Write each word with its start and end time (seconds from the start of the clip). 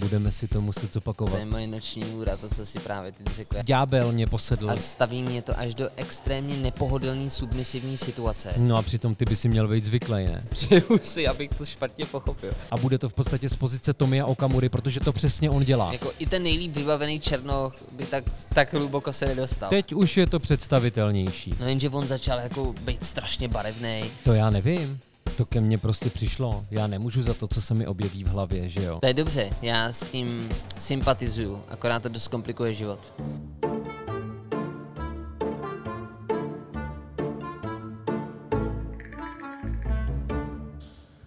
Budeme 0.00 0.32
si 0.32 0.48
to 0.48 0.60
muset 0.60 0.86
To 0.86 0.92
zopakovat. 0.92 1.38
je 1.38 1.44
moje 1.44 1.66
noční 1.66 2.04
můra, 2.04 2.36
to, 2.36 2.48
co 2.48 2.66
si 2.66 2.78
právě 2.80 3.12
teď 3.12 3.26
řekla. 3.34 3.62
Ďábel 3.62 4.12
mě 4.12 4.26
posedl. 4.26 4.70
A 4.70 4.76
staví 4.76 5.22
mě 5.22 5.42
to 5.42 5.58
až 5.58 5.74
do 5.74 5.88
extrémně 5.96 6.56
nepohodlný 6.56 7.30
submisivní 7.30 7.96
situace. 7.96 8.54
No 8.56 8.76
a 8.76 8.82
přitom 8.82 9.14
ty 9.14 9.24
by 9.24 9.36
si 9.36 9.48
měl 9.48 9.68
být 9.68 9.84
zvyklý, 9.84 10.24
ne? 10.24 10.44
Přeju 10.50 10.98
si, 11.02 11.28
abych 11.28 11.50
to 11.58 11.64
špatně 11.64 12.06
pochopil. 12.06 12.52
A 12.70 12.76
bude 12.76 12.98
to 12.98 13.08
v 13.08 13.12
podstatě 13.12 13.48
z 13.48 13.56
pozice 13.56 13.92
Tomia 13.92 14.26
Okamury, 14.26 14.68
protože 14.68 15.00
to 15.00 15.12
přesně 15.12 15.50
on 15.50 15.64
dělá. 15.64 15.92
Jako 15.92 16.12
i 16.18 16.26
ten 16.26 16.42
nejlíp 16.42 16.76
vybavený 16.76 17.20
Černoch 17.20 17.74
by 17.92 18.06
tak, 18.06 18.24
tak 18.54 18.74
hluboko 18.74 19.12
se 19.12 19.26
nedostal. 19.26 19.70
Teď 19.70 19.92
už 19.92 20.16
je 20.16 20.26
to 20.26 20.38
představitelnější. 20.38 21.54
No 21.60 21.66
jenže 21.68 21.88
on 21.90 22.06
začal 22.06 22.38
jako 22.38 22.72
být 22.72 23.04
strašně 23.04 23.48
barevný. 23.48 24.02
To 24.24 24.32
já 24.32 24.50
nevím. 24.50 25.00
To 25.40 25.46
ke 25.46 25.60
mně 25.60 25.78
prostě 25.78 26.10
přišlo. 26.10 26.64
Já 26.70 26.86
nemůžu 26.86 27.22
za 27.22 27.34
to, 27.34 27.48
co 27.48 27.62
se 27.62 27.74
mi 27.74 27.86
objeví 27.86 28.24
v 28.24 28.26
hlavě, 28.26 28.68
že 28.68 28.82
jo? 28.82 28.98
To 29.00 29.06
je 29.06 29.14
dobře, 29.14 29.50
já 29.62 29.92
s 29.92 30.10
tím 30.10 30.48
sympatizuju, 30.78 31.62
akorát 31.68 32.02
to 32.02 32.08
dost 32.08 32.28
komplikuje 32.28 32.74
život. 32.74 33.12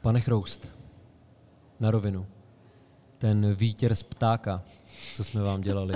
Pane 0.01 0.19
Chroust, 0.21 0.67
na 1.79 1.91
rovinu. 1.91 2.25
Ten 3.17 3.53
vítěr 3.53 3.95
z 3.95 4.03
ptáka, 4.03 4.63
co 5.15 5.23
jsme 5.23 5.41
vám 5.41 5.61
dělali. 5.61 5.93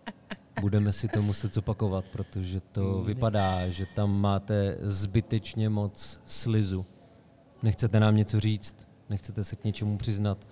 Budeme 0.60 0.92
si 0.92 1.08
to 1.08 1.22
muset 1.22 1.54
zopakovat, 1.54 2.04
protože 2.12 2.60
to 2.60 3.02
vypadá, 3.02 3.68
že 3.68 3.86
tam 3.94 4.20
máte 4.20 4.76
zbytečně 4.80 5.68
moc 5.68 6.20
slizu. 6.24 6.86
Nechcete 7.62 8.00
nám 8.00 8.16
něco 8.16 8.40
říct? 8.40 8.88
Nechcete 9.08 9.44
se 9.44 9.56
k 9.56 9.64
něčemu 9.64 9.98
přiznat? 9.98 10.46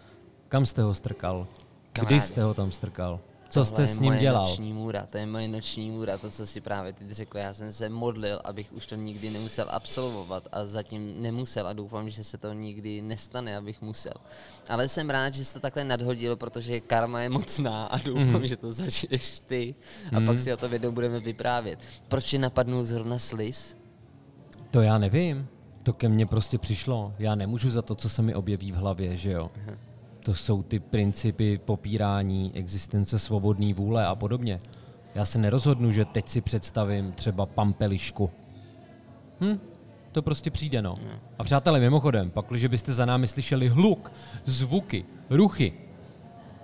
Kam 0.49 0.67
jste 0.67 0.83
ho 0.83 0.95
strkal? 0.95 1.49
Kdy 1.93 2.21
jste 2.21 2.43
ho 2.43 2.55
tam 2.55 2.73
strkal? 2.73 3.21
Co 3.49 3.65
jste 3.65 3.87
s 3.87 3.95
je 3.95 4.01
ním 4.01 4.13
moje 4.13 4.21
dělal? 4.21 4.45
noční 4.45 4.73
můra, 4.73 5.07
to 5.07 5.19
je 5.19 5.27
moje 5.27 5.49
noční 5.49 5.91
můra, 5.91 6.19
to, 6.19 6.31
co 6.31 6.47
si 6.47 6.61
právě 6.61 6.93
teď 6.93 7.11
řekl. 7.11 7.39
Já 7.39 7.55
jsem 7.55 7.73
se 7.73 7.89
modlil, 7.89 8.41
abych 8.45 8.73
už 8.73 8.87
to 8.87 8.95
nikdy 8.95 9.31
nemusel 9.31 9.67
absolvovat 9.71 10.49
a 10.53 10.65
zatím 10.65 11.23
nemusel 11.23 11.67
a 11.67 11.73
doufám, 11.73 12.11
že 12.11 12.25
se 12.25 12.39
to 12.39 12.53
nikdy 12.53 13.03
nestane, 13.03 13.57
abych 13.57 13.83
musel. 13.83 14.13
Ale 14.69 14.89
jsem 14.89 15.11
rád, 15.11 15.35
že 15.35 15.45
jsi 15.45 15.55
to 15.55 15.61
takhle 15.61 15.85
nadhodil, 15.85 16.37
protože 16.37 16.81
karma 16.81 17.21
je 17.21 17.29
mocná 17.29 17.85
a 17.85 17.99
doufám, 17.99 18.41
mm. 18.41 18.47
že 18.47 18.57
to 18.57 18.73
začneš 18.83 19.41
ty 19.41 19.75
a 20.17 20.21
pak 20.21 20.39
si 20.39 20.53
o 20.53 20.57
to 20.57 20.67
jednou 20.67 20.93
budeme 20.93 21.21
vyprávět. 21.21 21.79
Proč 22.09 22.27
tě 22.27 22.39
napadnul 22.39 22.85
zrovna 22.85 23.19
sliz? 23.19 23.77
To 24.71 24.83
já 24.83 24.99
nevím. 24.99 25.49
To 25.85 25.93
ke 25.93 26.09
mně 26.09 26.27
prostě 26.27 26.59
přišlo. 26.59 27.15
Já 27.19 27.35
nemůžu 27.35 27.71
za 27.71 27.83
to, 27.83 27.95
co 27.95 28.09
se 28.09 28.23
mi 28.23 28.35
objeví 28.35 28.73
v 28.73 28.75
hlavě, 28.75 29.17
že 29.17 29.31
jo? 29.31 29.51
To 30.21 30.35
jsou 30.35 30.63
ty 30.63 30.81
principy 30.81 31.61
popírání 31.65 32.53
existence 32.55 33.19
svobodné 33.19 33.75
vůle 33.75 34.07
a 34.07 34.15
podobně. 34.15 34.61
Já 35.15 35.25
se 35.25 35.39
nerozhodnu, 35.39 35.91
že 35.93 36.05
teď 36.05 36.29
si 36.29 36.41
představím 36.41 37.13
třeba 37.13 37.47
pampelišku. 37.47 38.31
Hm, 39.41 39.61
to 40.13 40.23
prostě 40.23 40.51
přijde, 40.51 40.83
no. 40.83 40.95
A 41.39 41.45
přátelé, 41.45 41.81
mimochodem, 41.81 42.31
pak, 42.31 42.47
když 42.51 42.67
byste 42.67 42.93
za 42.93 43.07
námi 43.07 43.29
slyšeli 43.29 43.69
hluk, 43.69 44.13
zvuky, 44.45 45.05
ruchy, 45.31 45.73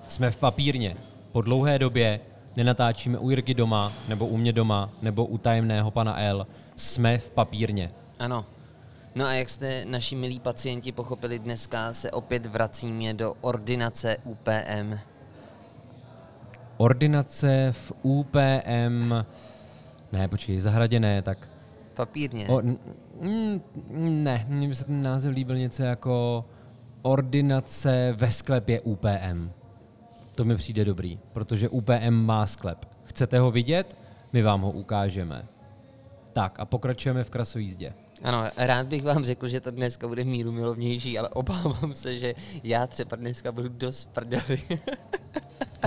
jsme 0.09 0.31
v 0.31 0.37
papírně. 0.37 0.97
Po 1.33 1.43
dlouhé 1.43 1.79
době 1.79 2.21
nenatáčíme 2.57 3.19
u 3.19 3.31
Jirky 3.31 3.55
doma, 3.55 3.93
nebo 4.09 4.27
u 4.27 4.37
mě 4.37 4.53
doma, 4.53 4.91
nebo 5.03 5.27
u 5.27 5.39
tajemného 5.39 5.91
pana 5.91 6.21
L. 6.21 6.47
Jsme 6.77 7.19
v 7.19 7.31
papírně. 7.31 7.93
Ano. 8.19 8.47
No 9.14 9.27
a 9.27 9.33
jak 9.33 9.48
jste 9.48 9.84
naši 9.84 10.16
milí 10.16 10.41
pacienti 10.41 10.92
pochopili, 10.92 11.39
dneska 11.39 11.92
se 11.92 12.11
opět 12.11 12.47
vracíme 12.47 13.14
do 13.14 13.34
ordinace 13.41 14.16
UPM. 14.25 14.98
Ordinace 16.77 17.69
v 17.72 17.92
UPM... 18.03 19.14
Ne, 20.12 20.28
počkej, 20.28 20.58
zahradě 20.58 21.00
ne, 21.00 21.22
tak... 21.22 21.48
Papírně. 21.94 22.48
O, 22.48 22.62
mm, 23.20 23.60
ne, 24.25 24.47
mně 24.49 24.69
by 24.69 24.75
se 24.75 24.84
ten 24.84 25.03
název 25.03 25.34
líbil 25.34 25.56
něco 25.56 25.82
jako 25.82 26.44
ordinace 27.03 28.15
ve 28.16 28.31
sklepě 28.31 28.81
UPM. 28.81 29.50
To 30.34 30.44
mi 30.44 30.56
přijde 30.56 30.84
dobrý, 30.84 31.19
protože 31.32 31.69
UPM 31.69 32.10
má 32.10 32.47
sklep. 32.47 32.84
Chcete 33.04 33.38
ho 33.38 33.50
vidět? 33.50 33.99
My 34.32 34.43
vám 34.43 34.60
ho 34.60 34.70
ukážeme. 34.70 35.44
Tak 36.32 36.60
a 36.60 36.65
pokračujeme 36.65 37.25
v 37.25 37.31
krasojízdě. 37.31 37.94
Ano, 38.22 38.44
rád 38.56 38.86
bych 38.86 39.03
vám 39.03 39.25
řekl, 39.25 39.48
že 39.48 39.60
to 39.60 39.70
dneska 39.70 40.08
bude 40.08 40.25
míru 40.25 40.53
milovnější, 40.53 41.19
ale 41.19 41.28
obávám 41.28 41.94
se, 41.94 42.19
že 42.19 42.34
já 42.64 42.86
třeba 42.86 43.16
dneska 43.16 43.53
budu 43.53 43.69
dost 43.69 44.08
prdeli. 44.12 44.62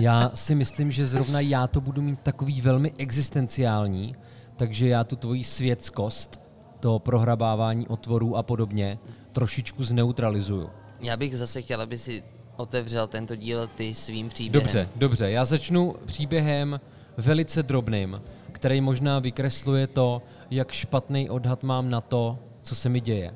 Já 0.02 0.32
si 0.34 0.56
myslím, 0.56 0.92
že 0.92 1.06
zrovna 1.06 1.40
já 1.40 1.68
to 1.68 1.82
budu 1.82 2.02
mít 2.02 2.20
takový 2.20 2.62
velmi 2.62 2.94
existenciální, 2.98 4.16
takže 4.56 4.88
já 4.88 5.04
tu 5.04 5.16
tvoji 5.16 5.44
světskost, 5.44 6.42
to 6.80 7.00
prohrabávání 7.00 7.88
otvorů 7.88 8.38
a 8.38 8.44
podobně, 8.44 9.00
trošičku 9.32 9.84
zneutralizuju. 9.84 10.70
já 11.02 11.18
bych 11.18 11.38
zase 11.38 11.62
chtěl, 11.62 11.82
aby 11.82 11.98
si 11.98 12.24
otevřel 12.56 13.08
tento 13.08 13.36
díl 13.36 13.68
ty 13.68 13.94
svým 13.94 14.30
příběhem. 14.30 14.64
Dobře, 14.66 14.90
dobře. 14.96 15.32
Já 15.32 15.46
začnu 15.46 15.96
příběhem 16.06 16.80
velice 17.18 17.64
drobným, 17.64 18.22
který 18.54 18.82
možná 18.82 19.20
vykresluje 19.20 19.88
to, 19.88 20.22
jak 20.52 20.72
špatný 20.72 21.30
odhad 21.30 21.64
mám 21.64 21.90
na 21.90 22.02
to, 22.02 22.40
co 22.62 22.76
se 22.76 22.90
mi 22.90 23.02
děje. 23.02 23.34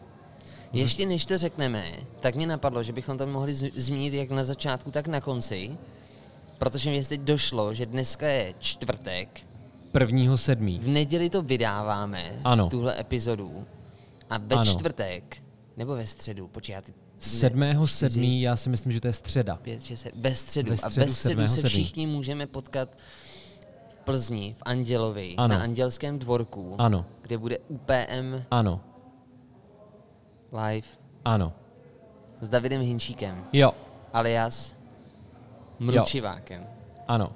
Ještě 0.73 1.05
než 1.05 1.25
to 1.25 1.37
řekneme, 1.37 1.85
tak 2.19 2.35
mě 2.35 2.47
napadlo, 2.47 2.83
že 2.83 2.93
bychom 2.93 3.17
to 3.17 3.27
mohli 3.27 3.55
zmínit 3.55 4.13
jak 4.13 4.29
na 4.29 4.43
začátku, 4.43 4.91
tak 4.91 5.07
na 5.07 5.21
konci, 5.21 5.77
protože 6.57 6.89
mi 6.89 7.03
teď 7.03 7.21
došlo, 7.21 7.73
že 7.73 7.85
dneska 7.85 8.27
je 8.27 8.53
čtvrtek, 8.59 9.41
Prvního 9.91 10.37
sedmý. 10.37 10.79
v 10.79 10.87
neděli 10.87 11.29
to 11.29 11.41
vydáváme, 11.41 12.23
Ano. 12.43 12.69
tuhle 12.69 12.99
epizodu, 12.99 13.65
a 14.29 14.37
ve 14.37 14.55
Ano. 14.55 14.63
čtvrtek, 14.63 15.37
nebo 15.77 15.95
ve 15.95 16.05
středu, 16.05 16.47
počkej, 16.47 16.73
já 16.73 16.81
ty... 16.81 16.93
Sedmého 17.19 17.87
sedmý, 17.87 18.41
já 18.41 18.55
si 18.55 18.69
myslím, 18.69 18.91
že 18.91 19.01
to 19.01 19.07
je 19.07 19.13
středa. 19.13 19.55
pět, 19.55 19.83
šest, 19.83 20.07
ve 20.15 20.35
středu. 20.35 20.69
Ve 20.69 20.75
a 20.75 20.89
středu 20.89 21.05
ve 21.05 21.11
středu 21.11 21.47
se 21.61 21.67
všichni 21.67 22.07
můžeme 22.07 22.47
potkat 22.47 22.97
Plzni, 24.11 24.55
v 24.57 24.61
Andělovi, 24.65 25.35
Ano. 25.37 25.55
na 25.55 25.61
Andělském 25.61 26.19
dvorku, 26.19 26.75
Ano, 26.77 27.05
kde 27.21 27.37
bude 27.37 27.57
UPM 27.67 28.43
ano, 28.51 28.79
live 30.51 30.87
ano. 31.25 31.53
s 32.41 32.49
Davidem 32.49 32.81
Hinčíkem, 32.81 33.43
Jo, 33.53 33.71
alias 34.13 34.75
Mručivákem. 35.79 36.65
ano. 37.07 37.31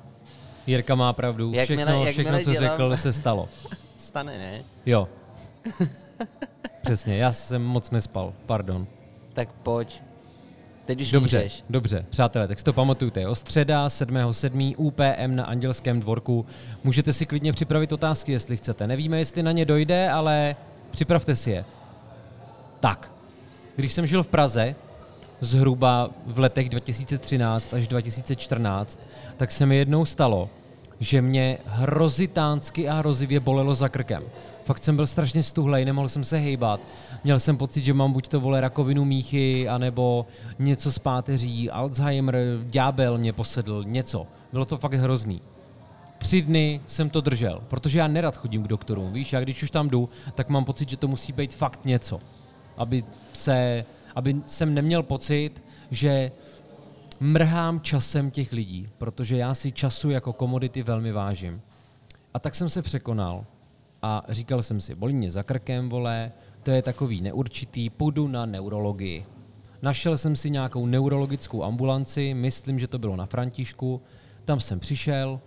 Jirka 0.68 0.96
má 0.96 1.14
pravdu. 1.14 1.52
Jakmile- 1.54 1.66
Všechno, 1.66 1.82
jakmile 2.06 2.12
všechno 2.12 2.40
co 2.54 2.60
dělám- 2.60 2.78
řekl, 2.78 2.98
se 2.98 3.14
stalo. 3.14 3.50
Stane, 3.98 4.38
ne? 4.38 4.64
Jo. 4.86 5.08
Přesně, 6.82 7.18
já 7.18 7.32
jsem 7.32 7.62
moc 7.64 7.92
nespal, 7.92 8.34
pardon. 8.46 8.88
Tak 9.34 9.50
pojď. 9.52 10.04
Teď 10.86 11.02
už 11.02 11.12
Dobře, 11.12 11.38
můžeš. 11.38 11.64
dobře, 11.70 12.06
přátelé, 12.10 12.48
tak 12.48 12.60
si 12.60 12.66
to 12.66 12.74
pamatujte. 12.74 13.28
O 13.28 13.36
středa 13.36 13.88
7.7. 13.88 14.74
UPM 14.78 15.36
na 15.36 15.44
Andělském 15.44 16.00
dvorku. 16.00 16.46
Můžete 16.84 17.14
si 17.14 17.26
klidně 17.26 17.54
připravit 17.54 17.92
otázky, 17.92 18.32
jestli 18.32 18.58
chcete. 18.58 18.88
Nevíme, 18.88 19.18
jestli 19.18 19.44
na 19.44 19.52
ně 19.52 19.66
dojde, 19.66 20.10
ale 20.10 20.56
připravte 20.92 21.36
si 21.36 21.52
je. 21.52 21.66
Tak, 22.80 23.12
když 23.76 23.94
jsem 23.94 24.08
žil 24.08 24.24
v 24.24 24.28
Praze, 24.28 24.76
zhruba 25.42 26.10
v 26.26 26.40
letech 26.40 26.70
2013 26.70 27.74
až 27.74 27.88
2014, 27.88 29.00
tak 29.38 29.52
se 29.52 29.66
mi 29.66 29.76
jednou 29.78 30.06
stalo, 30.06 30.50
že 31.02 31.22
mě 31.22 31.58
hrozitánsky 31.66 32.90
a 32.90 32.94
hrozivě 32.94 33.40
bolelo 33.40 33.76
za 33.76 33.90
krkem. 33.90 34.24
Fakt 34.66 34.84
jsem 34.84 34.96
byl 34.96 35.08
strašně 35.08 35.44
stuhlej, 35.44 35.86
nemohl 35.86 36.10
jsem 36.10 36.24
se 36.24 36.38
hejbat. 36.38 36.80
Měl 37.24 37.40
jsem 37.40 37.58
pocit, 37.58 37.82
že 37.82 37.94
mám 37.94 38.12
buď 38.12 38.28
to 38.28 38.40
vole 38.40 38.62
rakovinu 38.62 39.06
míchy, 39.06 39.70
anebo 39.70 40.26
něco 40.60 40.92
s 40.92 41.00
páteří, 41.00 41.70
Alzheimer, 41.70 42.36
ďábel 42.64 43.18
mě 43.18 43.34
posedl, 43.34 43.84
něco. 43.88 44.28
Bylo 44.52 44.66
to 44.66 44.78
fakt 44.78 44.94
hrozný. 44.94 45.42
Tři 46.18 46.42
dny 46.42 46.82
jsem 46.88 47.10
to 47.10 47.22
držel, 47.22 47.62
protože 47.68 48.00
já 48.00 48.08
nerad 48.08 48.38
chodím 48.38 48.64
k 48.64 48.68
doktorům. 48.68 49.14
Víš, 49.14 49.34
já 49.34 49.40
když 49.40 49.64
už 49.64 49.72
tam 49.72 49.90
jdu, 49.90 50.10
tak 50.36 50.50
mám 50.50 50.66
pocit, 50.66 50.90
že 50.90 50.98
to 50.98 51.08
musí 51.08 51.34
být 51.34 51.54
fakt 51.54 51.86
něco. 51.86 52.20
Aby, 52.78 53.04
se, 53.34 53.86
aby 54.16 54.36
jsem 54.46 54.74
neměl 54.74 55.04
pocit, 55.04 55.64
že 55.92 56.32
mrhám 57.22 57.82
časem 57.82 58.32
těch 58.32 58.52
lidí, 58.52 58.90
protože 58.98 59.38
já 59.38 59.54
si 59.54 59.72
času 59.72 60.10
jako 60.10 60.34
komodity 60.34 60.84
velmi 60.84 61.12
vážím. 61.12 61.62
A 62.34 62.40
tak 62.40 62.56
jsem 62.56 62.70
se 62.70 62.82
překonal 62.82 63.46
a 64.02 64.24
říkal 64.30 64.64
jsem 64.64 64.82
si, 64.82 64.96
bolí 64.96 65.14
mě 65.14 65.32
za 65.32 65.44
krkem, 65.44 65.90
vole, 65.90 66.32
to 66.64 66.72
je 66.72 66.82
takový 66.82 67.22
neurčitý, 67.22 67.90
půjdu 67.90 68.28
na 68.28 68.46
neurologii. 68.46 69.26
Našel 69.82 70.18
jsem 70.18 70.36
si 70.36 70.50
nějakou 70.50 70.86
neurologickou 70.86 71.64
ambulanci, 71.64 72.34
myslím, 72.34 72.80
že 72.80 72.88
to 72.88 73.00
bylo 73.00 73.16
na 73.16 73.26
Františku, 73.26 74.02
tam 74.46 74.60
jsem 74.60 74.80
přišel, 74.80 75.40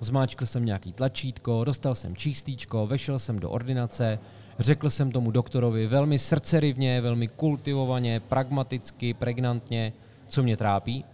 zmáčkl 0.00 0.46
jsem 0.46 0.64
nějaký 0.64 0.92
tlačítko, 0.92 1.64
dostal 1.64 1.94
jsem 1.94 2.16
čístíčko, 2.16 2.86
vešel 2.86 3.18
jsem 3.18 3.38
do 3.38 3.50
ordinace, 3.50 4.18
řekl 4.58 4.90
jsem 4.90 5.12
tomu 5.12 5.30
doktorovi 5.30 5.86
velmi 5.86 6.18
srdcerivně, 6.18 7.00
velmi 7.00 7.28
kultivovaně, 7.28 8.20
pragmaticky, 8.20 9.14
pregnantně, 9.14 9.92
co 10.28 10.42
mě 10.42 10.56
trápí. 10.56 11.04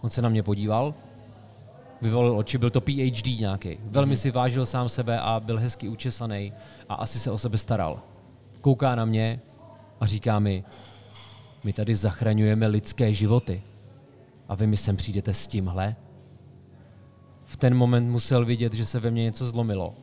On 0.00 0.10
se 0.10 0.22
na 0.22 0.28
mě 0.28 0.42
podíval, 0.42 0.94
vyvolil 2.02 2.38
oči, 2.38 2.58
byl 2.58 2.70
to 2.70 2.80
PhD 2.80 3.26
nějaký. 3.26 3.78
Velmi 3.84 4.16
si 4.16 4.30
vážil 4.30 4.66
sám 4.66 4.88
sebe 4.88 5.20
a 5.20 5.40
byl 5.40 5.58
hezky 5.58 5.88
učesaný 5.88 6.52
a 6.88 6.94
asi 6.94 7.18
se 7.18 7.30
o 7.30 7.38
sebe 7.38 7.58
staral. 7.58 8.02
Kouká 8.60 8.94
na 8.94 9.04
mě 9.04 9.40
a 10.00 10.06
říká 10.06 10.38
mi, 10.38 10.64
my 11.64 11.72
tady 11.72 11.96
zachraňujeme 11.96 12.66
lidské 12.66 13.12
životy. 13.12 13.62
A 14.48 14.54
vy 14.54 14.66
mi 14.66 14.76
sem 14.76 14.96
přijdete 14.96 15.34
s 15.34 15.46
tímhle? 15.46 15.96
V 17.44 17.56
ten 17.56 17.74
moment 17.74 18.10
musel 18.10 18.44
vidět, 18.44 18.74
že 18.74 18.86
se 18.86 19.00
ve 19.00 19.10
mně 19.10 19.22
něco 19.22 19.46
zlomilo. 19.46 19.94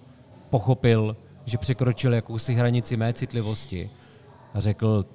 Pochopil, 0.50 1.18
že 1.46 1.58
překročil 1.58 2.14
jakousi 2.14 2.54
hranici 2.54 2.98
mé 2.98 3.14
citlivosti 3.14 3.90
a 4.54 4.60
řekl, 4.60 5.06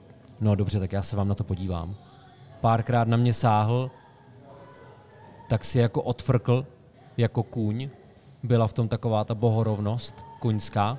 no 0.41 0.55
dobře, 0.55 0.81
tak 0.81 0.93
já 0.93 1.03
se 1.03 1.17
vám 1.17 1.29
na 1.29 1.35
to 1.35 1.44
podívám. 1.44 1.97
Párkrát 2.61 3.08
na 3.08 3.17
mě 3.17 3.35
sáhl, 3.35 3.91
tak 5.49 5.64
si 5.64 5.79
jako 5.79 6.03
odfrkl, 6.03 6.67
jako 7.17 7.43
kůň. 7.43 7.88
Byla 8.43 8.67
v 8.67 8.73
tom 8.73 8.88
taková 8.88 9.25
ta 9.25 9.35
bohorovnost 9.35 10.25
kuňská. 10.41 10.99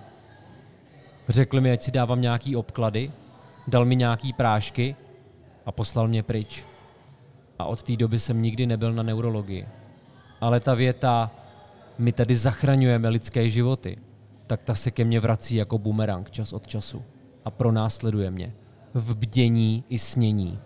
Řekl 1.30 1.62
mi, 1.62 1.72
ať 1.72 1.82
si 1.82 1.92
dávám 1.92 2.22
nějaký 2.22 2.56
obklady, 2.56 3.12
dal 3.68 3.86
mi 3.86 3.96
nějaký 3.96 4.34
prášky 4.34 4.96
a 5.66 5.72
poslal 5.72 6.08
mě 6.08 6.24
pryč. 6.24 6.66
A 7.60 7.66
od 7.66 7.84
té 7.84 7.96
doby 7.96 8.20
jsem 8.20 8.42
nikdy 8.42 8.66
nebyl 8.66 8.94
na 8.94 9.04
neurologii. 9.04 9.68
Ale 10.42 10.60
ta 10.60 10.74
věta, 10.74 11.32
my 11.98 12.12
tady 12.12 12.36
zachraňujeme 12.36 13.10
lidské 13.10 13.50
životy, 13.50 13.98
tak 14.48 14.64
ta 14.64 14.76
se 14.76 14.92
ke 14.92 15.06
mně 15.06 15.20
vrací 15.20 15.56
jako 15.56 15.78
bumerang 15.78 16.32
čas 16.32 16.54
od 16.54 16.68
času 16.68 17.04
a 17.46 17.52
pronásleduje 17.52 18.32
mě 18.32 18.54
v 18.94 19.16
bdění 19.16 19.84
i 19.90 20.00
snění. 20.00 20.60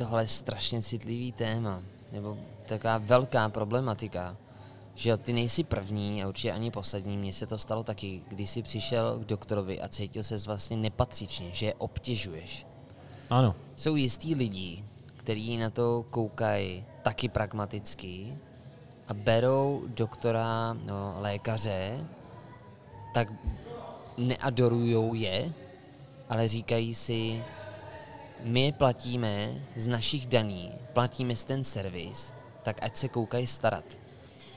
Tohle 0.00 0.22
je 0.22 0.28
strašně 0.28 0.82
citlivý 0.82 1.32
téma, 1.32 1.82
nebo 2.12 2.38
taková 2.66 2.98
velká 2.98 3.48
problematika, 3.48 4.36
že 4.94 5.16
ty 5.16 5.32
nejsi 5.32 5.64
první 5.64 6.24
a 6.24 6.28
určitě 6.28 6.52
ani 6.52 6.70
poslední. 6.70 7.16
Mně 7.16 7.32
se 7.32 7.46
to 7.46 7.58
stalo 7.58 7.82
taky, 7.82 8.22
když 8.28 8.50
jsi 8.50 8.62
přišel 8.62 9.18
k 9.18 9.24
doktorovi 9.24 9.80
a 9.80 9.88
cítil 9.88 10.24
se 10.24 10.36
vlastně 10.46 10.76
nepatřičně, 10.76 11.48
že 11.52 11.66
je 11.66 11.74
obtěžuješ. 11.74 12.66
Ano. 13.30 13.54
Jsou 13.76 13.96
jistý 13.96 14.34
lidi, 14.34 14.84
kteří 15.16 15.56
na 15.56 15.70
to 15.70 16.04
koukají 16.10 16.84
taky 17.02 17.28
pragmaticky 17.28 18.38
a 19.08 19.14
berou 19.14 19.82
doktora, 19.86 20.72
no, 20.72 21.14
lékaře, 21.18 22.06
tak 23.14 23.28
neadorujou 24.18 25.14
je, 25.14 25.52
ale 26.28 26.48
říkají 26.48 26.94
si, 26.94 27.44
my 28.42 28.72
platíme 28.72 29.48
z 29.76 29.86
našich 29.86 30.26
daní, 30.26 30.72
platíme 30.92 31.36
z 31.36 31.44
ten 31.44 31.64
servis, 31.64 32.32
tak 32.62 32.82
ať 32.82 32.96
se 32.96 33.08
koukají 33.08 33.46
starat. 33.46 33.84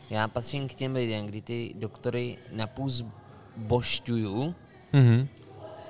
Já 0.09 0.27
patřím 0.27 0.67
k 0.67 0.73
těm 0.73 0.93
lidem, 0.93 1.25
kdy 1.25 1.41
ty 1.41 1.73
doktory 1.79 2.37
napůl 2.51 2.89
zbošťuju 2.89 4.55
Mhm. 4.93 5.27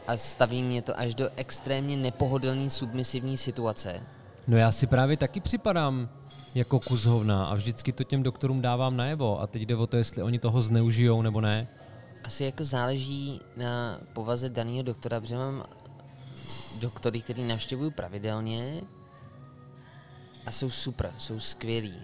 a 0.07 0.17
staví 0.17 0.63
mě 0.63 0.81
to 0.81 0.99
až 0.99 1.15
do 1.15 1.29
extrémně 1.35 1.97
nepohodlné 1.97 2.69
submisivní 2.69 3.37
situace. 3.37 4.01
No 4.47 4.57
já 4.57 4.71
si 4.71 4.87
právě 4.87 5.17
taky 5.17 5.39
připadám 5.39 6.09
jako 6.55 6.79
kus 6.79 7.05
hovna 7.05 7.45
a 7.45 7.55
vždycky 7.55 7.91
to 7.91 8.03
těm 8.03 8.23
doktorům 8.23 8.61
dávám 8.61 8.97
najevo 8.97 9.41
a 9.41 9.47
teď 9.47 9.61
jde 9.61 9.75
o 9.75 9.87
to, 9.87 9.97
jestli 9.97 10.23
oni 10.23 10.39
toho 10.39 10.61
zneužijou 10.61 11.21
nebo 11.21 11.41
ne. 11.41 11.67
Asi 12.23 12.43
jako 12.43 12.65
záleží 12.65 13.41
na 13.57 13.99
povaze 14.13 14.49
daného 14.49 14.83
doktora, 14.83 15.19
protože 15.19 15.35
mám 15.37 15.63
doktory, 16.79 17.21
který 17.21 17.43
navštěvuju 17.43 17.91
pravidelně 17.91 18.81
a 20.45 20.51
jsou 20.51 20.69
super, 20.69 21.13
jsou 21.17 21.39
skvělí. 21.39 21.99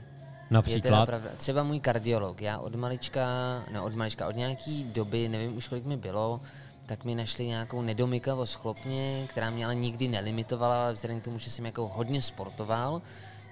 Například. 0.49 1.05
pravda. 1.05 1.29
Třeba 1.37 1.63
můj 1.63 1.79
kardiolog, 1.79 2.41
já 2.41 2.57
od 2.57 2.75
malička, 2.75 3.27
no 3.73 3.85
od 3.85 3.95
malička, 3.95 4.27
od 4.27 4.35
nějaký 4.35 4.83
doby, 4.83 5.29
nevím 5.29 5.57
už 5.57 5.67
kolik 5.67 5.85
mi 5.85 5.97
bylo, 5.97 6.41
tak 6.85 7.05
mi 7.05 7.15
našli 7.15 7.45
nějakou 7.45 7.81
nedomykavost 7.81 8.55
chlopně, 8.55 9.27
která 9.29 9.49
mě 9.49 9.65
ale 9.65 9.75
nikdy 9.75 10.07
nelimitovala, 10.07 10.83
ale 10.83 10.93
vzhledem 10.93 11.21
k 11.21 11.23
tomu, 11.23 11.39
že 11.39 11.51
jsem 11.51 11.65
jako 11.65 11.87
hodně 11.87 12.21
sportoval, 12.21 13.01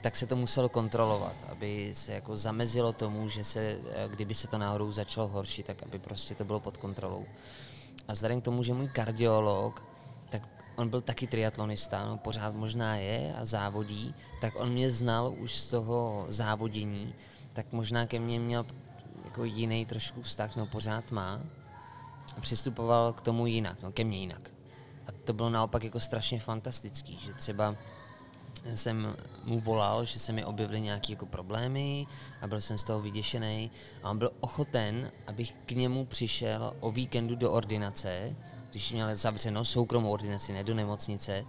tak 0.02 0.16
se 0.16 0.28
to 0.28 0.36
muselo 0.36 0.70
kontrolovat, 0.70 1.36
aby 1.52 1.92
se 1.94 2.14
jako 2.14 2.38
zamezilo 2.38 2.94
tomu, 2.94 3.30
že 3.30 3.44
se, 3.44 3.60
eh, 3.60 4.10
kdyby 4.10 4.34
se 4.34 4.48
to 4.48 4.58
náhodou 4.58 4.92
začalo 4.92 5.28
horší, 5.28 5.64
tak 5.64 5.84
aby 5.84 6.00
prostě 6.00 6.36
to 6.36 6.46
bylo 6.46 6.60
pod 6.60 6.78
kontrolou. 6.78 7.26
A 8.08 8.14
vzhledem 8.14 8.42
k 8.42 8.44
tomu, 8.44 8.64
že 8.64 8.74
můj 8.74 8.88
kardiolog, 8.88 9.84
on 10.78 10.90
byl 10.90 11.02
taky 11.02 11.28
triatlonista, 11.28 12.06
no 12.06 12.18
pořád 12.18 12.56
možná 12.56 12.96
je 12.96 13.34
a 13.34 13.46
závodí, 13.46 14.16
tak 14.42 14.54
on 14.56 14.70
mě 14.70 14.92
znal 14.92 15.36
už 15.38 15.56
z 15.56 15.70
toho 15.70 16.26
závodění, 16.30 17.14
tak 17.54 17.66
možná 17.72 18.06
ke 18.06 18.20
mně 18.20 18.40
měl 18.40 18.66
jako 19.26 19.44
jiný 19.44 19.86
trošku 19.86 20.22
vztah, 20.22 20.56
no 20.56 20.66
pořád 20.66 21.12
má 21.12 21.42
a 22.38 22.42
přistupoval 22.42 23.14
k 23.14 23.22
tomu 23.22 23.48
jinak, 23.48 23.84
no 23.84 23.92
ke 23.92 24.04
mně 24.04 24.18
jinak. 24.18 24.52
A 25.08 25.12
to 25.12 25.34
bylo 25.34 25.50
naopak 25.50 25.84
jako 25.84 26.00
strašně 26.00 26.40
fantastický, 26.40 27.20
že 27.22 27.34
třeba 27.34 27.76
jsem 28.76 29.16
mu 29.44 29.60
volal, 29.60 30.06
že 30.06 30.20
se 30.20 30.34
mi 30.34 30.46
objevily 30.46 30.82
nějaké 30.82 31.14
jako 31.14 31.26
problémy 31.26 32.08
a 32.42 32.48
byl 32.48 32.62
jsem 32.62 32.78
z 32.78 32.84
toho 32.84 33.02
vyděšený 33.02 33.72
a 34.04 34.10
on 34.10 34.18
byl 34.18 34.32
ochoten, 34.40 35.12
abych 35.28 35.54
k 35.66 35.72
němu 35.72 36.06
přišel 36.06 36.74
o 36.80 36.92
víkendu 36.92 37.36
do 37.36 37.52
ordinace, 37.52 38.36
když 38.72 38.92
měl 38.92 39.16
zavřeno 39.16 39.66
soukromou 39.66 40.12
ordinaci, 40.12 40.54
ne 40.54 40.64
do 40.64 40.74
nemocnice, 40.74 41.46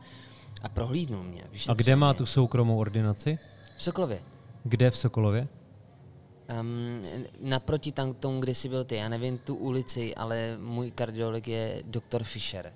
a 0.63 0.69
prohlídnul 0.69 1.23
mě. 1.23 1.45
A 1.69 1.75
kde 1.75 1.97
má 1.97 2.13
mě. 2.13 2.19
tu 2.19 2.27
soukromou 2.27 2.79
ordinaci? 2.79 3.39
V 3.77 3.83
Sokolově. 3.83 4.23
Kde 4.65 4.91
v 4.91 4.97
Sokolově? 4.97 5.49
Um, 6.61 7.03
naproti 7.41 7.93
tam 7.93 8.15
tomu, 8.15 8.41
kde 8.41 8.55
jsi 8.55 8.69
byl 8.69 8.85
ty, 8.85 8.97
já 8.97 9.09
nevím 9.09 9.39
tu 9.39 9.55
ulici, 9.55 10.15
ale 10.15 10.57
můj 10.61 10.91
kardiolog 10.91 11.49
je 11.49 11.83
doktor 11.87 12.25
Fischer. 12.25 12.73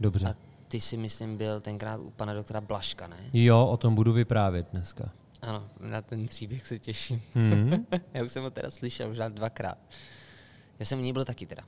Dobře. 0.00 0.26
A 0.26 0.34
ty 0.68 0.80
si 0.80 0.96
myslím 0.96 1.36
byl 1.36 1.60
tenkrát 1.60 2.00
u 2.00 2.10
pana 2.10 2.34
doktora 2.34 2.60
Blaška, 2.60 3.06
ne? 3.06 3.16
Jo, 3.32 3.66
o 3.66 3.76
tom 3.76 3.94
budu 3.94 4.12
vyprávět 4.12 4.66
dneska. 4.72 5.10
Ano, 5.42 5.68
na 5.80 6.02
ten 6.02 6.26
příběh 6.26 6.66
se 6.66 6.78
těším. 6.78 7.22
Hmm. 7.34 7.86
Já 8.14 8.24
už 8.24 8.32
jsem 8.32 8.42
ho 8.42 8.50
teda 8.50 8.70
slyšel 8.70 9.10
už 9.10 9.18
dvakrát. 9.28 9.78
Já 10.78 10.86
jsem 10.86 10.98
u 10.98 11.02
něj 11.02 11.12
byl 11.12 11.24
taky 11.24 11.46
teda. 11.46 11.62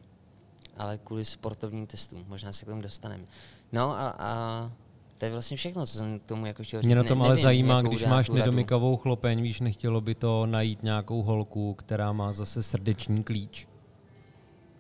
Ale 0.76 0.98
kvůli 1.04 1.24
sportovním 1.24 1.86
testům. 1.86 2.24
Možná 2.28 2.52
se 2.52 2.64
k 2.64 2.68
tomu 2.68 2.82
dostaneme. 2.82 3.24
No 3.72 3.90
a, 3.90 4.14
a 4.18 4.72
to 5.18 5.24
je 5.24 5.32
vlastně 5.32 5.56
všechno, 5.56 5.86
co 5.86 5.98
jsem 5.98 6.18
k 6.18 6.24
tomu 6.24 6.46
jako 6.46 6.62
chtěl 6.62 6.80
říct. 6.80 6.86
Mě 6.86 6.94
na 6.94 7.02
Ne- 7.02 7.08
tom 7.08 7.20
ale 7.22 7.28
nevím, 7.30 7.42
zajímá, 7.42 7.82
když 7.82 8.04
máš 8.04 8.26
tu 8.26 8.32
radu. 8.32 8.38
nedomykavou 8.38 8.96
chlopeň, 8.96 9.42
víš, 9.42 9.60
nechtělo 9.60 10.00
by 10.00 10.14
to 10.14 10.46
najít 10.46 10.82
nějakou 10.82 11.22
holku, 11.22 11.74
která 11.74 12.12
má 12.12 12.32
zase 12.32 12.62
srdeční 12.62 13.22
klíč. 13.24 13.68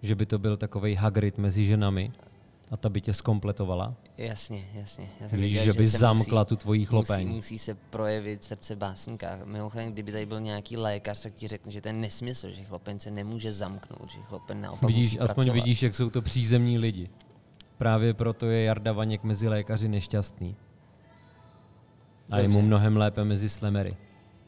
Že 0.02 0.14
by 0.14 0.26
to 0.26 0.38
byl 0.38 0.56
takovej 0.56 0.94
Hagrid 0.94 1.38
mezi 1.38 1.64
ženami 1.64 2.12
a 2.70 2.76
ta 2.76 2.88
by 2.88 3.00
tě 3.00 3.14
skompletovala. 3.14 3.94
Jasně, 4.18 4.64
jasně. 4.74 5.08
Já 5.20 5.28
jsem 5.28 5.40
Víš, 5.40 5.52
věděl, 5.54 5.72
že 5.72 5.78
by 5.78 5.90
se 5.90 5.98
zamkla 5.98 6.40
musí, 6.40 6.48
tu 6.48 6.56
tvojí 6.56 6.84
chlopeň. 6.84 7.26
Musí, 7.26 7.36
musí 7.36 7.58
se 7.58 7.74
projevit 7.74 8.44
srdce 8.44 8.76
básníka. 8.76 9.38
Mimochodem, 9.44 9.92
kdyby 9.92 10.12
tady 10.12 10.26
byl 10.26 10.40
nějaký 10.40 10.76
lékař, 10.76 11.22
tak 11.22 11.34
ti 11.34 11.48
řekne, 11.48 11.72
že 11.72 11.80
to 11.80 11.88
je 11.88 11.92
nesmysl, 11.92 12.50
že 12.50 12.64
chlopeň 12.64 12.98
se 12.98 13.10
nemůže 13.10 13.52
zamknout, 13.52 14.10
že 14.10 14.18
chlopeň 14.22 14.60
naopak 14.60 14.88
Vidíš, 14.88 15.06
musí 15.06 15.18
aspoň 15.20 15.34
pracovat. 15.34 15.54
vidíš, 15.54 15.82
jak 15.82 15.94
jsou 15.94 16.10
to 16.10 16.22
přízemní 16.22 16.78
lidi. 16.78 17.08
Právě 17.78 18.14
proto 18.14 18.46
je 18.46 18.62
Jarda 18.62 18.92
Vaněk 18.92 19.24
mezi 19.24 19.48
lékaři 19.48 19.88
nešťastný. 19.88 20.56
A 22.30 22.38
je 22.38 22.48
mu 22.48 22.62
mnohem 22.62 22.96
lépe 22.96 23.24
mezi 23.24 23.48
slemery. 23.48 23.96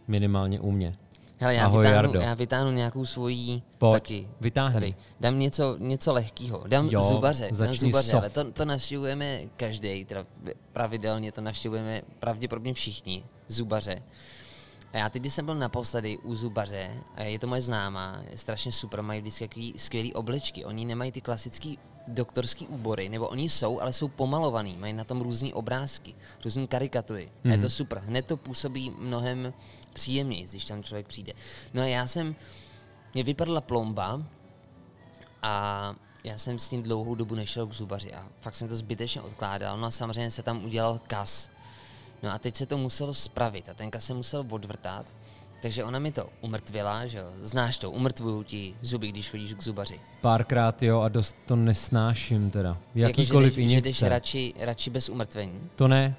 Minimálně 0.09 0.61
u 0.61 0.71
mě. 0.71 0.97
Hele, 1.41 1.55
já, 1.55 1.65
Ahoj, 1.65 1.85
vytáhnu, 1.87 2.09
Jardo. 2.09 2.21
já 2.21 2.35
vytáhnu 2.35 2.71
nějakou 2.71 3.05
svoji 3.07 3.63
Pojď, 3.79 3.93
taky. 3.93 4.29
vytáhni. 4.41 4.75
Tady. 4.75 4.95
Dám 5.21 5.39
něco, 5.39 5.77
něco 5.79 6.13
lehkého. 6.13 6.65
Dám 6.67 6.89
Jo, 6.89 7.01
zubaře. 7.01 7.51
Dám 7.59 7.75
zubaře, 7.75 8.13
ale 8.13 8.31
to, 8.31 8.53
to 8.53 8.65
navštěvujeme 8.65 9.41
každý, 9.57 10.05
teda 10.05 10.25
pravidelně 10.73 11.33
to 11.33 11.41
navštěvujeme 11.41 12.03
pravděpodobně 12.21 12.75
všichni 12.75 13.25
zubaře. 13.49 14.03
A 14.93 14.99
já 14.99 15.09
teď, 15.09 15.23
když 15.23 15.35
jsem 15.35 15.45
byl 15.47 15.55
naposledy 15.55 16.19
u 16.19 16.35
zubaře, 16.35 16.91
a 17.15 17.23
je 17.23 17.39
to 17.39 17.47
moje 17.47 17.63
známá, 17.63 18.23
je 18.31 18.39
strašně 18.39 18.73
super, 18.73 19.03
mají 19.03 19.21
vždycky 19.21 19.49
takový 19.49 19.75
skvělý 19.77 20.15
oblečky. 20.15 20.65
Oni 20.65 20.85
nemají 20.85 21.13
ty 21.13 21.21
klasický 21.21 21.79
doktorský 22.09 22.67
úbory, 22.67 23.09
nebo 23.09 23.29
oni 23.29 23.49
jsou, 23.49 23.81
ale 23.81 23.93
jsou 23.93 24.09
pomalovaný, 24.09 24.77
mají 24.77 24.93
na 24.93 25.05
tom 25.05 25.21
různé 25.21 25.55
obrázky, 25.55 26.15
různé 26.45 26.67
karikatury. 26.67 27.29
A 27.45 27.49
je 27.49 27.59
to 27.59 27.71
super. 27.71 27.99
Hned 28.07 28.27
to 28.27 28.37
působí 28.37 28.91
mnohem 28.99 29.53
příjemněji, 29.99 30.45
když 30.51 30.65
tam 30.65 30.83
člověk 30.83 31.07
přijde. 31.07 31.33
No 31.75 31.83
a 31.83 31.87
já 31.87 32.07
jsem, 32.07 32.37
mě 33.15 33.23
vypadla 33.23 33.61
plomba 33.61 34.23
a 35.43 35.95
já 36.25 36.39
jsem 36.39 36.59
s 36.59 36.69
tím 36.69 36.83
dlouhou 36.83 37.15
dobu 37.15 37.35
nešel 37.35 37.67
k 37.67 37.73
zubaři 37.73 38.15
a 38.15 38.27
fakt 38.41 38.55
jsem 38.55 38.69
to 38.69 38.77
zbytečně 38.77 39.21
odkládal. 39.21 39.79
No 39.79 39.87
a 39.87 39.91
samozřejmě 39.91 40.31
se 40.31 40.43
tam 40.43 40.65
udělal 40.65 41.01
kas. 41.07 41.51
No 42.23 42.31
a 42.31 42.39
teď 42.39 42.57
se 42.57 42.67
to 42.67 42.79
muselo 42.79 43.15
spravit 43.15 43.69
a 43.69 43.75
ten 43.75 43.91
kas 43.91 44.05
se 44.05 44.15
musel 44.15 44.47
odvrtat, 44.51 45.07
takže 45.63 45.85
ona 45.85 45.99
mi 45.99 46.13
to 46.13 46.29
umrtvila, 46.41 47.07
že 47.07 47.19
jo. 47.19 47.27
Znáš 47.43 47.79
to, 47.79 47.91
umrtvují 47.91 48.45
ti 48.45 48.75
zuby, 48.83 49.09
když 49.09 49.31
chodíš 49.31 49.55
k 49.55 49.63
zubaři. 49.63 50.01
Párkrát 50.21 50.83
jo 50.83 51.01
a 51.01 51.09
dost 51.09 51.37
to 51.47 51.57
nesnáším 51.57 52.51
teda. 52.51 52.79
Jako, 52.95 53.21
Jakýkoliv 53.21 53.55
že 53.55 53.61
jdeš, 53.61 53.73
že 53.73 53.81
jdeš 53.81 54.03
radši, 54.03 54.55
radši 54.61 54.91
bez 54.91 55.09
umrtvení. 55.09 55.61
To 55.77 55.89
ne. 55.89 56.17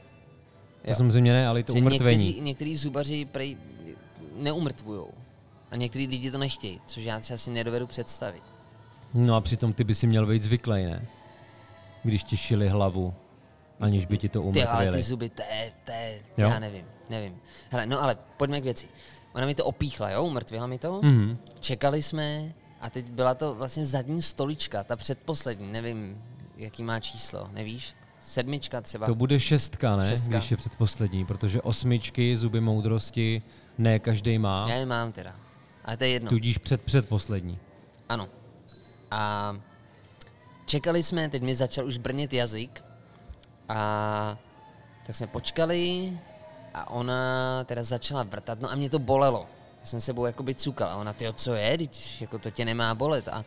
To 0.90 0.94
Jo. 0.94 0.98
samozřejmě 0.98 1.34
ne, 1.34 1.48
ale 1.48 1.60
i 1.60 1.64
to 1.64 1.74
Že 1.74 1.80
umrtvení. 1.80 2.26
Někteří, 2.26 2.42
někteří 2.42 2.78
zubaři 2.78 3.26
prej 3.26 3.58
neumrtvujou. 4.36 5.12
A 5.72 5.76
některý 5.76 6.08
lidi 6.08 6.32
to 6.32 6.38
nechtějí, 6.38 6.82
což 6.86 7.04
já 7.04 7.22
si 7.22 7.52
nedovedu 7.52 7.88
představit. 7.88 8.44
No 9.14 9.36
a 9.36 9.42
přitom 9.42 9.74
ty 9.74 9.84
by 9.84 9.96
si 9.96 10.08
měl 10.08 10.26
být 10.26 10.44
zvyklý, 10.44 10.84
ne? 10.84 11.06
Když 12.04 12.24
ti 12.24 12.38
šili 12.38 12.70
hlavu, 12.70 13.14
aniž 13.80 14.06
by 14.06 14.18
ti 14.18 14.30
to 14.30 14.52
Ty, 14.52 14.64
ale 14.66 14.76
ty 14.76 14.82
umrtvili. 14.84 15.04
zuby, 15.04 15.30
to 15.30 15.42
je, 15.44 15.72
to 15.86 15.92
je, 15.92 16.20
Jo? 16.38 16.50
já 16.50 16.60
nevím, 16.60 16.86
nevím. 17.10 17.38
Hele, 17.70 17.86
no 17.86 18.02
ale 18.04 18.18
pojďme 18.38 18.62
k 18.62 18.64
věci. 18.64 18.88
Ona 19.34 19.46
mi 19.46 19.56
to 19.56 19.66
opíchla, 19.66 20.10
jo, 20.10 20.24
umrtvila 20.26 20.68
mi 20.68 20.78
to. 20.78 21.02
Mhm. 21.04 21.38
Čekali 21.60 22.04
jsme 22.04 22.54
a 22.82 22.90
teď 22.90 23.10
byla 23.12 23.36
to 23.36 23.56
vlastně 23.56 23.86
zadní 23.86 24.22
stolička, 24.22 24.84
ta 24.84 24.96
předposlední, 24.96 25.72
nevím, 25.72 26.24
jaký 26.58 26.84
má 26.84 27.00
číslo, 27.00 27.50
nevíš? 27.54 27.94
Sedmička 28.30 28.82
třeba. 28.82 29.06
To 29.06 29.16
bude 29.16 29.40
šestka, 29.40 29.96
ne? 29.96 30.10
Šestka. 30.10 30.38
Když 30.38 30.52
je 30.52 30.58
předposlední, 30.58 31.26
protože 31.26 31.62
osmičky, 31.62 32.38
zuby 32.38 32.62
moudrosti, 32.62 33.42
ne 33.78 34.00
každý 34.00 34.38
má, 34.38 34.66
Já 34.70 34.76
je 34.76 34.86
mám 34.86 35.12
teda. 35.12 35.36
Ale 35.86 35.98
to 35.98 36.04
je 36.04 36.10
jedno. 36.10 36.30
tudíž 36.30 36.58
před 36.58 36.82
předposlední. 36.82 37.60
Ano. 38.10 38.30
A 39.12 39.56
čekali 40.66 41.04
jsme, 41.04 41.30
teď 41.30 41.42
mi 41.44 41.56
začal 41.56 41.86
už 41.86 41.98
brnět 41.98 42.34
jazyk 42.34 42.84
a 43.70 44.38
tak 45.06 45.16
jsme 45.16 45.28
počkali 45.28 46.14
a 46.74 46.90
ona 46.90 47.64
teda 47.64 47.84
začala 47.84 48.24
vrtat, 48.24 48.62
no 48.62 48.72
a 48.72 48.76
mě 48.76 48.90
to 48.90 49.00
bolelo. 49.00 49.48
Já 49.80 49.86
jsem 49.86 50.02
sebou 50.02 50.26
jakoby 50.26 50.56
cukal 50.56 50.90
a 50.90 50.96
ona, 50.96 51.14
tyjo, 51.14 51.34
co 51.34 51.54
je, 51.54 51.78
Teď, 51.78 52.22
jako 52.22 52.40
to 52.40 52.52
tě 52.52 52.66
nemá 52.66 52.96
bolet. 52.96 53.28
A 53.28 53.46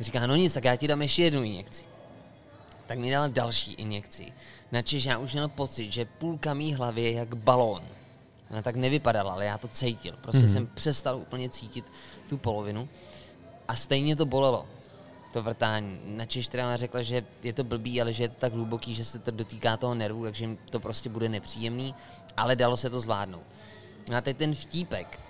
říká, 0.00 0.26
no 0.26 0.36
nic, 0.36 0.54
tak 0.54 0.64
já 0.64 0.76
ti 0.76 0.88
dám 0.88 1.02
ještě 1.02 1.22
jednu 1.22 1.42
injekci. 1.42 1.84
Tak 2.88 2.98
mi 2.98 3.10
dala 3.10 3.28
další 3.28 3.72
injekci. 3.72 4.32
Načež 4.72 5.04
já 5.04 5.18
už 5.18 5.32
měl 5.32 5.48
pocit, 5.48 5.92
že 5.92 6.04
půlka 6.04 6.54
mý 6.54 6.74
hlavy 6.74 7.02
je 7.02 7.12
jak 7.12 7.34
balón. 7.34 7.84
Ona 8.50 8.62
tak 8.62 8.76
nevypadala, 8.76 9.32
ale 9.32 9.44
já 9.44 9.58
to 9.58 9.68
cítil. 9.68 10.16
Prostě 10.20 10.42
mm-hmm. 10.42 10.52
jsem 10.52 10.66
přestal 10.66 11.18
úplně 11.18 11.48
cítit 11.48 11.84
tu 12.28 12.38
polovinu. 12.38 12.88
A 13.68 13.74
stejně 13.74 14.16
to 14.16 14.26
bolelo, 14.26 14.66
to 15.32 15.42
vrtání. 15.42 16.00
Teda 16.50 16.64
ona 16.64 16.76
řekla, 16.76 17.02
že 17.02 17.24
je 17.42 17.52
to 17.52 17.64
blbý, 17.64 18.00
ale 18.00 18.12
že 18.12 18.24
je 18.24 18.28
to 18.28 18.36
tak 18.36 18.52
hluboký, 18.52 18.94
že 18.94 19.04
se 19.04 19.18
to 19.18 19.30
dotýká 19.30 19.76
toho 19.76 19.94
nervu, 19.94 20.24
takže 20.24 20.44
jim 20.44 20.58
to 20.70 20.80
prostě 20.80 21.08
bude 21.08 21.28
nepříjemný, 21.28 21.94
ale 22.36 22.56
dalo 22.56 22.76
se 22.76 22.90
to 22.90 23.00
zvládnout. 23.00 23.46
No 24.10 24.16
a 24.16 24.20
teď 24.20 24.36
ten 24.36 24.54
vtípek. 24.54 25.20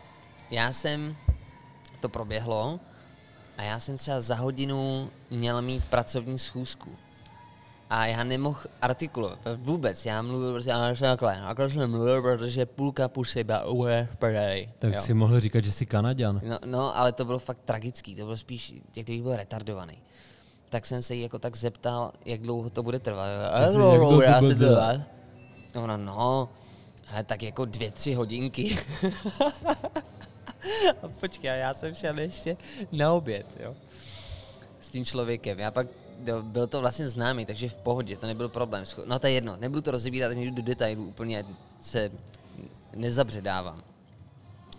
Já 0.51 0.73
jsem, 0.73 1.17
to 2.01 2.09
proběhlo, 2.09 2.81
a 3.57 3.63
já 3.63 3.81
jsem 3.81 3.99
třeba 3.99 4.21
za 4.21 4.35
hodinu 4.35 5.11
měl 5.31 5.63
mít 5.63 5.85
pracovní 5.85 6.39
schůzku. 6.39 6.97
A 7.91 8.07
já 8.07 8.25
nemohl 8.25 8.61
artikulovat 8.83 9.39
vůbec. 9.57 10.07
Já 10.07 10.23
mluvil 10.23 10.53
prostě 10.53 10.71
já 10.71 10.95
jsem 10.95 11.09
takhle. 11.09 11.41
Takhle 11.47 11.71
jsem 11.71 11.91
mluvil, 11.91 12.23
protože 12.23 12.67
půlka 12.67 13.09
pusy 13.09 13.45
byla 13.45 13.65
prdeli. 14.19 14.69
Tak 14.79 14.95
jo. 14.95 15.03
si 15.03 15.15
mohl 15.15 15.41
říkat, 15.41 15.65
že 15.65 15.73
jsi 15.73 15.87
Kanaďan. 15.87 16.41
No, 16.45 16.59
no, 16.67 16.97
ale 16.97 17.13
to 17.13 17.25
bylo 17.25 17.39
fakt 17.39 17.59
tragický, 17.65 18.15
to 18.15 18.25
bylo 18.25 18.37
spíš, 18.37 18.73
jak 18.97 19.07
kdybych 19.07 19.23
byl 19.23 19.37
retardovaný. 19.37 19.99
Tak 20.69 20.87
jsem 20.87 21.03
se 21.03 21.15
jí 21.15 21.23
jako 21.23 21.39
tak 21.39 21.57
zeptal, 21.57 22.13
jak 22.25 22.41
dlouho 22.41 22.71
to 22.71 22.83
bude 22.83 22.99
trvat. 22.99 23.29
Dlouho 23.73 23.97
dlouho 23.97 24.41
bude 24.41 24.55
to? 24.55 25.81
Ona, 25.83 25.97
no, 25.97 26.49
ale 27.13 27.25
tak 27.25 27.43
jako 27.43 27.65
dvě, 27.65 27.91
tři 27.91 28.15
hodinky. 28.15 28.79
a 31.03 31.09
počkej, 31.21 31.51
a 31.51 31.55
já 31.55 31.75
jsem 31.75 31.95
šel 31.95 32.19
ještě 32.19 32.57
na 32.93 33.13
oběd, 33.13 33.47
jo. 33.61 33.75
S 34.81 34.89
tím 34.89 35.05
člověkem. 35.05 35.59
Já 35.59 35.71
pak, 35.71 35.87
byl 36.43 36.67
to 36.67 36.81
vlastně 36.81 37.09
známý, 37.09 37.47
takže 37.47 37.69
v 37.69 37.77
pohodě, 37.77 38.17
to 38.17 38.27
nebyl 38.27 38.49
problém. 38.49 38.85
No 39.07 39.19
to 39.19 39.27
je 39.27 39.33
jedno, 39.33 39.57
nebudu 39.57 39.81
to 39.81 39.91
rozebírat 39.91 40.31
ani 40.31 40.51
do 40.51 40.63
detailů, 40.63 41.07
úplně 41.07 41.45
se 41.81 42.11
nezabředávám. 42.97 43.83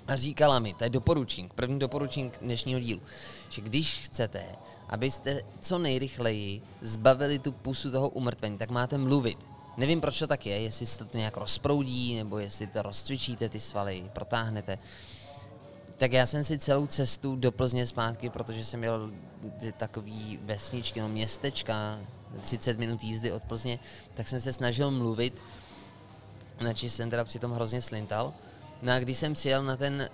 A 0.07 0.15
říkala 0.15 0.59
mi, 0.59 0.73
to 0.73 0.83
je 0.83 0.89
doporučení, 0.89 1.49
první 1.55 1.79
doporučení 1.79 2.31
dnešního 2.41 2.79
dílu, 2.79 3.01
že 3.49 3.61
když 3.61 3.93
chcete, 3.93 4.45
abyste 4.89 5.41
co 5.59 5.77
nejrychleji 5.77 6.61
zbavili 6.81 7.39
tu 7.39 7.51
pusu 7.51 7.91
toho 7.91 8.09
umrtvení, 8.09 8.57
tak 8.57 8.69
máte 8.69 8.97
mluvit. 8.97 9.37
Nevím, 9.77 10.01
proč 10.01 10.19
to 10.19 10.27
tak 10.27 10.45
je, 10.45 10.61
jestli 10.61 10.85
se 10.85 11.05
to 11.05 11.17
nějak 11.17 11.37
rozproudí, 11.37 12.15
nebo 12.15 12.39
jestli 12.39 12.67
to 12.67 12.81
rozcvičíte 12.81 13.49
ty 13.49 13.59
svaly, 13.59 14.09
protáhnete. 14.13 14.79
Tak 15.99 16.13
já 16.13 16.25
jsem 16.25 16.43
si 16.43 16.59
celou 16.59 16.87
cestu 16.87 17.35
do 17.35 17.51
Plzně 17.51 17.87
zpátky, 17.87 18.29
protože 18.29 18.65
jsem 18.65 18.79
měl 18.79 19.11
takový 19.77 20.39
vesničky, 20.41 21.01
no 21.01 21.09
městečka, 21.09 21.99
30 22.41 22.79
minut 22.79 23.03
jízdy 23.03 23.31
od 23.31 23.43
Plzně, 23.43 23.79
tak 24.13 24.27
jsem 24.27 24.41
se 24.41 24.53
snažil 24.53 24.91
mluvit, 24.91 25.43
načež 26.61 26.91
jsem 26.91 27.09
teda 27.09 27.23
přitom 27.23 27.51
hrozně 27.51 27.81
slintal. 27.81 28.33
No 28.81 28.93
a 28.93 28.99
když 28.99 29.17
jsem 29.17 29.33
přijel 29.33 29.63
na 29.63 29.75
ten 29.75 30.09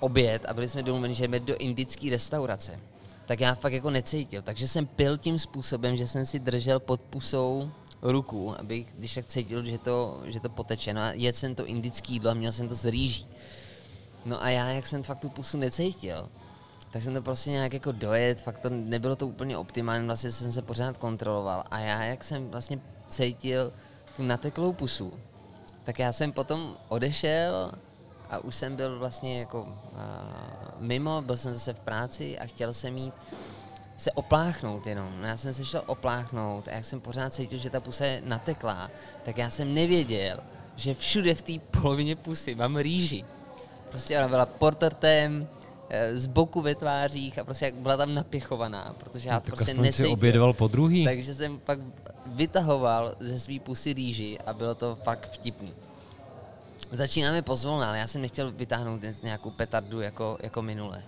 oběd 0.00 0.46
a 0.46 0.54
byli 0.54 0.68
jsme 0.68 0.82
domluveni, 0.82 1.14
že 1.14 1.24
jdeme 1.24 1.40
do 1.40 1.56
indické 1.56 2.10
restaurace, 2.10 2.80
tak 3.26 3.40
já 3.40 3.54
fakt 3.54 3.72
jako 3.72 3.90
necítil. 3.90 4.42
Takže 4.42 4.68
jsem 4.68 4.86
pil 4.86 5.18
tím 5.18 5.38
způsobem, 5.38 5.96
že 5.96 6.08
jsem 6.08 6.26
si 6.26 6.38
držel 6.38 6.80
pod 6.80 7.00
pusou 7.00 7.70
ruku, 8.02 8.60
abych 8.60 8.86
když 8.98 9.14
tak 9.14 9.26
cítil, 9.26 9.64
že 9.64 9.78
to, 9.78 10.22
že 10.24 10.40
to 10.40 10.48
poteče. 10.48 10.94
No 10.94 11.00
a 11.00 11.12
jedl 11.12 11.38
jsem 11.38 11.54
to 11.54 11.66
indický 11.66 12.12
jídlo 12.12 12.30
a 12.30 12.34
měl 12.34 12.52
jsem 12.52 12.68
to 12.68 12.74
z 12.74 12.84
rýží. 12.84 13.26
No 14.26 14.42
a 14.42 14.48
já, 14.48 14.68
jak 14.68 14.86
jsem 14.86 15.02
fakt 15.02 15.18
tu 15.18 15.28
pusu 15.28 15.58
necítil, 15.58 16.28
tak 16.90 17.02
jsem 17.02 17.14
to 17.14 17.22
prostě 17.22 17.50
nějak 17.50 17.72
jako 17.72 17.92
dojet, 17.92 18.40
fakt 18.40 18.58
to 18.58 18.70
nebylo 18.70 19.16
to 19.16 19.26
úplně 19.26 19.58
optimální, 19.58 20.06
vlastně 20.06 20.32
jsem 20.32 20.52
se 20.52 20.62
pořád 20.62 20.98
kontroloval. 20.98 21.64
A 21.70 21.78
já, 21.78 22.02
jak 22.02 22.24
jsem 22.24 22.50
vlastně 22.50 22.80
cítil 23.08 23.72
tu 24.16 24.22
nateklou 24.22 24.72
pusu, 24.72 25.12
tak 25.84 25.98
já 25.98 26.12
jsem 26.12 26.32
potom 26.32 26.76
odešel 26.88 27.72
a 28.30 28.38
už 28.38 28.54
jsem 28.54 28.76
byl 28.76 28.98
vlastně 28.98 29.38
jako 29.40 29.62
uh, 29.62 29.68
mimo, 30.78 31.22
byl 31.22 31.36
jsem 31.36 31.52
zase 31.52 31.72
v 31.72 31.80
práci 31.80 32.38
a 32.38 32.46
chtěl 32.46 32.74
jsem 32.74 32.94
mít 32.94 33.14
se 33.96 34.12
opláchnout 34.12 34.86
jenom. 34.86 35.20
No 35.20 35.28
já 35.28 35.36
jsem 35.36 35.54
se 35.54 35.64
šel 35.64 35.82
opláchnout 35.86 36.68
a 36.68 36.70
jak 36.70 36.84
jsem 36.84 37.00
pořád 37.00 37.34
cítil, 37.34 37.58
že 37.58 37.70
ta 37.70 37.80
pusa 37.80 38.04
je 38.04 38.22
nateklá, 38.24 38.90
tak 39.24 39.38
já 39.38 39.50
jsem 39.50 39.74
nevěděl, 39.74 40.40
že 40.76 40.94
všude 40.94 41.34
v 41.34 41.42
té 41.42 41.52
polovině 41.80 42.16
pusy 42.16 42.54
mám 42.54 42.76
rýži. 42.76 43.24
Prostě 43.90 44.18
ona 44.18 44.28
byla 44.28 44.46
portrtem, 44.46 45.48
eh, 45.88 46.18
z 46.18 46.26
boku 46.26 46.62
ve 46.62 46.74
tvářích 46.74 47.38
a 47.38 47.44
prostě 47.44 47.64
jak 47.64 47.74
byla 47.74 47.96
tam 47.96 48.14
napěchovaná, 48.14 48.94
protože 48.98 49.28
já 49.28 49.40
tak 49.40 49.46
prostě 49.46 49.74
necítil. 49.74 50.12
obědoval 50.12 50.52
po 50.52 50.68
druhý. 50.68 51.04
Takže 51.04 51.34
jsem 51.34 51.58
pak 51.58 51.78
vytahoval 52.26 53.14
ze 53.20 53.38
svý 53.38 53.60
pusy 53.60 53.92
rýži 53.92 54.38
a 54.46 54.52
bylo 54.52 54.74
to 54.74 54.98
fakt 55.02 55.30
vtipný. 55.32 55.72
Začínáme 56.92 57.42
pozvolna, 57.42 57.88
ale 57.88 57.98
já 57.98 58.06
jsem 58.06 58.22
nechtěl 58.22 58.52
vytáhnout 58.52 59.00
dnes 59.00 59.22
nějakou 59.22 59.50
petardu 59.50 60.00
jako, 60.00 60.38
jako 60.42 60.62
minule. 60.62 61.02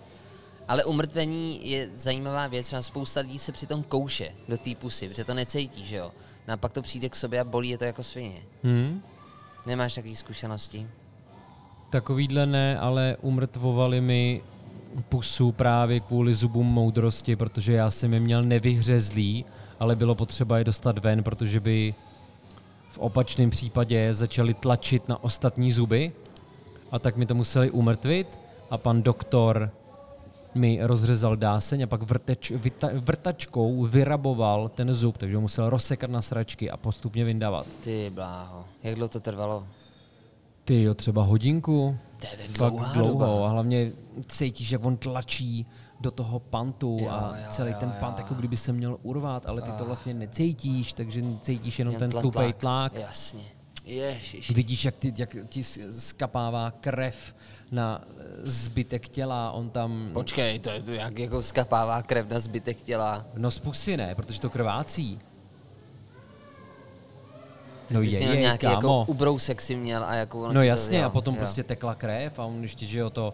Ale 0.67 0.83
umrtvení 0.83 1.69
je 1.69 1.89
zajímavá 1.95 2.47
věc, 2.47 2.65
třeba 2.67 2.81
spousta 2.81 3.19
lidí 3.19 3.39
se 3.39 3.51
přitom 3.51 3.83
kouše 3.83 4.31
do 4.47 4.57
té 4.57 4.75
pusy, 4.75 5.09
protože 5.09 5.23
to 5.23 5.33
necítí, 5.33 5.85
že 5.85 5.95
jo? 5.95 6.11
No 6.47 6.53
a 6.53 6.57
pak 6.57 6.73
to 6.73 6.81
přijde 6.81 7.09
k 7.09 7.15
sobě 7.15 7.39
a 7.39 7.43
bolí 7.43 7.69
je 7.69 7.77
to 7.77 7.83
jako 7.85 8.03
svině. 8.03 8.41
Hmm? 8.63 9.03
Nemáš 9.65 9.95
takové 9.95 10.15
zkušenosti? 10.15 10.87
Takovýhle 11.89 12.45
ne, 12.45 12.79
ale 12.79 13.17
umrtvovali 13.21 14.01
mi 14.01 14.41
pusu 15.09 15.51
právě 15.51 15.99
kvůli 15.99 16.33
zubům 16.33 16.67
moudrosti, 16.67 17.35
protože 17.35 17.73
já 17.73 17.91
jsem 17.91 18.13
je 18.13 18.19
měl 18.19 18.43
nevyhřezlý, 18.43 19.45
ale 19.79 19.95
bylo 19.95 20.15
potřeba 20.15 20.57
je 20.57 20.63
dostat 20.63 20.97
ven, 20.97 21.23
protože 21.23 21.59
by 21.59 21.95
v 22.91 22.97
opačném 22.97 23.49
případě 23.49 24.13
začali 24.13 24.53
tlačit 24.53 25.09
na 25.09 25.23
ostatní 25.23 25.71
zuby 25.71 26.11
a 26.91 26.99
tak 26.99 27.17
mi 27.17 27.25
to 27.25 27.35
museli 27.35 27.71
umrtvit 27.71 28.39
a 28.69 28.77
pan 28.77 29.03
doktor 29.03 29.71
mi 30.55 30.79
rozřezal 30.81 31.35
dáseň 31.35 31.81
a 31.81 31.87
pak 31.87 32.03
vrteč, 32.03 32.51
vyta, 32.51 32.89
vrtačkou 32.93 33.83
vyraboval 33.83 34.69
ten 34.69 34.93
zub, 34.93 35.17
takže 35.17 35.35
ho 35.35 35.41
musel 35.41 35.69
rozsekat 35.69 36.09
na 36.09 36.21
sračky 36.21 36.69
a 36.69 36.77
postupně 36.77 37.25
vyndávat. 37.25 37.65
Ty 37.83 38.11
bláho, 38.13 38.65
jak 38.83 38.95
dlouho 38.95 39.09
to 39.09 39.19
trvalo? 39.19 39.67
Ty 40.69 40.83
jo, 40.83 40.93
třeba 40.93 41.23
hodinku. 41.23 41.97
To 42.19 42.27
je 42.27 42.47
dlouhá 42.47 42.93
dlouho 42.93 43.13
doba. 43.13 43.47
a 43.47 43.49
hlavně 43.49 43.91
cítíš, 44.27 44.71
jak 44.71 44.85
on 44.85 44.97
tlačí 44.97 45.65
do 45.99 46.11
toho 46.11 46.39
pantu 46.39 46.97
Jo, 47.01 47.09
a 47.09 47.37
jo, 47.37 47.43
celý 47.49 47.71
jo, 47.71 47.77
ten 47.79 47.89
jo. 47.89 47.95
pant 47.99 48.17
jako 48.17 48.33
kdyby 48.33 48.57
se 48.57 48.73
měl 48.73 48.97
urvat, 49.03 49.45
ale 49.45 49.61
ty 49.61 49.71
to 49.71 49.85
vlastně 49.85 50.13
necítíš, 50.13 50.93
takže 50.93 51.23
cítíš 51.41 51.79
jenom 51.79 51.93
Jen 51.93 51.99
ten 51.99 52.21
tupej 52.21 52.53
tlak. 52.53 52.95
Jasně. 52.95 53.43
Ježiš. 53.85 54.51
Vidíš, 54.51 54.85
jak, 54.85 54.95
ty, 54.95 55.13
jak 55.17 55.35
ti 55.47 55.63
skapává 55.91 56.71
krev 56.71 57.35
na 57.71 58.01
zbytek 58.43 59.09
těla, 59.09 59.51
on 59.51 59.69
tam... 59.69 60.09
Počkej, 60.13 60.59
to 60.59 60.69
je 60.69 60.81
to, 60.81 60.91
jak 60.91 61.19
jako 61.19 61.41
skapává 61.41 62.01
krev 62.03 62.29
na 62.29 62.39
zbytek 62.39 62.81
těla. 62.81 63.25
No 63.37 63.51
z 63.51 63.59
pusy 63.59 63.97
ne, 63.97 64.15
protože 64.15 64.41
to 64.41 64.49
krvácí. 64.49 65.19
No 67.91 67.99
Ty 67.99 68.05
je, 68.07 68.11
jsi 68.17 68.23
měl 68.23 68.33
je, 68.33 68.39
nějaký 68.39 68.61
kámo. 68.67 68.75
jako 68.75 69.03
ubrousek 69.11 69.61
si 69.61 69.75
měl 69.75 70.03
a 70.03 70.13
jako 70.13 70.39
No 70.41 70.47
ti 70.49 70.53
to- 70.53 70.61
jasně, 70.61 70.97
jo, 70.97 71.05
a 71.05 71.09
potom 71.09 71.33
jo. 71.33 71.37
prostě 71.39 71.63
tekla 71.63 71.95
krev 71.95 72.39
a 72.39 72.45
on 72.45 72.61
ještě, 72.61 72.85
že 72.85 72.99
jo, 72.99 73.09
to... 73.09 73.33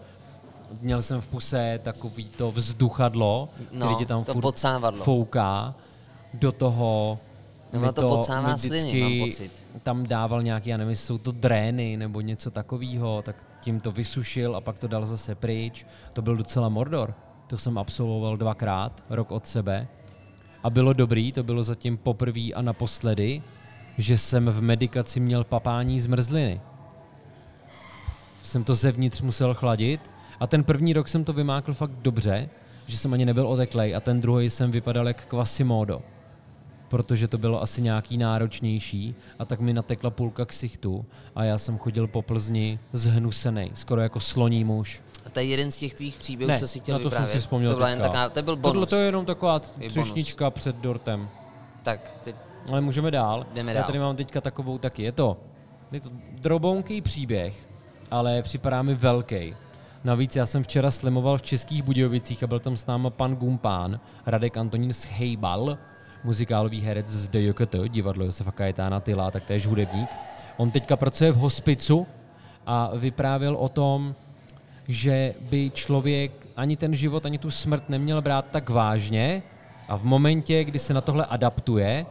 Měl 0.81 1.01
jsem 1.01 1.21
v 1.21 1.27
puse 1.27 1.79
takový 1.83 2.25
to 2.25 2.51
vzduchadlo, 2.51 3.49
No, 3.71 3.85
který 3.85 3.97
ti 3.97 4.05
tam 4.05 4.23
to 4.23 4.33
furt 4.33 4.41
podsávadlo. 4.41 5.03
fouká 5.03 5.75
do 6.33 6.51
toho 6.51 7.19
mi 7.73 7.93
to 7.93 8.09
podsává 8.09 8.53
mi 8.53 8.59
sliny, 8.59 9.01
mám 9.01 9.27
pocit. 9.27 9.51
tam 9.83 10.03
dával 10.05 10.41
nějaký, 10.43 10.69
já 10.69 10.77
nevím, 10.77 10.95
jsou 10.95 11.17
to 11.17 11.31
drény 11.31 11.97
nebo 11.97 12.21
něco 12.21 12.51
takového, 12.51 13.21
tak 13.21 13.35
tím 13.61 13.79
to 13.79 13.91
vysušil 13.91 14.55
a 14.55 14.61
pak 14.61 14.79
to 14.79 14.87
dal 14.87 15.05
zase 15.05 15.35
pryč. 15.35 15.85
To 16.13 16.21
byl 16.21 16.35
docela 16.37 16.69
Mordor. 16.69 17.13
To 17.47 17.57
jsem 17.57 17.77
absolvoval 17.77 18.37
dvakrát, 18.37 19.03
rok 19.09 19.31
od 19.31 19.47
sebe. 19.47 19.87
A 20.63 20.69
bylo 20.69 20.93
dobrý, 20.93 21.31
to 21.31 21.43
bylo 21.43 21.63
zatím 21.63 21.97
poprvé 21.97 22.41
a 22.55 22.61
naposledy, 22.61 23.41
že 23.97 24.17
jsem 24.17 24.45
v 24.49 24.61
medikaci 24.61 25.19
měl 25.19 25.43
papání 25.43 25.99
zmrzliny. 25.99 26.61
Jsem 28.43 28.63
to 28.63 28.75
zevnitř 28.75 29.21
musel 29.21 29.53
chladit 29.53 30.11
a 30.39 30.47
ten 30.47 30.63
první 30.63 30.93
rok 30.93 31.07
jsem 31.07 31.23
to 31.23 31.33
vymákl 31.33 31.73
fakt 31.73 31.91
dobře, 31.91 32.49
že 32.85 32.97
jsem 32.97 33.13
ani 33.13 33.25
nebyl 33.25 33.47
oteklej 33.47 33.95
a 33.95 33.99
ten 33.99 34.19
druhý 34.19 34.49
jsem 34.49 34.71
vypadal 34.71 35.07
jak 35.07 35.25
Quasimodo 35.25 36.01
protože 36.87 37.27
to 37.27 37.37
bylo 37.37 37.61
asi 37.61 37.81
nějaký 37.81 38.17
náročnější 38.17 39.15
a 39.39 39.45
tak 39.45 39.59
mi 39.59 39.73
natekla 39.73 40.09
půlka 40.09 40.45
ksichtu 40.45 41.05
a 41.35 41.43
já 41.43 41.57
jsem 41.57 41.77
chodil 41.77 42.07
po 42.07 42.21
Plzni 42.21 42.79
zhnusený, 42.93 43.71
skoro 43.73 44.01
jako 44.01 44.19
sloní 44.19 44.63
muž. 44.63 45.01
A 45.25 45.29
to 45.29 45.39
je 45.39 45.45
jeden 45.45 45.71
z 45.71 45.77
těch 45.77 45.93
tvých 45.93 46.15
příběhů, 46.15 46.47
Ne, 46.51 46.59
co 46.59 46.67
si 46.67 46.79
chtěl 46.79 46.93
na 46.97 46.99
to 46.99 47.09
jsem 47.09 47.09
vyprávět. 47.09 47.35
si 47.35 47.39
vzpomněl 47.41 47.71
to, 47.71 47.77
byla 47.77 47.89
jen 47.89 47.99
taká, 47.99 48.29
to 48.29 48.41
byl 48.43 48.55
Tohle 48.55 48.73
bonus. 48.73 48.89
to 48.89 48.95
je 48.95 49.05
jenom 49.05 49.25
taková 49.25 49.59
třešnička 49.59 50.49
před 50.49 50.75
dortem. 50.75 51.29
Tak, 51.83 52.11
teď 52.23 52.35
Ale 52.69 52.81
můžeme 52.81 53.11
dál. 53.11 53.45
Jdeme 53.53 53.71
Já 53.71 53.79
dál. 53.79 53.87
tady 53.87 53.99
mám 53.99 54.15
teďka 54.15 54.41
takovou 54.41 54.77
taky. 54.77 55.03
Je 55.03 55.11
to, 55.11 55.37
je 55.91 55.99
to 55.99 56.09
drobounký 56.41 57.01
příběh, 57.01 57.67
ale 58.11 58.41
připadá 58.41 58.81
mi 58.81 58.95
velký. 58.95 59.55
Navíc 60.03 60.35
já 60.35 60.45
jsem 60.45 60.63
včera 60.63 60.91
slimoval 60.91 61.37
v 61.37 61.41
Českých 61.41 61.83
Budějovicích 61.83 62.43
a 62.43 62.47
byl 62.47 62.59
tam 62.59 62.77
s 62.77 62.85
náma 62.85 63.09
pan 63.09 63.35
Gumpán, 63.35 63.99
Radek 64.25 64.57
Antonín 64.57 64.93
Schejbal, 64.93 65.77
muzikálový 66.23 66.81
herec 66.81 67.07
z 67.07 67.29
DJKT, 67.29 67.75
divadlo 67.87 68.25
Josefa 68.25 68.51
Kajetána 68.51 68.99
Tyla, 68.99 69.31
tak 69.31 69.43
též 69.43 69.67
hudebník. 69.67 70.09
On 70.57 70.71
teďka 70.71 70.95
pracuje 70.95 71.31
v 71.31 71.35
hospicu 71.35 72.07
a 72.65 72.91
vyprávěl 72.95 73.55
o 73.55 73.69
tom, 73.69 74.15
že 74.87 75.33
by 75.49 75.71
člověk 75.73 76.47
ani 76.57 76.77
ten 76.77 76.93
život, 76.93 77.25
ani 77.25 77.37
tu 77.37 77.51
smrt 77.51 77.89
neměl 77.89 78.21
brát 78.21 78.45
tak 78.51 78.69
vážně 78.69 79.43
a 79.87 79.97
v 79.97 80.03
momentě, 80.03 80.63
kdy 80.63 80.79
se 80.79 80.93
na 80.93 81.01
tohle 81.01 81.25
adaptuje, 81.25 82.05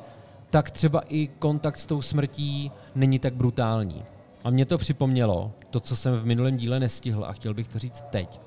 tak 0.54 0.70
třeba 0.70 1.00
i 1.08 1.26
kontakt 1.26 1.76
s 1.76 1.87
tou 1.87 2.02
smrtí 2.02 2.70
není 2.94 3.18
tak 3.18 3.34
brutální. 3.34 4.02
A 4.44 4.50
mě 4.50 4.66
to 4.66 4.78
připomnělo, 4.78 5.52
to, 5.70 5.80
co 5.80 5.96
jsem 5.96 6.14
v 6.14 6.26
minulém 6.26 6.56
díle 6.56 6.80
nestihl 6.80 7.25
a 7.25 7.32
chtěl 7.32 7.54
bych 7.54 7.68
to 7.68 7.78
říct 7.78 8.04
teď, 8.11 8.40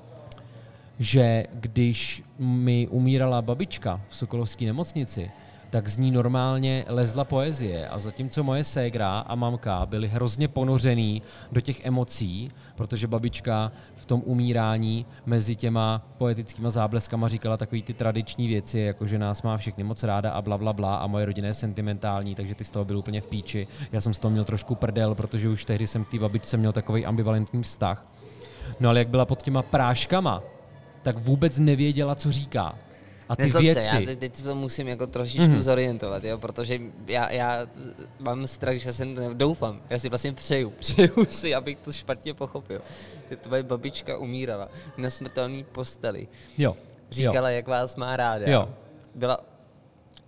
že 0.98 1.44
když 1.52 2.22
mi 2.38 2.88
umírala 2.90 3.42
babička 3.42 4.00
v 4.08 4.16
Sokolovské 4.16 4.66
nemocnici, 4.66 5.30
tak 5.70 5.88
z 5.88 5.96
ní 5.96 6.10
normálně 6.10 6.84
lezla 6.88 7.24
poezie 7.24 7.88
a 7.88 7.98
zatímco 7.98 8.42
moje 8.42 8.64
ségra 8.64 9.18
a 9.18 9.34
mamka 9.34 9.86
byly 9.86 10.08
hrozně 10.08 10.48
ponořený 10.48 11.22
do 11.52 11.60
těch 11.60 11.86
emocí, 11.86 12.50
protože 12.74 13.06
babička 13.06 13.72
v 13.94 14.06
tom 14.06 14.22
umírání 14.24 15.06
mezi 15.26 15.56
těma 15.56 16.02
poetickýma 16.18 16.70
zábleskama 16.70 17.28
říkala 17.28 17.56
takový 17.56 17.82
ty 17.82 17.94
tradiční 17.94 18.48
věci, 18.48 18.78
jako 18.78 19.06
že 19.06 19.18
nás 19.18 19.42
má 19.42 19.56
všechny 19.56 19.84
moc 19.84 20.02
ráda 20.02 20.30
a 20.30 20.42
bla, 20.42 20.58
bla, 20.58 20.72
bla 20.72 20.96
a 20.96 21.06
moje 21.06 21.24
rodina 21.24 21.48
je 21.48 21.54
sentimentální, 21.54 22.34
takže 22.34 22.54
ty 22.54 22.64
z 22.64 22.70
toho 22.70 22.84
byl 22.84 22.98
úplně 22.98 23.20
v 23.20 23.26
píči. 23.26 23.66
Já 23.92 24.00
jsem 24.00 24.14
z 24.14 24.18
toho 24.18 24.30
měl 24.30 24.44
trošku 24.44 24.74
prdel, 24.74 25.14
protože 25.14 25.48
už 25.48 25.64
tehdy 25.64 25.86
jsem 25.86 26.04
k 26.04 26.10
té 26.10 26.18
babičce 26.18 26.56
měl 26.56 26.72
takový 26.72 27.06
ambivalentní 27.06 27.62
vztah. 27.62 28.06
No 28.80 28.88
ale 28.88 28.98
jak 28.98 29.08
byla 29.08 29.24
pod 29.26 29.42
těma 29.42 29.62
práškama, 29.62 30.42
tak 31.02 31.18
vůbec 31.18 31.58
nevěděla, 31.58 32.14
co 32.14 32.32
říká. 32.32 32.74
A 33.28 33.36
ty 33.36 33.42
Nezlob 33.42 33.62
věci... 33.62 33.96
já 33.96 34.06
teď, 34.06 34.18
teď 34.18 34.42
to 34.42 34.54
musím 34.54 34.88
jako 34.88 35.06
trošičku 35.06 35.46
mm. 35.46 35.60
zorientovat, 35.60 36.24
jo, 36.24 36.38
protože 36.38 36.80
já, 37.06 37.32
já 37.32 37.66
mám 38.18 38.46
strach, 38.46 38.76
že 38.76 38.92
jsem, 38.92 39.14
doufám, 39.32 39.80
já 39.90 39.98
si 39.98 40.08
vlastně 40.08 40.32
přeju, 40.32 40.70
přeju 40.78 41.24
si, 41.24 41.54
abych 41.54 41.78
to 41.78 41.92
špatně 41.92 42.34
pochopil. 42.34 42.80
Že 43.30 43.36
tvoje 43.36 43.62
babička 43.62 44.18
umírala 44.18 44.68
na 44.96 45.10
smrtelné 45.10 45.64
posteli, 45.64 46.28
Jo, 46.58 46.76
říkala, 47.10 47.50
jak 47.50 47.68
vás 47.68 47.96
má 47.96 48.16
ráda, 48.16 48.50
Jo. 48.50 48.68
byla 49.14 49.38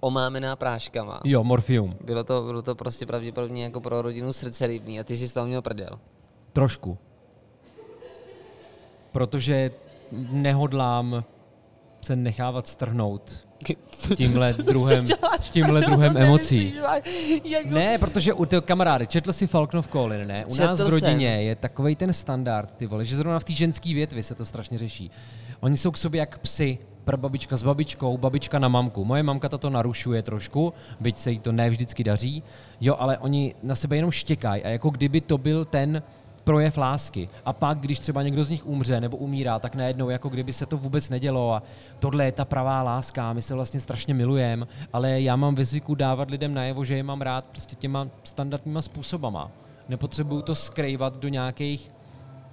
omámená 0.00 0.56
práškama. 0.56 1.20
jo, 1.24 1.44
morfium. 1.44 1.96
Bylo 2.04 2.24
to, 2.24 2.42
bylo 2.42 2.62
to 2.62 2.74
prostě 2.74 3.06
pravděpodobně 3.06 3.64
jako 3.64 3.80
pro 3.80 4.02
rodinu 4.02 4.32
srdce 4.32 4.66
rybný 4.66 5.00
a 5.00 5.04
ty 5.04 5.16
jsi 5.16 5.28
z 5.28 5.32
toho 5.32 5.46
měl 5.46 5.62
prdel. 5.62 5.98
Trošku. 6.52 6.98
Protože 9.12 9.70
nehodlám 10.30 11.24
se 12.00 12.16
nechávat 12.16 12.66
strhnout 12.66 13.50
tímhle 14.16 14.52
druhem, 14.52 15.04
tímhle 15.50 15.80
druhem 15.86 16.16
emocí. 16.16 16.74
Ne, 17.64 17.98
protože 17.98 18.32
u 18.32 18.46
toho 18.46 18.62
kamarády, 18.62 19.06
četl 19.06 19.32
si 19.32 19.46
Falknov 19.46 19.88
Colin, 19.88 20.26
ne? 20.26 20.44
U 20.46 20.54
nás 20.54 20.80
v 20.80 20.88
rodině 20.88 21.36
jsem. 21.36 21.40
je 21.40 21.56
takový 21.56 21.96
ten 21.96 22.12
standard, 22.12 22.74
ty 22.76 22.86
vole, 22.86 23.04
že 23.04 23.16
zrovna 23.16 23.38
v 23.38 23.44
té 23.44 23.52
ženské 23.52 23.94
větvi 23.94 24.22
se 24.22 24.34
to 24.34 24.44
strašně 24.44 24.78
řeší. 24.78 25.10
Oni 25.60 25.76
jsou 25.76 25.90
k 25.90 25.98
sobě 25.98 26.18
jak 26.18 26.38
psy, 26.38 26.78
prababička 27.04 27.56
s 27.56 27.62
babičkou, 27.62 28.18
babička 28.18 28.58
na 28.58 28.68
mamku. 28.68 29.04
Moje 29.04 29.22
mamka 29.22 29.48
toto 29.48 29.70
narušuje 29.70 30.22
trošku, 30.22 30.72
byť 31.00 31.18
se 31.18 31.30
jí 31.30 31.38
to 31.38 31.52
ne 31.52 31.70
vždycky 31.70 32.04
daří, 32.04 32.42
jo, 32.80 32.96
ale 32.98 33.18
oni 33.18 33.54
na 33.62 33.74
sebe 33.74 33.96
jenom 33.96 34.10
štěkají 34.10 34.62
a 34.62 34.68
jako 34.68 34.90
kdyby 34.90 35.20
to 35.20 35.38
byl 35.38 35.64
ten 35.64 36.02
projev 36.50 36.76
lásky. 36.76 37.28
A 37.44 37.52
pak, 37.52 37.78
když 37.78 38.00
třeba 38.00 38.22
někdo 38.22 38.44
z 38.44 38.48
nich 38.48 38.66
umře 38.66 39.00
nebo 39.00 39.16
umírá, 39.16 39.58
tak 39.58 39.74
najednou 39.74 40.10
jako 40.10 40.28
kdyby 40.28 40.52
se 40.52 40.66
to 40.66 40.76
vůbec 40.76 41.10
nedělo 41.10 41.54
a 41.54 41.62
tohle 41.98 42.24
je 42.24 42.32
ta 42.32 42.44
pravá 42.44 42.82
láska, 42.82 43.32
my 43.32 43.42
se 43.42 43.54
vlastně 43.54 43.80
strašně 43.80 44.14
milujeme, 44.14 44.66
ale 44.92 45.20
já 45.20 45.36
mám 45.36 45.54
ve 45.54 45.64
zvyku 45.64 45.94
dávat 45.94 46.30
lidem 46.30 46.54
najevo, 46.54 46.84
že 46.84 46.96
je 46.96 47.02
mám 47.02 47.20
rád 47.20 47.44
prostě 47.44 47.76
těma 47.76 48.08
standardníma 48.22 48.82
způsobama. 48.82 49.50
Nepotřebuju 49.88 50.42
to 50.42 50.54
skrývat 50.54 51.16
do 51.16 51.28
nějakých 51.28 51.92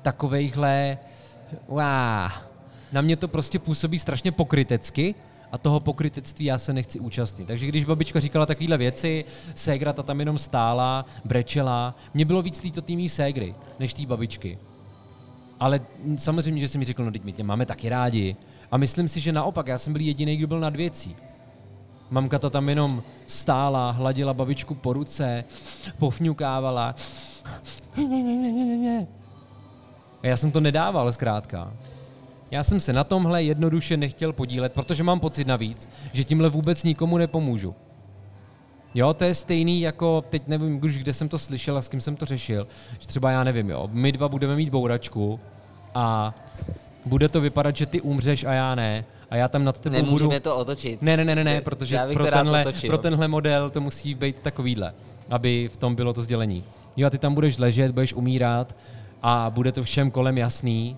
takovejhle 0.01 0.97
Wow. 1.67 2.31
Na 2.91 3.01
mě 3.01 3.15
to 3.15 3.27
prostě 3.27 3.59
působí 3.59 3.99
strašně 3.99 4.31
pokrytecky 4.31 5.15
a 5.51 5.57
toho 5.57 5.79
pokrytectví 5.79 6.45
já 6.45 6.57
se 6.57 6.73
nechci 6.73 6.99
účastnit. 6.99 7.45
Takže 7.45 7.67
když 7.67 7.85
babička 7.85 8.19
říkala 8.19 8.45
takovéhle 8.45 8.77
věci, 8.77 9.25
ségra 9.55 9.93
ta 9.93 10.03
tam 10.03 10.19
jenom 10.19 10.37
stála, 10.37 11.05
brečela, 11.25 11.95
mně 12.13 12.25
bylo 12.25 12.41
víc 12.41 12.63
líto 12.63 12.81
tý 12.81 13.09
ségry, 13.09 13.55
než 13.79 13.93
té 13.93 14.05
babičky. 14.05 14.57
Ale 15.59 15.81
samozřejmě, 16.15 16.61
že 16.61 16.67
jsem 16.67 16.79
mi 16.79 16.85
řekl, 16.85 17.05
no 17.05 17.11
teď 17.11 17.23
my 17.23 17.33
tě 17.33 17.43
máme 17.43 17.65
taky 17.65 17.89
rádi. 17.89 18.35
A 18.71 18.77
myslím 18.77 19.07
si, 19.07 19.19
že 19.19 19.31
naopak, 19.31 19.67
já 19.67 19.77
jsem 19.77 19.93
byl 19.93 20.01
jediný, 20.01 20.37
kdo 20.37 20.47
byl 20.47 20.59
nad 20.59 20.75
věcí. 20.75 21.15
Mamka 22.09 22.39
to 22.39 22.49
tam 22.49 22.69
jenom 22.69 23.03
stála, 23.27 23.91
hladila 23.91 24.33
babičku 24.33 24.75
po 24.75 24.93
ruce, 24.93 25.43
pofňukávala. 25.97 26.95
A 30.23 30.27
já 30.27 30.37
jsem 30.37 30.51
to 30.51 30.59
nedával 30.59 31.11
zkrátka. 31.11 31.73
Já 32.51 32.63
jsem 32.63 32.79
se 32.79 32.93
na 32.93 33.03
tomhle 33.03 33.43
jednoduše 33.43 33.97
nechtěl 33.97 34.33
podílet, 34.33 34.73
protože 34.73 35.03
mám 35.03 35.19
pocit 35.19 35.47
navíc, 35.47 35.89
že 36.13 36.23
tímhle 36.23 36.49
vůbec 36.49 36.83
nikomu 36.83 37.17
nepomůžu. 37.17 37.75
Jo, 38.95 39.13
to 39.13 39.23
je 39.23 39.35
stejný 39.35 39.81
jako, 39.81 40.23
teď 40.29 40.47
nevím 40.47 40.83
už, 40.83 40.97
kde 40.97 41.13
jsem 41.13 41.29
to 41.29 41.37
slyšel 41.37 41.77
a 41.77 41.81
s 41.81 41.89
kým 41.89 42.01
jsem 42.01 42.15
to 42.15 42.25
řešil, 42.25 42.67
že 42.99 43.07
třeba 43.07 43.31
já 43.31 43.43
nevím, 43.43 43.69
jo, 43.69 43.89
my 43.91 44.11
dva 44.11 44.29
budeme 44.29 44.55
mít 44.55 44.69
bouračku 44.69 45.39
a 45.95 46.35
bude 47.05 47.29
to 47.29 47.41
vypadat, 47.41 47.75
že 47.75 47.85
ty 47.85 48.01
umřeš 48.01 48.43
a 48.43 48.53
já 48.53 48.75
ne. 48.75 49.05
A 49.29 49.35
já 49.35 49.47
tam 49.47 49.63
nad 49.63 49.79
tebou 49.79 49.95
Nemůžeme 49.95 50.27
budu... 50.27 50.39
to 50.39 50.55
otočit. 50.55 51.01
Ne, 51.01 51.17
ne, 51.17 51.25
ne, 51.25 51.35
ne, 51.35 51.43
ne 51.43 51.61
protože 51.61 51.99
pro 52.13 52.25
tenhle, 52.25 52.61
otočil. 52.61 52.89
pro 52.89 52.97
tenhle 52.97 53.27
model 53.27 53.69
to 53.69 53.81
musí 53.81 54.15
být 54.15 54.35
takovýhle, 54.41 54.93
aby 55.29 55.69
v 55.73 55.77
tom 55.77 55.95
bylo 55.95 56.13
to 56.13 56.21
sdělení. 56.21 56.63
Jo, 56.97 57.07
a 57.07 57.09
ty 57.09 57.17
tam 57.17 57.33
budeš 57.33 57.57
ležet, 57.57 57.91
budeš 57.91 58.13
umírat 58.13 58.75
a 59.23 59.49
bude 59.49 59.71
to 59.71 59.83
všem 59.83 60.11
kolem 60.11 60.37
jasný, 60.37 60.97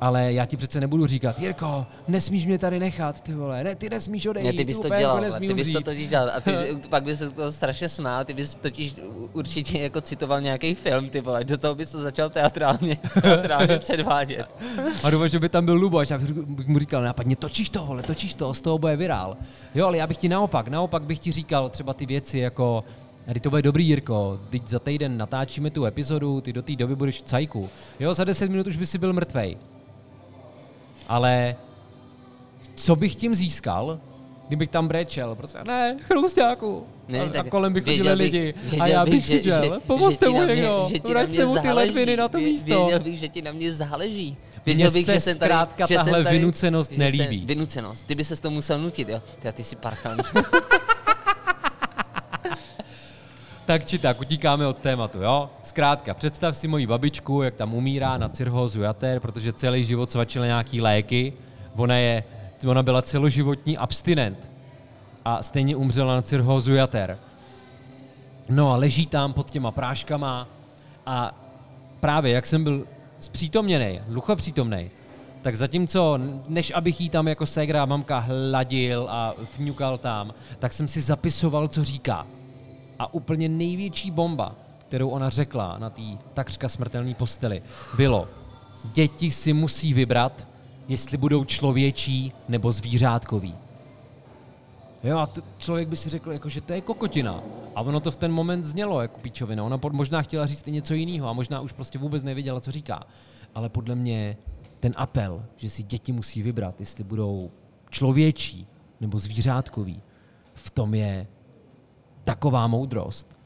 ale 0.00 0.32
já 0.32 0.46
ti 0.46 0.56
přece 0.56 0.80
nebudu 0.80 1.06
říkat, 1.06 1.38
Jirko, 1.38 1.86
nesmíš 2.08 2.46
mě 2.46 2.58
tady 2.58 2.78
nechat, 2.78 3.20
ty 3.20 3.34
vole, 3.34 3.64
ne, 3.64 3.74
ty 3.74 3.90
nesmíš 3.90 4.26
odejít, 4.26 4.46
Ne, 4.46 4.52
ty 4.52 4.64
bys 4.64 4.80
to 4.80 4.88
dělal, 4.88 5.24
jako 5.24 5.38
ty 5.38 5.54
bys 5.54 5.66
to 5.66 5.72
umřít." 5.72 5.84
totiž 5.84 6.08
dělal 6.08 6.30
a 6.36 6.40
ty, 6.40 6.52
pak 6.90 7.04
bys 7.04 7.18
se 7.18 7.30
to 7.30 7.52
strašně 7.52 7.88
smál, 7.88 8.24
ty 8.24 8.34
bys 8.34 8.54
totiž 8.54 8.94
určitě 9.32 9.78
jako 9.78 10.00
citoval 10.00 10.40
nějaký 10.40 10.74
film, 10.74 11.08
ty 11.08 11.20
vole, 11.20 11.44
do 11.44 11.58
toho 11.58 11.74
bys 11.74 11.90
to 11.90 11.98
začal 11.98 12.30
teatrálně, 12.30 12.96
teatrálně 13.22 13.78
předvádět. 13.78 14.54
A 15.04 15.10
doufám, 15.10 15.28
že 15.28 15.38
by 15.38 15.48
tam 15.48 15.64
byl 15.64 15.74
Luboš, 15.74 16.10
já 16.10 16.18
bych 16.18 16.66
mu 16.66 16.78
říkal, 16.78 17.02
nápadně 17.02 17.36
točíš 17.36 17.70
to, 17.70 17.86
vole, 17.86 18.02
točíš 18.02 18.34
to, 18.34 18.54
z 18.54 18.60
toho 18.60 18.78
bude 18.78 18.96
virál. 18.96 19.36
Jo, 19.74 19.86
ale 19.86 19.96
já 19.96 20.06
bych 20.06 20.16
ti 20.16 20.28
naopak, 20.28 20.68
naopak 20.68 21.02
bych 21.02 21.18
ti 21.18 21.32
říkal 21.32 21.68
třeba 21.68 21.94
ty 21.94 22.06
věci 22.06 22.38
jako, 22.38 22.84
Tady 23.28 23.40
to 23.40 23.50
bude 23.50 23.62
dobrý, 23.62 23.86
Jirko, 23.86 24.40
teď 24.50 24.68
za 24.68 24.78
týden 24.78 25.18
natáčíme 25.18 25.70
tu 25.70 25.84
epizodu, 25.84 26.40
ty 26.40 26.52
do 26.52 26.62
té 26.62 26.76
doby 26.76 26.96
budeš 26.96 27.18
v 27.22 27.22
cajku. 27.22 27.68
Jo, 28.00 28.14
za 28.14 28.24
10 28.24 28.50
minut 28.50 28.66
už 28.66 28.76
by 28.76 28.86
si 28.86 28.98
byl 28.98 29.12
mrtvej. 29.12 29.56
Ale 31.08 31.56
co 32.74 32.96
bych 32.96 33.14
tím 33.14 33.34
získal, 33.34 34.00
kdybych 34.48 34.68
tam 34.68 34.88
brečel? 34.88 35.34
Prostě 35.34 35.58
ne, 35.66 35.96
chrůstáku. 36.02 36.86
Ne, 37.08 37.20
a, 37.20 37.24
a 37.24 37.28
tak 37.28 37.48
kolem 37.48 37.72
by 37.72 37.80
chodili 37.80 38.08
bych- 38.16 38.18
lidi. 38.18 38.54
a 38.80 38.86
já 38.86 39.04
bych, 39.04 39.14
bych 39.30 39.42
že- 39.44 39.62
pomozte 39.86 40.28
mu 40.28 40.44
někdo, 40.44 40.88
vraťte 41.08 41.44
mu 41.46 41.58
ty 41.58 41.72
ledviny 41.72 42.16
na 42.16 42.28
to 42.28 42.38
místo. 42.38 42.66
Věděl 42.84 43.00
bych, 43.00 43.18
že 43.18 43.28
ti 43.28 43.42
na 43.42 43.52
mě 43.52 43.72
záleží. 43.72 44.36
Mně 44.66 44.74
Věděl 44.74 44.90
bych, 44.90 45.06
se 45.06 45.14
že 45.14 45.20
jsem 45.20 45.38
tady, 45.38 45.48
zkrátka 45.50 45.86
že 45.86 45.94
jsem 45.94 46.04
tahle 46.04 46.24
tady, 46.24 46.36
vynucenost 46.38 46.90
jsem- 46.90 46.98
nelíbí. 46.98 47.46
Vynucenost. 47.46 48.06
Ty 48.06 48.14
by 48.14 48.24
se 48.24 48.42
to 48.42 48.50
musel 48.50 48.78
nutit, 48.78 49.08
jo? 49.08 49.22
Ty, 49.38 49.48
a 49.48 49.52
ty 49.52 49.64
jsi 49.64 49.76
parchant. 49.76 50.22
tak 53.68 53.86
či 53.86 53.98
tak, 53.98 54.20
utíkáme 54.20 54.66
od 54.66 54.78
tématu, 54.78 55.22
jo? 55.22 55.50
Zkrátka, 55.62 56.14
představ 56.14 56.56
si 56.56 56.68
moji 56.68 56.86
babičku, 56.86 57.42
jak 57.42 57.54
tam 57.54 57.74
umírá 57.74 58.18
na 58.18 58.28
cirhózu 58.28 58.80
jater, 58.80 59.20
protože 59.20 59.52
celý 59.52 59.84
život 59.84 60.10
svačila 60.10 60.46
nějaký 60.46 60.80
léky. 60.80 61.32
Ona, 61.76 61.96
je, 61.96 62.24
ona 62.66 62.82
byla 62.82 63.02
celoživotní 63.02 63.78
abstinent 63.78 64.50
a 65.24 65.42
stejně 65.42 65.76
umřela 65.76 66.14
na 66.14 66.22
cirhózu 66.22 66.74
jater. 66.74 67.18
No 68.48 68.72
a 68.72 68.76
leží 68.76 69.06
tam 69.06 69.32
pod 69.32 69.50
těma 69.50 69.70
práškama 69.70 70.48
a 71.06 71.34
právě 72.00 72.32
jak 72.32 72.46
jsem 72.46 72.64
byl 72.64 72.86
zpřítomněný, 73.20 74.00
přítomný, 74.36 74.90
tak 75.42 75.56
zatímco, 75.56 76.18
než 76.48 76.72
abych 76.74 77.00
jí 77.00 77.08
tam 77.08 77.28
jako 77.28 77.46
ségra 77.46 77.84
mamka 77.84 78.18
hladil 78.18 79.06
a 79.10 79.34
vňukal 79.58 79.98
tam, 79.98 80.34
tak 80.58 80.72
jsem 80.72 80.88
si 80.88 81.00
zapisoval, 81.00 81.68
co 81.68 81.84
říká. 81.84 82.26
A 82.98 83.14
úplně 83.14 83.48
největší 83.48 84.10
bomba, 84.10 84.54
kterou 84.78 85.08
ona 85.08 85.30
řekla 85.30 85.78
na 85.78 85.90
té 85.90 86.02
takřka 86.34 86.68
smrtelné 86.68 87.14
posteli, 87.14 87.62
bylo, 87.96 88.28
děti 88.94 89.30
si 89.30 89.52
musí 89.52 89.94
vybrat, 89.94 90.46
jestli 90.88 91.16
budou 91.16 91.44
člověčí 91.44 92.32
nebo 92.48 92.72
zvířátkový. 92.72 93.54
Jo, 95.04 95.18
a 95.18 95.26
t- 95.26 95.42
člověk 95.58 95.88
by 95.88 95.96
si 95.96 96.10
řekl, 96.10 96.32
jako, 96.32 96.48
že 96.48 96.60
to 96.60 96.72
je 96.72 96.80
kokotina. 96.80 97.42
A 97.74 97.80
ono 97.80 98.00
to 98.00 98.10
v 98.10 98.16
ten 98.16 98.32
moment 98.32 98.64
znělo 98.64 99.02
jako 99.02 99.20
píčovina. 99.20 99.64
Ona 99.64 99.78
pod, 99.78 99.92
možná 99.92 100.22
chtěla 100.22 100.46
říct 100.46 100.68
i 100.68 100.70
něco 100.70 100.94
jiného 100.94 101.28
a 101.28 101.32
možná 101.32 101.60
už 101.60 101.72
prostě 101.72 101.98
vůbec 101.98 102.22
nevěděla, 102.22 102.60
co 102.60 102.70
říká. 102.72 103.06
Ale 103.54 103.68
podle 103.68 103.94
mě 103.94 104.36
ten 104.80 104.92
apel, 104.96 105.44
že 105.56 105.70
si 105.70 105.82
děti 105.82 106.12
musí 106.12 106.42
vybrat, 106.42 106.80
jestli 106.80 107.04
budou 107.04 107.50
člověčí 107.90 108.66
nebo 109.00 109.18
zvířátkový, 109.18 110.02
v 110.54 110.70
tom 110.70 110.94
je 110.94 111.26
taková 112.28 112.66
moudrost. 112.66 113.36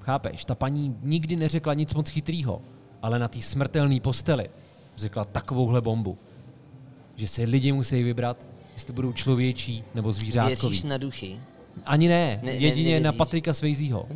Chápeš? 0.00 0.44
Ta 0.44 0.54
paní 0.54 0.96
nikdy 1.02 1.36
neřekla 1.36 1.74
nic 1.74 1.94
moc 1.94 2.08
chytrýho, 2.08 2.62
ale 3.02 3.18
na 3.18 3.28
té 3.28 3.42
smrtelné 3.42 4.00
posteli 4.00 4.50
řekla 4.96 5.24
takovouhle 5.24 5.80
bombu, 5.80 6.18
že 7.16 7.28
si 7.28 7.44
lidi 7.44 7.72
musí 7.72 8.02
vybrat, 8.02 8.36
jestli 8.72 8.92
budou 8.92 9.12
člověčí 9.12 9.84
nebo 9.94 10.12
zvířátkový. 10.12 10.68
Věříš 10.68 10.82
na 10.82 10.96
duchy? 10.96 11.40
Ani 11.84 12.08
ne, 12.08 12.40
ne 12.42 12.52
jedině 12.52 12.94
ne, 12.94 13.00
na 13.00 13.12
Patrika 13.12 13.54
Svejzího. 13.54 14.08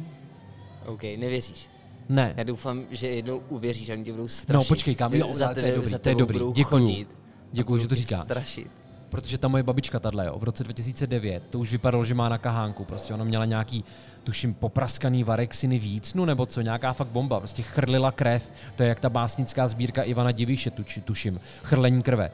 OK, 0.86 1.02
nevěříš. 1.02 1.68
Ne. 2.08 2.34
Já 2.36 2.44
doufám, 2.44 2.84
že 2.90 3.06
jednou 3.06 3.42
uvěříš 3.48 3.88
oni 3.88 4.04
tě 4.04 4.12
budou 4.12 4.28
strašit. 4.28 4.68
No 4.68 4.74
počkej, 4.74 4.94
kam, 4.94 5.14
jo, 5.14 5.32
za 5.32 5.48
tebe, 5.48 5.60
to 5.60 5.66
je 5.66 5.74
dobrý, 5.74 5.98
to 5.98 6.08
je 6.08 6.14
dobrý. 6.14 6.38
Děkuju. 6.52 7.06
Děkuju, 7.52 7.78
že 7.78 7.88
to 7.88 7.94
říkáš. 7.94 8.24
Strašit. 8.24 8.79
Protože 9.10 9.38
ta 9.38 9.48
moje 9.48 9.62
babička 9.62 10.00
jo, 10.22 10.38
v 10.38 10.44
roce 10.44 10.64
2009, 10.64 11.42
to 11.50 11.58
už 11.58 11.72
vypadalo, 11.72 12.04
že 12.04 12.14
má 12.14 12.28
na 12.28 12.38
kahánku. 12.38 12.84
Prostě 12.84 13.14
ona 13.14 13.24
měla 13.24 13.44
nějaký, 13.44 13.84
tuším, 14.24 14.54
popraskaný 14.54 15.24
varexiny 15.24 15.78
víc, 15.78 16.14
no 16.14 16.26
nebo 16.26 16.46
co, 16.46 16.60
nějaká 16.60 16.92
fakt 16.92 17.08
bomba. 17.08 17.38
Prostě 17.38 17.62
chrlila 17.62 18.12
krev. 18.12 18.52
To 18.76 18.82
je 18.82 18.88
jak 18.88 19.00
ta 19.00 19.10
básnická 19.10 19.68
sbírka 19.68 20.02
Ivana 20.02 20.32
Diviše, 20.32 20.70
tuč, 20.70 20.98
tuším. 21.04 21.40
Chrlení 21.62 22.02
krve. 22.02 22.30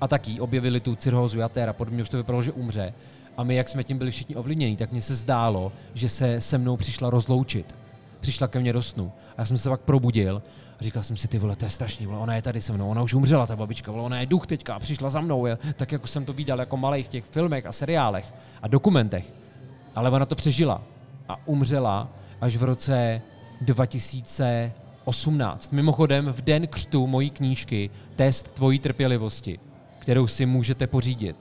A 0.00 0.08
taky 0.08 0.40
objevili 0.40 0.80
tu 0.80 0.96
cirhózu 0.96 1.38
jater 1.38 1.68
a 1.68 1.72
podobně, 1.72 2.02
už 2.02 2.08
to 2.08 2.16
vypadalo, 2.16 2.42
že 2.42 2.52
umře. 2.52 2.94
A 3.36 3.44
my, 3.44 3.54
jak 3.54 3.68
jsme 3.68 3.84
tím 3.84 3.98
byli 3.98 4.10
všichni 4.10 4.36
ovlivněni, 4.36 4.76
tak 4.76 4.92
mně 4.92 5.02
se 5.02 5.14
zdálo, 5.14 5.72
že 5.94 6.08
se 6.08 6.40
se 6.40 6.58
mnou 6.58 6.76
přišla 6.76 7.10
rozloučit 7.10 7.74
přišla 8.24 8.48
ke 8.48 8.60
mně 8.60 8.72
do 8.72 8.82
snu. 8.82 9.12
A 9.36 9.38
já 9.38 9.44
jsem 9.44 9.58
se 9.58 9.68
pak 9.68 9.80
probudil 9.80 10.42
a 10.80 10.84
říkal 10.84 11.02
jsem 11.02 11.16
si, 11.16 11.28
ty 11.28 11.38
vole, 11.38 11.56
to 11.56 11.64
je 11.64 11.70
strašný, 11.70 12.06
vole, 12.06 12.18
ona 12.18 12.36
je 12.36 12.42
tady 12.42 12.60
se 12.60 12.72
mnou, 12.72 12.90
ona 12.90 13.02
už 13.02 13.14
umřela, 13.14 13.46
ta 13.46 13.56
babička, 13.56 13.92
vole, 13.92 14.04
ona 14.04 14.20
je 14.20 14.26
duch 14.26 14.46
teďka, 14.46 14.78
přišla 14.78 15.10
za 15.10 15.20
mnou, 15.20 15.46
je, 15.46 15.58
tak 15.76 15.92
jako 15.92 16.06
jsem 16.06 16.24
to 16.24 16.32
viděl 16.32 16.60
jako 16.60 16.76
malý 16.76 17.02
v 17.02 17.08
těch 17.08 17.24
filmech 17.24 17.66
a 17.66 17.72
seriálech 17.72 18.34
a 18.62 18.68
dokumentech. 18.68 19.34
Ale 19.94 20.10
ona 20.10 20.26
to 20.26 20.34
přežila 20.34 20.82
a 21.28 21.46
umřela 21.46 22.08
až 22.40 22.56
v 22.56 22.62
roce 22.62 23.22
2018. 23.60 25.72
Mimochodem 25.72 26.26
v 26.26 26.40
den 26.40 26.66
křtu 26.66 27.06
mojí 27.06 27.30
knížky 27.30 27.90
Test 28.16 28.50
tvojí 28.50 28.78
trpělivosti, 28.78 29.58
kterou 29.98 30.26
si 30.26 30.46
můžete 30.46 30.86
pořídit. 30.86 31.36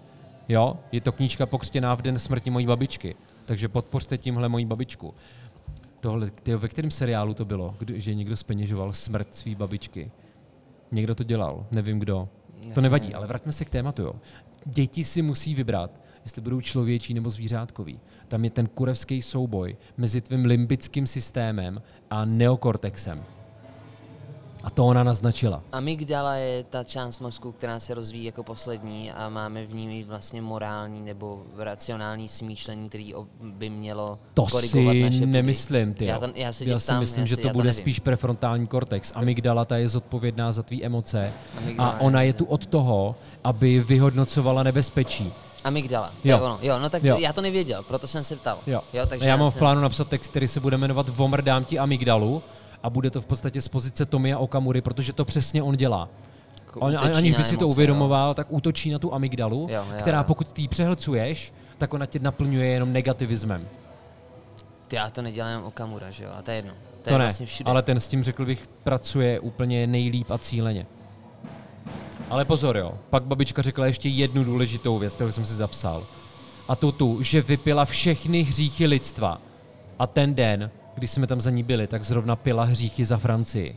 Jo, 0.49 0.77
je 0.91 1.01
to 1.01 1.11
knížka 1.11 1.45
pokřtěná 1.45 1.95
v 1.95 2.01
den 2.01 2.19
smrti 2.19 2.49
mojí 2.49 2.67
babičky. 2.67 3.15
Takže 3.45 3.67
podpořte 3.67 4.17
tímhle 4.17 4.49
mojí 4.49 4.65
babičku. 4.65 5.13
Tohle, 6.03 6.31
tyjo, 6.31 6.59
ve 6.59 6.67
kterém 6.67 6.91
seriálu 6.91 7.33
to 7.33 7.45
bylo, 7.45 7.75
kdy, 7.79 8.01
že 8.01 8.13
někdo 8.13 8.35
speněžoval 8.35 8.93
smrt 8.93 9.35
své 9.35 9.55
babičky? 9.55 10.11
Někdo 10.91 11.15
to 11.15 11.23
dělal, 11.23 11.65
nevím 11.71 11.99
kdo. 11.99 12.29
To 12.73 12.81
nevadí, 12.81 13.13
ale 13.13 13.27
vraťme 13.27 13.51
se 13.51 13.65
k 13.65 13.69
tématu. 13.69 14.01
Jo. 14.01 14.13
Děti 14.65 15.03
si 15.03 15.21
musí 15.21 15.55
vybrat, 15.55 16.01
jestli 16.25 16.41
budou 16.41 16.61
člověčí 16.61 17.13
nebo 17.13 17.29
zvířátkový. 17.29 17.99
Tam 18.27 18.43
je 18.43 18.49
ten 18.49 18.67
kurevský 18.67 19.21
souboj 19.21 19.77
mezi 19.97 20.21
tvým 20.21 20.45
limbickým 20.45 21.07
systémem 21.07 21.81
a 22.09 22.25
neokortexem. 22.25 23.23
A 24.63 24.69
to 24.69 24.85
ona 24.85 25.03
naznačila. 25.03 25.63
Amygdala 25.71 26.35
je 26.35 26.63
ta 26.63 26.83
část 26.83 27.19
mozku, 27.19 27.51
která 27.51 27.79
se 27.79 27.93
rozvíjí 27.93 28.25
jako 28.25 28.43
poslední 28.43 29.11
a 29.11 29.29
máme 29.29 29.65
v 29.65 29.73
ní 29.73 30.03
vlastně 30.03 30.41
morální 30.41 31.01
nebo 31.01 31.43
racionální 31.57 32.29
smýšlení, 32.29 32.89
který 32.89 33.13
by 33.41 33.69
mělo 33.69 34.19
to 34.33 34.45
korigovat 34.45 34.93
si 34.93 35.01
naše 35.01 35.25
nemyslím, 35.25 35.93
ty. 35.93 36.05
Já, 36.05 36.19
to, 36.19 36.27
já, 36.35 36.53
si, 36.53 36.69
já 36.69 36.79
si 36.79 36.87
tam, 36.87 36.99
myslím, 36.99 37.21
já 37.21 37.27
že 37.27 37.35
si, 37.35 37.41
to 37.41 37.47
já 37.47 37.53
bude 37.53 37.69
to 37.69 37.73
spíš 37.73 37.99
prefrontální 37.99 38.67
kortex. 38.67 39.11
Amygdala 39.15 39.65
ta 39.65 39.77
je 39.77 39.87
zodpovědná 39.87 40.51
za 40.51 40.63
tvý 40.63 40.85
emoce 40.85 41.33
Amygdala 41.57 41.89
a 41.89 41.99
ona 41.99 42.21
je 42.21 42.33
tu 42.33 42.45
od 42.45 42.65
toho, 42.65 43.15
aby 43.43 43.79
vyhodnocovala 43.79 44.63
nebezpečí. 44.63 45.33
Amygdala, 45.63 46.07
to 46.07 46.27
Jo. 46.29 46.37
je 46.37 46.41
ono. 46.41 46.59
Jo, 46.61 46.79
no 46.79 46.89
tak 46.89 47.03
Jo. 47.03 47.17
já 47.19 47.33
to 47.33 47.41
nevěděl, 47.41 47.83
proto 47.83 48.07
jsem 48.07 48.23
se 48.23 48.35
ptal. 48.35 48.57
Jo. 48.67 48.81
Jo, 48.93 49.05
takže 49.05 49.29
já 49.29 49.35
mám 49.35 49.51
v 49.51 49.55
plánu 49.55 49.81
napsat 49.81 50.07
text, 50.07 50.29
který 50.29 50.47
se 50.47 50.59
bude 50.59 50.77
jmenovat 50.77 51.09
Vomrdám 51.09 51.65
ti 51.65 51.79
amygdalu 51.79 52.43
a 52.83 52.89
bude 52.89 53.09
to 53.11 53.21
v 53.21 53.25
podstatě 53.25 53.61
z 53.61 53.67
pozice 53.67 54.05
Tomia 54.05 54.37
Okamury, 54.37 54.81
protože 54.81 55.13
to 55.13 55.25
přesně 55.25 55.63
on 55.63 55.75
dělá. 55.77 56.09
jako 56.65 56.79
On, 56.79 56.97
aniž 57.15 57.35
by 57.37 57.43
si 57.43 57.57
to 57.57 57.67
uvědomoval, 57.67 58.33
tak 58.33 58.47
útočí 58.49 58.89
na 58.91 58.99
tu 58.99 59.13
amygdalu, 59.13 59.67
Jo, 59.69 59.85
jo, 59.89 59.95
která 59.99 60.17
jo. 60.17 60.23
pokud 60.23 60.53
ty 60.53 60.67
přehlcuješ, 60.67 61.53
tak 61.77 61.93
ona 61.93 62.05
tě 62.05 62.19
naplňuje 62.19 62.67
jenom 62.67 62.93
negativismem. 62.93 63.61
Jo. 63.61 63.67
Ty, 64.87 64.95
já 64.95 65.09
to 65.09 65.21
nedělám 65.21 65.51
jenom 65.51 65.65
Okamura, 65.65 66.11
že 66.11 66.23
jo, 66.23 66.29
a 66.35 66.41
to 66.41 66.51
je 66.51 66.55
jedno. 66.57 66.71
To, 66.71 67.03
To 67.03 67.09
je 67.09 67.17
ne, 67.17 67.25
vlastně 67.25 67.45
všude. 67.45 67.69
ale 67.71 67.81
ten 67.81 67.99
s 67.99 68.07
tím, 68.07 68.23
řekl 68.23 68.45
bych, 68.45 68.67
pracuje 68.83 69.39
úplně 69.39 69.87
nejlíp 69.87 70.31
a 70.31 70.37
cíleně. 70.37 70.85
Ale 72.29 72.45
pozor, 72.45 72.77
jo. 72.77 72.93
Pak 73.09 73.23
babička 73.23 73.61
řekla 73.61 73.85
ještě 73.85 74.09
jednu 74.09 74.43
důležitou 74.43 74.99
věc, 74.99 75.13
kterou 75.13 75.31
jsem 75.31 75.45
si 75.45 75.53
zapsal. 75.53 76.03
A 76.67 76.75
to 76.75 76.91
tu, 76.91 77.23
že 77.23 77.41
vypila 77.41 77.85
všechny 77.85 78.41
hříchy 78.43 78.85
lidstva. 78.85 79.41
A 79.99 80.07
ten 80.07 80.35
den, 80.35 80.71
kdy 81.03 81.07
jsme 81.07 81.27
tam 81.27 81.41
za 81.41 81.49
ní 81.49 81.63
byli, 81.63 81.87
tak 81.87 82.03
zrovna 82.03 82.35
pila 82.35 82.63
hříchy 82.63 83.05
za 83.05 83.17
Francii. 83.17 83.75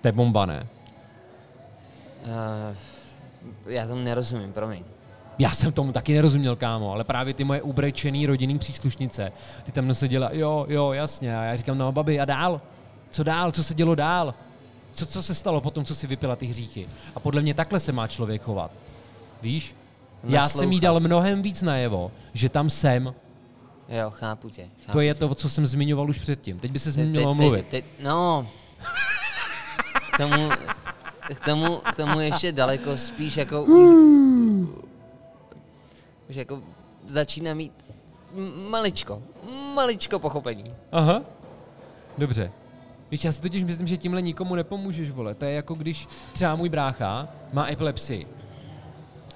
To 0.00 0.08
je 0.08 0.12
bomba, 0.12 0.46
ne? 0.46 0.66
Uh, 2.24 2.76
já 3.66 3.86
tomu 3.86 4.02
nerozumím, 4.02 4.52
promiň. 4.52 4.82
Já 5.38 5.50
jsem 5.50 5.72
tomu 5.72 5.92
taky 5.92 6.14
nerozuměl, 6.14 6.56
kámo, 6.56 6.92
ale 6.92 7.04
právě 7.04 7.34
ty 7.34 7.44
moje 7.44 7.62
ubrečený 7.62 8.26
rodinný 8.26 8.58
příslušnice, 8.58 9.32
ty 9.64 9.72
tam 9.72 9.94
seděla, 9.94 10.30
jo, 10.32 10.66
jo, 10.68 10.92
jasně, 10.92 11.38
a 11.38 11.42
já 11.42 11.56
říkám, 11.56 11.78
no 11.78 11.92
babi, 11.92 12.20
a 12.20 12.24
dál? 12.24 12.60
Co 13.10 13.22
dál? 13.22 13.52
Co 13.52 13.64
se 13.64 13.74
dělo 13.74 13.94
dál? 13.94 14.34
Co, 14.92 15.06
co 15.06 15.22
se 15.22 15.34
stalo 15.34 15.60
po 15.60 15.70
tom, 15.70 15.84
co 15.84 15.94
si 15.94 16.06
vypila 16.06 16.36
ty 16.36 16.46
hříchy? 16.46 16.88
A 17.14 17.20
podle 17.20 17.42
mě 17.42 17.54
takhle 17.54 17.80
se 17.80 17.92
má 17.92 18.06
člověk 18.06 18.42
chovat. 18.42 18.70
Víš? 19.42 19.74
Já 20.24 20.48
jsem 20.48 20.72
jí 20.72 20.80
Naslouchat. 20.80 20.82
dal 20.82 21.00
mnohem 21.00 21.42
víc 21.42 21.62
najevo, 21.62 22.10
že 22.32 22.48
tam 22.48 22.70
jsem. 22.70 23.14
Jo, 23.88 24.10
chápu 24.10 24.48
tě. 24.50 24.62
Chápu 24.62 24.92
To 24.92 25.00
je 25.00 25.14
to, 25.14 25.34
co 25.34 25.50
jsem 25.50 25.66
zmiňoval 25.66 26.10
už 26.10 26.18
předtím. 26.18 26.58
Teď 26.58 26.70
by 26.70 26.78
se 26.78 26.92
te- 26.92 27.04
mělo 27.06 27.34
te- 27.34 27.40
mluvit. 27.40 27.66
te- 27.68 27.82
no, 28.00 28.48
k 30.14 30.16
tomu, 30.16 30.48
k 31.34 31.44
tomu, 31.44 31.76
k 31.92 31.96
tomu 31.96 32.20
ještě 32.20 32.52
daleko 32.52 32.96
spíš 32.98 33.36
jako 33.36 33.62
už, 33.62 34.68
už 36.30 36.36
jako 36.36 36.62
začíná 37.06 37.54
mít 37.54 37.72
maličko, 38.70 39.22
maličko 39.74 40.18
pochopení. 40.18 40.74
Aha. 40.92 41.22
Dobře. 42.18 42.52
Víš, 43.10 43.24
já 43.24 43.32
si 43.32 43.42
totiž 43.42 43.62
myslím, 43.62 43.86
že 43.86 43.96
tímhle 43.96 44.22
nikomu 44.22 44.54
nepomůžeš, 44.54 45.10
vole. 45.10 45.34
To 45.34 45.44
je 45.44 45.52
jako 45.52 45.74
když 45.74 46.08
třeba 46.32 46.54
můj 46.56 46.68
brácha 46.68 47.28
má 47.52 47.68
epilepsii. 47.70 48.26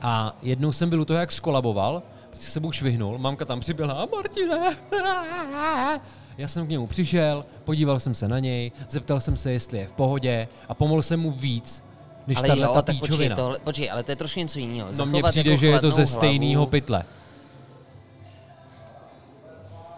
A 0.00 0.36
jednou 0.42 0.72
jsem 0.72 0.90
byl 0.90 1.00
u 1.00 1.04
toho, 1.04 1.18
jak 1.20 1.32
skolaboval, 1.32 2.02
prostě 2.32 2.46
se 2.46 2.52
sebou 2.52 2.72
švihnul, 2.72 3.18
mamka 3.18 3.44
tam 3.44 3.60
přibyla 3.60 3.94
a 3.94 4.06
Martine. 4.06 4.76
Já 6.38 6.48
jsem 6.48 6.66
k 6.66 6.70
němu 6.70 6.86
přišel, 6.86 7.44
podíval 7.64 8.00
jsem 8.00 8.14
se 8.14 8.28
na 8.28 8.38
něj, 8.38 8.72
zeptal 8.88 9.20
jsem 9.20 9.36
se, 9.36 9.52
jestli 9.52 9.78
je 9.78 9.86
v 9.86 9.92
pohodě 9.92 10.48
a 10.68 10.74
pomohl 10.74 11.02
jsem 11.02 11.20
mu 11.20 11.30
víc, 11.30 11.84
než 12.26 12.38
Ale 12.38 12.48
tahle 12.48 12.62
jo, 12.66 12.72
ta 12.74 12.82
tak 12.82 12.98
počkej, 12.98 13.30
tohle, 13.30 13.58
počkej, 13.58 13.90
ale 13.90 14.02
to 14.02 14.12
je 14.12 14.16
trošku 14.16 14.40
něco 14.40 14.58
jiného. 14.58 14.88
No 14.98 15.06
mně 15.06 15.22
přijde, 15.22 15.50
jako 15.50 15.60
že 15.60 15.66
je 15.66 15.80
to 15.80 15.90
ze 15.90 16.06
stejného 16.06 16.66
pytle. 16.66 17.04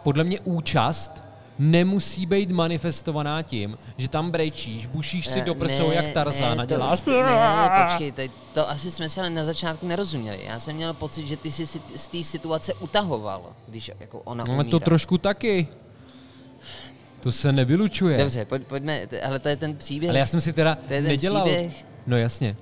Podle 0.03 0.25
mě 0.25 0.40
účast 0.40 1.24
nemusí 1.59 2.27
být 2.27 2.51
manifestovaná 2.51 3.43
tím, 3.43 3.79
že 3.99 4.09
tam 4.09 4.31
brečíš, 4.31 4.87
bušíš 4.87 5.27
si 5.27 5.40
Eh, 5.40 5.45
do 5.45 5.55
prsou 5.55 5.90
jak 5.90 6.11
Tarzán 6.11 6.61
a 6.61 6.62
to- 6.62 6.69
děláš... 6.69 7.05
Ne, 7.05 7.71
počkej, 7.85 8.12
to, 8.12 8.23
to 8.55 8.71
asi 8.71 8.90
jsme 8.90 9.09
si 9.09 9.21
ale 9.21 9.31
na 9.31 9.45
začátku 9.45 9.87
nerozuměli. 9.87 10.40
Já 10.47 10.59
jsem 10.59 10.77
měl 10.77 10.95
pocit, 10.95 11.27
že 11.27 11.37
ty 11.37 11.51
jsi 11.53 11.67
si 11.67 11.81
z 11.97 12.07
té 12.09 12.23
situace 12.25 12.75
utahoval, 12.75 13.53
když 13.69 13.90
jako 14.01 14.21
ona 14.21 14.45
No, 14.49 14.55
umírá. 14.55 14.71
to 14.71 14.81
trošku 14.81 15.19
taky. 15.19 15.69
To 17.21 17.33
se 17.33 17.53
nevylučuje. 17.53 18.19
Dobře, 18.19 18.45
pojď, 18.45 18.62
pojďme, 18.62 19.01
ale 19.27 19.38
to 19.38 19.49
je 19.49 19.57
ten 19.57 19.77
příběh. 19.77 20.11
Ale 20.11 20.19
já 20.19 20.27
jsem 20.27 20.40
si 20.40 20.53
teda 20.53 20.75
To 20.75 20.93
je 20.95 21.03
ten 21.03 21.09
nedělal... 21.09 21.45
příběh. 21.45 21.85
No 22.07 22.17
jasně. 22.17 22.57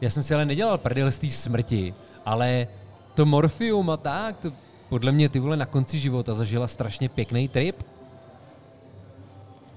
Já 0.00 0.10
jsem 0.10 0.22
si 0.22 0.34
ale 0.34 0.44
nedělal 0.44 0.78
prdel 0.78 1.10
z 1.10 1.18
té 1.18 1.30
smrti, 1.30 1.94
ale 2.26 2.68
to 3.14 3.26
morfium 3.26 3.90
a 3.90 3.96
tak, 3.96 4.36
to 4.38 4.52
podle 4.88 5.12
mě 5.12 5.28
ty 5.28 5.38
vole 5.38 5.56
na 5.56 5.66
konci 5.66 5.98
života 5.98 6.34
zažila 6.34 6.66
strašně 6.66 7.08
pěkný 7.08 7.48
trip. 7.48 7.82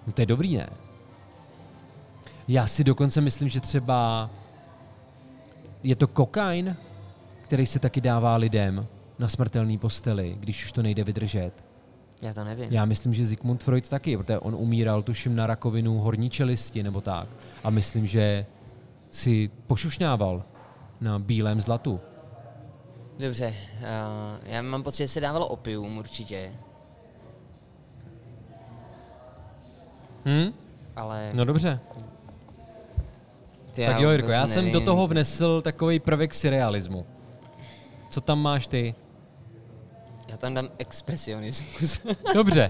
No 0.08 0.14
to 0.14 0.22
je 0.22 0.26
dobrý, 0.26 0.58
ne? 0.58 0.70
Já 2.48 2.68
si 2.68 2.84
dokonce 2.84 3.22
myslím, 3.22 3.50
že 3.50 3.60
třeba 3.60 4.30
je 5.84 5.96
to 5.96 6.08
kokain, 6.08 6.78
který 7.42 7.66
se 7.66 7.80
taky 7.80 8.02
dává 8.02 8.36
lidem 8.36 8.88
na 9.20 9.28
smrtelný 9.28 9.78
posteli, 9.78 10.36
když 10.40 10.66
už 10.66 10.72
to 10.72 10.82
nejde 10.82 11.04
vydržet. 11.04 11.52
Já 12.22 12.34
to 12.34 12.44
nevím. 12.44 12.68
Já 12.72 12.86
myslím, 12.86 13.14
že 13.14 13.28
Sigmund 13.28 13.64
Freud 13.64 13.90
taky, 13.90 14.18
protože 14.18 14.40
on 14.40 14.56
umíral, 14.56 15.04
tuším, 15.04 15.36
na 15.36 15.48
rakovinu 15.48 16.00
horní 16.00 16.30
čelisti 16.30 16.84
nebo 16.84 17.02
tak. 17.02 17.28
A 17.64 17.70
myslím, 17.70 18.08
že 18.08 18.46
si 19.12 19.52
pošušňával 19.68 20.46
na 21.02 21.20
bílém 21.20 21.62
zlatu. 21.62 22.00
Dobře, 23.20 23.48
uh, 23.48 23.84
já 24.44 24.62
mám 24.62 24.84
pocit, 24.84 24.98
že 24.98 25.08
se 25.08 25.22
dávalo 25.22 25.48
opium 25.48 25.98
určitě, 25.98 26.52
Hm? 30.28 30.54
ale 30.96 31.32
No 31.34 31.46
dobře. 31.46 31.80
ty 33.72 33.86
tak 33.86 34.00
jo, 34.00 34.10
Jirko, 34.10 34.32
já 34.32 34.48
jsem 34.48 34.66
do 34.66 34.72
nevím. 34.72 34.86
toho 34.86 35.08
vnesl 35.08 35.62
takový 35.62 36.00
prvek 36.00 36.34
surrealismu. 36.34 37.06
Co 38.10 38.22
tam 38.22 38.40
máš 38.40 38.68
ty? 38.68 38.96
Já 40.30 40.38
tam 40.38 40.54
dám 40.54 40.70
expresionismus. 40.78 42.02
Dobře, 42.34 42.68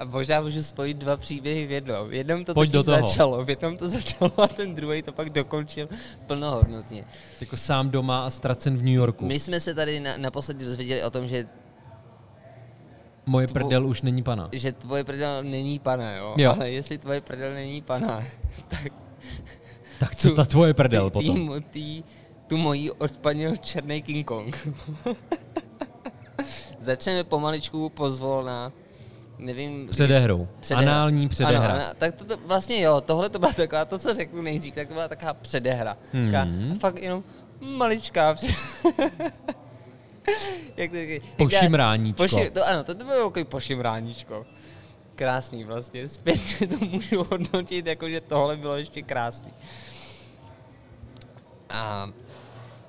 A 0.00 0.04
možná 0.04 0.40
můžu 0.40 0.62
spojit 0.62 0.96
dva 0.96 1.16
příběhy 1.16 1.66
v 1.66 1.70
jednom. 1.70 2.08
V 2.08 2.12
jednom 2.14 2.44
to 2.44 2.54
Pojď 2.54 2.70
do 2.70 2.82
toho. 2.84 3.00
začalo, 3.08 3.44
v 3.44 3.50
jednom 3.50 3.76
to 3.76 3.88
začalo 3.98 4.32
a 4.40 4.46
ten 4.48 4.74
druhý 4.74 5.02
to 5.02 5.12
pak 5.12 5.30
dokončil 5.30 5.88
plnohodnotně. 6.26 7.04
jako 7.40 7.56
sám 7.56 7.90
doma 7.90 8.26
a 8.26 8.30
ztracen 8.30 8.76
v 8.78 8.82
New 8.82 8.94
Yorku. 8.94 9.26
My 9.26 9.40
jsme 9.40 9.60
se 9.60 9.74
tady 9.74 10.00
na, 10.00 10.16
naposledy 10.16 10.64
dozvěděli 10.64 11.02
o 11.02 11.10
tom, 11.10 11.26
že, 11.26 11.46
Moje 13.30 13.46
prdel 13.46 13.86
už 13.86 14.02
není 14.02 14.22
pana. 14.22 14.48
že 14.52 14.72
tvoje 14.72 15.04
prdel 15.04 15.44
není 15.44 15.78
pana, 15.78 16.12
jo? 16.12 16.34
Jo. 16.38 16.52
Ale 16.56 16.70
jestli 16.70 16.98
tvoje 16.98 17.20
prdel 17.20 17.54
není 17.54 17.82
pana, 17.82 18.22
tak 18.68 18.92
Tak 20.00 20.16
co 20.16 20.30
ta 20.30 20.44
tvoje 20.44 20.74
prdel 20.74 21.10
ty, 21.10 21.12
potom? 21.12 21.36
mo- 21.48 21.62
ty, 21.70 22.02
tu 22.46 22.56
mojí 22.56 22.90
odpanil 22.90 23.56
černý 23.56 24.02
King 24.02 24.26
Kong. 24.26 24.58
Začneme 26.80 27.24
pomaličku 27.24 27.88
pozvolna. 27.88 28.72
Nevím... 29.38 29.88
Předehrou. 29.90 30.48
Předehra. 30.60 30.92
Anální 30.92 31.28
předehra. 31.28 31.58
Ano, 31.68 31.74
ano, 31.74 31.84
tak 31.98 32.14
to, 32.14 32.24
to, 32.24 32.36
vlastně 32.46 32.80
jo, 32.80 33.00
tohle 33.00 33.28
to 33.28 33.38
byla 33.38 33.52
taková, 33.52 33.84
to, 33.84 33.98
co 33.98 34.14
řeknu 34.14 34.42
nejdřív, 34.42 34.74
tak 34.74 34.88
to 34.88 34.94
byla 34.94 35.08
taková 35.08 35.34
předehra. 35.34 35.96
Mhm. 36.12 36.32
Taková, 36.32 36.74
fakt 36.80 37.02
jenom 37.02 37.24
maličká 37.60 38.34
před... 38.34 38.50
jak 40.76 40.90
to, 40.90 40.96
jak 40.96 41.22
Pošimráníčko. 41.36 42.22
Poši, 42.22 42.50
to, 42.50 42.66
ano, 42.66 42.84
to, 42.84 42.94
to 42.94 43.04
bylo 43.04 43.28
takový 43.28 43.44
pošimráníčko. 43.44 44.46
Krásný 45.14 45.64
vlastně, 45.64 46.08
zpětně 46.08 46.66
to 46.78 46.84
můžu 46.84 47.24
hodnotit, 47.24 47.86
jako 47.86 48.08
že 48.10 48.20
tohle 48.20 48.56
bylo 48.56 48.76
ještě 48.76 49.02
krásný. 49.02 49.50
A 51.70 52.08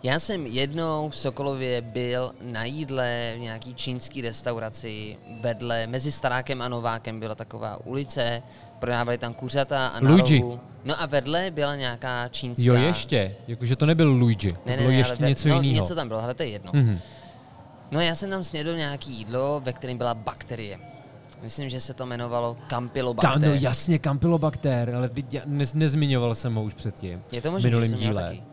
já 0.03 0.19
jsem 0.19 0.45
jednou 0.45 1.09
v 1.09 1.17
Sokolově 1.17 1.81
byl 1.81 2.31
na 2.41 2.63
jídle 2.63 3.33
v 3.35 3.39
nějaký 3.39 3.75
čínský 3.75 4.21
restauraci 4.21 5.17
vedle, 5.41 5.87
mezi 5.87 6.11
Starákem 6.11 6.61
a 6.61 6.67
Novákem 6.67 7.19
byla 7.19 7.35
taková 7.35 7.85
ulice, 7.85 8.43
prodávali 8.79 9.17
tam 9.17 9.33
kuřata 9.33 9.87
a 9.87 9.99
na 9.99 10.09
Luigi. 10.11 10.39
rohu. 10.39 10.59
No 10.83 11.01
a 11.01 11.05
vedle 11.05 11.51
byla 11.51 11.75
nějaká 11.75 12.27
čínská... 12.27 12.63
Jo, 12.65 12.73
ještě. 12.73 13.35
Jakože 13.47 13.75
to 13.75 13.85
nebyl 13.85 14.11
Luigi. 14.11 14.49
Ne, 14.65 14.71
ne, 14.71 14.77
bylo 14.77 14.89
ne, 14.89 14.95
ještě 14.97 15.13
ale 15.13 15.21
ve- 15.21 15.29
něco 15.29 15.49
no, 15.49 15.55
jiného. 15.61 15.73
něco 15.83 15.95
tam 15.95 16.07
bylo, 16.07 16.23
ale 16.23 16.33
to 16.33 16.43
je 16.43 16.49
jedno. 16.49 16.71
Mhm. 16.75 16.99
No 17.91 18.01
já 18.01 18.15
jsem 18.15 18.29
tam 18.29 18.43
snědl 18.43 18.75
nějaký 18.75 19.11
jídlo, 19.13 19.59
ve 19.65 19.73
kterém 19.73 19.97
byla 19.97 20.13
bakterie. 20.13 20.79
Myslím, 21.41 21.69
že 21.69 21.79
se 21.79 21.93
to 21.93 22.03
jmenovalo 22.03 22.53
Ka- 22.55 22.67
Campylobacter. 22.67 23.41
no 23.49 23.53
jasně, 23.53 23.99
Campylobacter, 23.99 24.95
ale 24.95 25.09
já 25.31 25.41
nez, 25.45 25.73
nezmiňoval 25.73 26.35
jsem 26.35 26.55
ho 26.55 26.63
už 26.63 26.73
předtím. 26.73 27.23
Je 27.31 27.41
to 27.41 27.49
v 27.49 27.51
možné, 27.51 27.71
že 27.71 27.87
jsem 27.89 27.99
díle. 27.99 28.23
taky. 28.23 28.43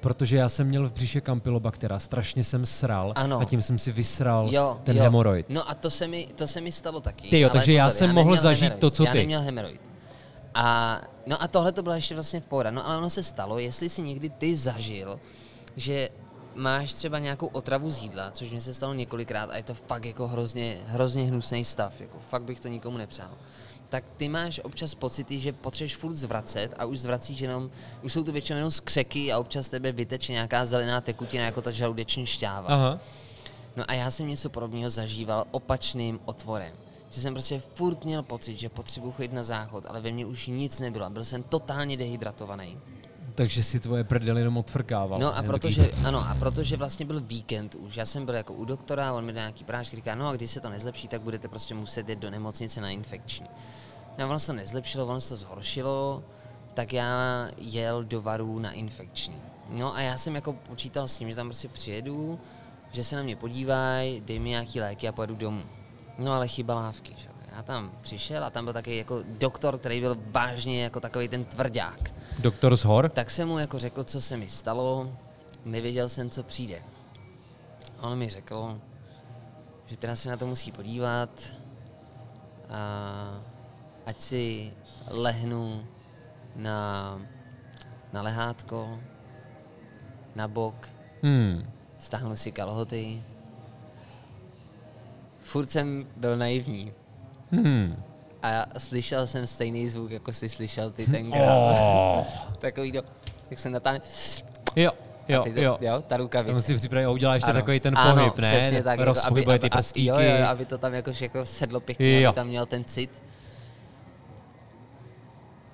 Protože 0.00 0.36
já 0.36 0.48
jsem 0.48 0.66
měl 0.66 0.88
v 0.88 0.92
břiše 0.92 1.20
Campylobaktera, 1.20 1.98
strašně 1.98 2.44
jsem 2.44 2.66
sral 2.66 3.12
Ano. 3.16 3.40
a 3.40 3.44
tím 3.44 3.62
jsem 3.62 3.78
si 3.78 3.92
vysral 3.92 4.48
Jo, 4.50 4.80
ten 4.84 4.96
jo. 4.96 5.02
hemoroid. 5.02 5.46
No 5.50 5.70
a 5.70 5.74
to 5.74 5.90
se 5.90 6.08
mi, 6.08 6.28
to 6.34 6.46
se 6.48 6.60
mi 6.60 6.72
stalo 6.72 7.00
taky. 7.00 7.28
Ty 7.28 7.40
jo, 7.40 7.48
takže 7.52 7.72
já 7.72 7.84
pozor, 7.84 7.98
jsem 7.98 8.08
mohl 8.14 8.30
neměl 8.30 8.42
zažít 8.42 8.62
hemeroid. 8.62 8.80
to, 8.80 8.90
co 8.90 9.04
já 9.04 9.12
ty. 9.12 9.18
neměl 9.18 9.40
hemeroid. 9.40 9.80
A, 10.54 11.00
no 11.26 11.42
a 11.42 11.48
tohle 11.48 11.72
to 11.72 11.82
bylo 11.82 11.94
ještě 11.94 12.14
vlastně 12.14 12.40
v 12.40 12.46
pohoda. 12.46 12.70
No 12.70 12.86
ale 12.86 12.96
ono 12.98 13.10
se 13.10 13.22
stalo, 13.22 13.58
jestli 13.58 13.88
si 13.88 14.02
někdy 14.02 14.30
ty 14.30 14.56
zažil, 14.56 15.20
že 15.76 16.08
máš 16.58 16.92
třeba 16.92 17.18
nějakou 17.18 17.46
otravu 17.46 17.90
z 17.90 17.98
jídla, 17.98 18.30
což 18.30 18.50
mi 18.50 18.60
se 18.60 18.74
stalo 18.74 18.94
několikrát 18.94 19.50
a 19.50 19.56
je 19.56 19.62
to 19.62 19.74
fakt 19.74 20.04
jako 20.04 20.28
hrozně, 20.28 20.78
hrozně 20.86 21.24
hnusný 21.24 21.64
stav, 21.64 22.00
jako 22.00 22.18
fakt 22.30 22.42
bych 22.42 22.60
to 22.60 22.68
nikomu 22.68 22.98
nepřál. 22.98 23.30
Tak 23.88 24.04
ty 24.16 24.28
máš 24.28 24.60
občas 24.64 24.94
pocity, 24.94 25.40
že 25.40 25.52
potřebuješ 25.52 25.96
furt 25.96 26.14
zvracet 26.14 26.74
a 26.78 26.84
už 26.84 27.00
zvracíš 27.00 27.40
jenom, 27.40 27.70
už 28.02 28.12
jsou 28.12 28.24
to 28.24 28.32
většinou 28.32 28.56
jenom 28.56 28.70
skřeky 28.70 29.32
a 29.32 29.38
občas 29.38 29.68
tebe 29.68 29.92
vyteče 29.92 30.32
nějaká 30.32 30.66
zelená 30.66 31.00
tekutina, 31.00 31.44
jako 31.44 31.62
ta 31.62 31.70
žaludeční 31.70 32.26
šťáva. 32.26 32.68
Aha. 32.68 32.98
No 33.76 33.84
a 33.88 33.94
já 33.94 34.10
jsem 34.10 34.28
něco 34.28 34.50
podobného 34.50 34.90
zažíval 34.90 35.46
opačným 35.50 36.20
otvorem. 36.24 36.72
Že 37.10 37.20
jsem 37.20 37.34
prostě 37.34 37.62
furt 37.74 38.04
měl 38.04 38.22
pocit, 38.22 38.56
že 38.58 38.68
potřebuji 38.68 39.12
chodit 39.12 39.32
na 39.32 39.42
záchod, 39.42 39.86
ale 39.88 40.00
ve 40.00 40.12
mně 40.12 40.26
už 40.26 40.46
nic 40.46 40.80
nebylo. 40.80 41.10
Byl 41.10 41.24
jsem 41.24 41.42
totálně 41.42 41.96
dehydratovaný. 41.96 42.78
Takže 43.38 43.62
si 43.62 43.80
tvoje 43.80 44.04
prdel 44.04 44.38
jenom 44.38 44.56
odfrkával. 44.56 45.18
No 45.18 45.36
a 45.36 45.42
protože, 45.42 45.82
takový- 45.82 46.06
ano, 46.06 46.18
a 46.28 46.34
protože 46.34 46.76
vlastně 46.76 47.06
byl 47.06 47.20
víkend 47.20 47.74
už, 47.74 47.96
já 47.96 48.06
jsem 48.06 48.24
byl 48.26 48.34
jako 48.34 48.52
u 48.52 48.64
doktora, 48.64 49.12
on 49.12 49.24
mi 49.24 49.32
dal 49.32 49.40
nějaký 49.40 49.64
prášky, 49.64 49.96
říká, 49.96 50.14
no 50.14 50.28
a 50.28 50.36
když 50.36 50.50
se 50.50 50.60
to 50.60 50.70
nezlepší, 50.70 51.08
tak 51.08 51.22
budete 51.22 51.48
prostě 51.48 51.74
muset 51.74 52.08
jít 52.08 52.18
do 52.18 52.30
nemocnice 52.30 52.80
na 52.80 52.90
infekční. 52.90 53.46
No 54.18 54.24
a 54.24 54.28
ono 54.28 54.38
se 54.38 54.46
to 54.46 54.52
nezlepšilo, 54.52 55.06
ono 55.06 55.20
se 55.20 55.28
to 55.28 55.36
zhoršilo, 55.36 56.24
tak 56.74 56.92
já 56.92 57.48
jel 57.56 58.04
do 58.04 58.22
Varu 58.22 58.58
na 58.58 58.72
infekční. 58.72 59.36
No 59.70 59.94
a 59.94 60.00
já 60.00 60.18
jsem 60.18 60.34
jako 60.34 60.52
počítal 60.52 61.08
s 61.08 61.18
tím, 61.18 61.30
že 61.30 61.36
tam 61.36 61.46
prostě 61.46 61.68
přijedu, 61.68 62.40
že 62.90 63.04
se 63.04 63.16
na 63.16 63.22
mě 63.22 63.36
podívají, 63.36 64.20
dej 64.20 64.38
mi 64.38 64.48
nějaký 64.48 64.80
léky 64.80 65.08
a 65.08 65.12
pojedu 65.12 65.34
domů. 65.34 65.62
No 66.18 66.32
ale 66.32 66.48
chyba 66.48 66.74
lávky, 66.74 67.14
že? 67.16 67.28
Já 67.58 67.62
tam 67.62 67.92
přišel 68.00 68.44
a 68.44 68.50
tam 68.50 68.64
byl 68.64 68.72
taky 68.72 68.96
jako 68.96 69.22
doktor, 69.38 69.78
který 69.78 70.00
byl 70.00 70.16
vážně 70.30 70.82
jako 70.82 71.00
takový 71.00 71.28
ten 71.28 71.44
tvrdák. 71.44 72.10
Doktor 72.38 72.76
z 72.76 72.84
hor? 72.84 73.08
Tak 73.08 73.30
jsem 73.30 73.48
mu 73.48 73.58
jako 73.58 73.78
řekl, 73.78 74.04
co 74.04 74.22
se 74.22 74.36
mi 74.36 74.48
stalo, 74.48 75.12
nevěděl 75.64 76.08
jsem, 76.08 76.30
co 76.30 76.42
přijde. 76.42 76.82
A 77.98 78.02
on 78.08 78.18
mi 78.18 78.28
řekl, 78.28 78.80
že 79.86 79.96
teda 79.96 80.16
se 80.16 80.28
na 80.28 80.36
to 80.36 80.46
musí 80.46 80.72
podívat 80.72 81.30
a 82.70 83.40
ať 84.06 84.20
si 84.20 84.72
lehnu 85.10 85.86
na, 86.56 87.20
na 88.12 88.22
lehátko, 88.22 89.00
na 90.34 90.48
bok, 90.48 90.88
Hmm. 91.22 91.70
stáhnu 91.98 92.36
si 92.36 92.52
kalhoty. 92.52 93.22
Furt 95.42 95.70
jsem 95.70 96.06
byl 96.16 96.36
naivní 96.36 96.92
Hmm. 97.52 98.02
a 98.42 98.66
slyšel 98.78 99.26
jsem 99.26 99.46
stejný 99.46 99.88
zvuk, 99.88 100.10
jako 100.10 100.32
jsi 100.32 100.48
slyšel 100.48 100.90
ty 100.90 101.06
tenkrát. 101.06 101.56
Oh. 101.56 102.24
Takový 102.58 102.92
to, 102.92 103.02
jak 103.50 103.58
se 103.58 103.70
natáhne. 103.70 104.00
Jo, 104.76 104.90
jo, 105.28 105.42
ty 105.42 105.62
jo. 105.62 105.78
jo, 105.80 106.02
ta 106.06 106.16
rukavice. 106.16 106.52
Tam 106.52 106.60
si 106.60 106.74
připraví 106.74 107.04
a 107.06 107.10
udělá 107.10 107.34
ještě 107.34 107.50
Ano. 107.50 107.60
takový 107.60 107.80
ten 107.80 107.98
ano, 107.98 108.14
pohyb, 108.14 108.38
ne? 108.38 108.52
Přesně 108.58 108.82
tak, 108.82 108.98
jako, 108.98 109.14
aby, 109.24 109.44
aby, 109.46 109.58
ty 109.58 109.70
a- 109.70 109.76
prstíky. 109.76 110.06
Jo, 110.06 110.16
jo, 110.20 110.46
aby 110.46 110.64
to 110.64 110.78
tam 110.78 110.94
jako 110.94 111.12
všechno 111.12 111.44
sedlo 111.46 111.80
pěkně, 111.80 112.20
Jo. 112.20 112.28
aby 112.28 112.36
tam 112.36 112.46
měl 112.46 112.66
ten 112.66 112.84
cit. 112.84 113.10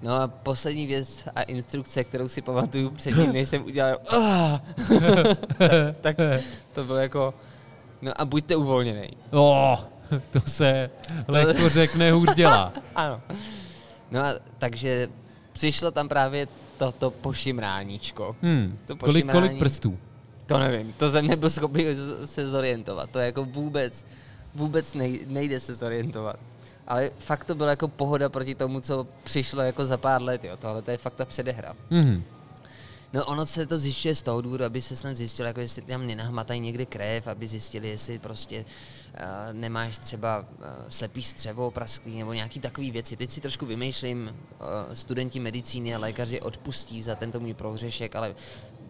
No 0.02 0.14
a 0.14 0.28
poslední 0.28 0.86
věc 0.86 1.28
a 1.34 1.42
instrukce, 1.42 2.04
kterou 2.04 2.28
si 2.28 2.42
pamatuju 2.42 2.90
předtím, 2.90 3.32
než 3.32 3.48
jsem 3.48 3.64
udělal, 3.64 3.98
"Ah!" 4.08 4.60
tak, 6.00 6.16
tak 6.16 6.40
to 6.74 6.84
bylo 6.84 6.98
jako, 6.98 7.34
no 8.02 8.12
a 8.20 8.24
buďte 8.24 8.56
uvolněný. 8.56 9.08
Oh, 9.30 9.78
to 10.30 10.40
se 10.46 10.90
lehko 11.28 11.68
řekne, 11.68 12.12
hůř 12.12 12.34
dělá. 12.34 12.72
Ano. 12.94 13.20
No 14.10 14.20
a 14.20 14.34
takže 14.58 15.08
přišlo 15.52 15.90
tam 15.90 16.08
právě 16.08 16.48
toto 16.78 17.10
pošimráníčko. 17.10 18.36
Hmm. 18.42 18.78
To 18.86 18.96
Kolik, 18.96 19.12
kolik 19.12 19.24
pošimrání- 19.26 19.58
prstů? 19.58 19.98
To 20.46 20.58
nevím, 20.58 20.92
to 20.92 21.10
jsem 21.10 21.26
nebyl 21.26 21.50
schopný 21.50 21.84
se 22.24 22.48
zorientovat. 22.48 23.10
To 23.10 23.18
je 23.18 23.26
jako 23.26 23.44
vůbec, 23.44 24.04
vůbec 24.54 24.94
nej, 24.94 25.20
nejde 25.26 25.60
se 25.60 25.74
zorientovat. 25.74 26.36
Ale 26.86 27.10
fakt 27.18 27.44
to 27.44 27.54
byla 27.54 27.70
jako 27.70 27.88
pohoda 27.88 28.28
proti 28.28 28.54
tomu, 28.54 28.80
co 28.80 29.06
přišlo 29.22 29.62
jako 29.62 29.86
za 29.86 29.96
pár 29.96 30.22
let, 30.22 30.44
jo. 30.44 30.56
Tohle 30.56 30.82
to 30.82 30.90
je 30.90 30.96
fakt 30.98 31.14
ta 31.14 31.24
předehra. 31.24 31.72
Mhm. 31.90 32.22
No 33.14 33.24
ono 33.24 33.46
se 33.46 33.66
to 33.66 33.78
zjišťuje 33.78 34.14
z 34.14 34.22
toho 34.22 34.40
důvodu, 34.40 34.64
aby 34.64 34.82
se 34.82 34.96
snad 34.96 35.14
zjistilo, 35.14 35.46
jako 35.46 35.60
jestli 35.60 35.82
tam 35.82 36.06
nenahmatají 36.06 36.60
někde 36.60 36.86
krev, 36.86 37.26
aby 37.26 37.46
zjistili, 37.46 37.88
jestli 37.88 38.18
prostě 38.18 38.64
uh, 38.64 39.52
nemáš 39.52 39.98
třeba 39.98 40.38
uh, 40.40 40.46
slepý 40.88 41.22
střevo 41.22 41.70
prasklý 41.70 42.18
nebo 42.18 42.32
nějaký 42.32 42.60
takový 42.60 42.90
věci. 42.90 43.16
Teď 43.16 43.30
si 43.30 43.40
trošku 43.40 43.66
vymýšlím, 43.66 44.36
uh, 44.60 44.66
studenti 44.92 45.40
medicíny 45.40 45.94
a 45.94 45.98
lékaři 45.98 46.40
odpustí 46.40 47.02
za 47.02 47.14
tento 47.14 47.40
můj 47.40 47.54
prohřešek, 47.54 48.16
ale 48.16 48.34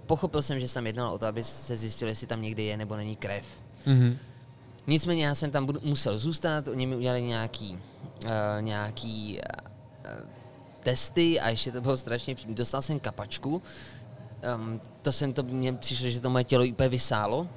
pochopil 0.06 0.42
jsem, 0.42 0.60
že 0.60 0.68
jsem 0.68 0.86
jednal 0.86 1.14
o 1.14 1.18
to, 1.18 1.26
aby 1.26 1.44
se 1.44 1.76
zjistilo, 1.76 2.08
jestli 2.08 2.26
tam 2.26 2.42
někde 2.42 2.62
je 2.62 2.76
nebo 2.76 2.96
není 2.96 3.16
krev. 3.16 3.46
Mhm. 3.86 4.18
Nicméně 4.86 5.26
já 5.26 5.34
jsem 5.34 5.50
tam 5.50 5.66
budu, 5.66 5.80
musel 5.82 6.18
zůstat, 6.18 6.68
oni 6.68 6.86
mi 6.86 6.96
udělali 6.96 7.22
nějaký, 7.22 7.78
uh, 8.24 8.30
nějaký 8.60 9.40
uh, 10.04 10.30
testy 10.84 11.40
a 11.40 11.48
ještě 11.48 11.72
to 11.72 11.80
bylo 11.80 11.96
strašně, 11.96 12.34
vtipný. 12.34 12.54
dostal 12.54 12.82
jsem 12.82 13.00
kapačku, 13.00 13.62
um, 14.56 14.80
to 15.02 15.12
jsem 15.12 15.32
to, 15.32 15.42
mně 15.42 15.72
přišlo, 15.72 16.10
že 16.10 16.20
to 16.20 16.30
moje 16.30 16.44
tělo 16.44 16.64
úplně 16.64 16.88
vysálo, 16.88 17.48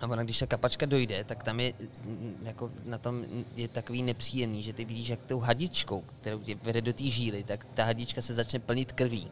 a 0.00 0.06
ona, 0.06 0.22
když 0.22 0.38
ta 0.38 0.46
kapačka 0.46 0.86
dojde, 0.86 1.24
tak 1.24 1.42
tam 1.42 1.60
je, 1.60 1.72
mm, 2.04 2.34
jako 2.42 2.70
na 2.84 2.98
tom 2.98 3.24
je 3.56 3.68
takový 3.68 4.02
nepříjemný, 4.02 4.62
že 4.62 4.72
ty 4.72 4.84
vidíš, 4.84 5.08
jak 5.08 5.20
tou 5.26 5.40
hadičkou, 5.40 6.00
kterou 6.20 6.38
tě 6.38 6.54
vede 6.62 6.80
do 6.80 6.92
té 6.92 7.04
žíly, 7.04 7.44
tak 7.44 7.64
ta 7.74 7.84
hadička 7.84 8.22
se 8.22 8.34
začne 8.34 8.58
plnit 8.58 8.92
krví. 8.92 9.30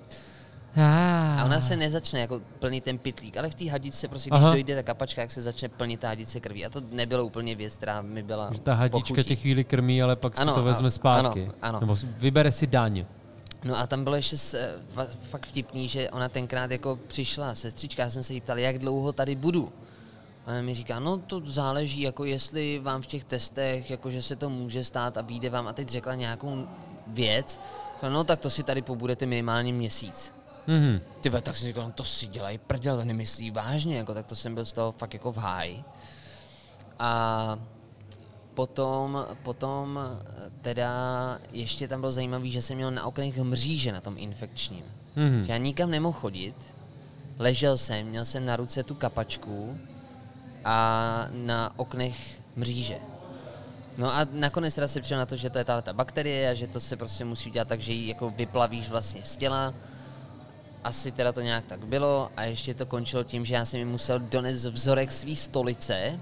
A 1.39 1.43
ona 1.45 1.61
se 1.61 1.77
nezačne 1.77 2.21
jako 2.21 2.41
plnit 2.59 2.85
ten 2.85 2.99
pitlík, 2.99 3.37
ale 3.37 3.51
v 3.51 3.55
té 3.55 3.71
hadičce 3.71 4.09
prostě, 4.09 4.31
když 4.31 4.41
Aha. 4.43 4.51
dojde 4.51 4.75
ta 4.77 4.83
kapačka, 4.83 5.21
jak 5.21 5.31
se 5.31 5.43
začne 5.43 5.69
plnit 5.69 6.01
ta 6.01 6.09
hadice 6.09 6.41
krví. 6.41 6.67
A 6.67 6.71
to 6.71 6.81
nebylo 6.91 7.25
úplně 7.25 7.55
věc, 7.57 7.77
která 7.77 8.03
mi 8.03 8.23
byla 8.23 8.51
Že 8.53 8.61
ta 8.61 8.75
hadička 8.75 8.99
pochutí. 9.09 9.23
tě 9.29 9.37
chvíli 9.37 9.65
krmí, 9.65 10.03
ale 10.03 10.17
pak 10.17 10.39
Ano, 10.39 10.53
si 10.53 10.59
to 10.61 10.65
vezme 10.65 10.91
zpátky. 10.91 11.43
ano, 11.43 11.53
ano. 11.63 11.81
Nebo 11.81 11.97
vybere 12.19 12.53
si 12.53 12.67
daň. 12.67 13.07
No 13.67 13.79
a 13.79 13.87
tam 13.87 14.05
bylo 14.05 14.17
ještě 14.17 14.39
s, 14.39 14.55
eh, 14.55 14.75
fa- 14.95 15.09
fakt 15.31 15.47
vtipný, 15.47 15.89
že 15.89 16.11
ona 16.11 16.29
tenkrát 16.29 16.71
jako 16.71 16.99
přišla, 17.07 17.55
sestřička, 17.55 18.03
já 18.03 18.11
jsem 18.11 18.23
se 18.23 18.35
jí 18.35 18.41
ptal, 18.41 18.59
jak 18.59 18.79
dlouho 18.79 19.13
tady 19.13 19.35
budu. 19.35 19.73
A 20.47 20.51
ona 20.51 20.63
mi 20.63 20.75
říká, 20.75 20.99
no 20.99 21.19
to 21.19 21.41
záleží, 21.45 22.01
jako 22.01 22.25
jestli 22.25 22.79
vám 22.79 23.03
v 23.03 23.07
těch 23.07 23.25
testech, 23.25 23.91
jako 23.91 24.11
že 24.11 24.23
se 24.23 24.37
to 24.37 24.51
může 24.51 24.85
stát 24.85 25.19
a 25.19 25.23
vyjde 25.23 25.51
vám 25.51 25.67
a 25.67 25.73
teď 25.73 25.89
řekla 25.89 26.15
nějakou 26.15 26.67
věc, 27.07 27.61
no 28.09 28.25
tak 28.25 28.41
to 28.41 28.51
si 28.51 28.63
tady 28.63 28.83
pobudete 28.83 29.27
minimálně 29.27 29.73
měsíc. 29.73 30.33
Mhm. 30.67 31.01
Ty 31.21 31.29
vole, 31.29 31.43
tak 31.43 31.57
jsem 31.57 31.69
říkal, 31.69 31.85
no 31.85 31.93
to 31.93 32.05
si 32.05 32.27
dělají 32.27 32.59
prdel, 32.59 32.97
to 32.97 33.05
nemyslí 33.05 33.51
vážně, 33.51 33.97
jako, 33.97 34.15
tak 34.15 34.27
to 34.27 34.37
jsem 34.37 34.55
byl 34.55 34.65
z 34.65 34.73
toho 34.73 34.93
fakt 34.93 35.15
jako 35.15 35.33
v 35.33 35.37
háji. 35.37 35.85
A 36.99 37.59
potom, 38.57 39.27
potom 39.43 40.01
eh, 40.01 40.51
teda 40.63 40.91
ještě 41.53 41.89
tam 41.89 42.01
bylo 42.01 42.13
zajímavé, 42.13 42.49
že 42.51 42.63
jsem 42.63 42.77
měl 42.77 42.91
na 42.91 43.05
oknech 43.05 43.37
mříže 43.37 43.93
na 43.93 44.01
tom 44.01 44.15
infekčním. 44.19 44.85
Mhm. 45.17 45.45
Že 45.45 45.53
já 45.53 45.59
nikam 45.59 45.91
nemohl 45.91 46.19
chodit, 46.19 46.57
ležel 47.39 47.79
jsem, 47.79 48.07
měl 48.07 48.25
jsem 48.25 48.47
na 48.47 48.57
ruce 48.57 48.83
tu 48.83 48.95
kapačku 48.95 49.79
a 50.65 50.79
na 51.33 51.79
oknech 51.79 52.17
mříže. 52.57 52.99
No 53.97 54.15
a 54.15 54.27
nakonec 54.33 54.75
teda 54.75 54.89
se 54.89 55.01
přišel 55.01 55.19
na 55.19 55.27
to, 55.27 55.37
že 55.37 55.51
to 55.51 55.59
je 55.59 55.65
tahle 55.65 55.83
ta 55.83 55.93
bakterie 55.93 56.51
a 56.51 56.55
že 56.55 56.67
to 56.67 56.81
se 56.81 56.97
prostě 56.97 57.25
musí 57.25 57.51
dělat 57.51 57.69
tak, 57.69 57.81
že 57.81 57.93
ji 57.93 58.09
jako 58.09 58.31
vyplavíš 58.31 58.89
vlastně 58.91 59.21
z 59.25 59.37
těla. 59.37 59.75
Asi 60.85 61.13
teda 61.13 61.33
to 61.33 61.41
nějak 61.41 61.67
tak 61.67 61.85
bylo 61.85 62.31
a 62.37 62.45
ještě 62.45 62.75
to 62.75 62.87
končilo 62.87 63.25
tím, 63.25 63.45
že 63.45 63.55
já 63.55 63.65
jsem 63.65 63.79
jim 63.81 63.89
musel 63.89 64.19
donést 64.19 64.65
vzorek 64.65 65.13
své 65.13 65.37
stolice 65.37 66.21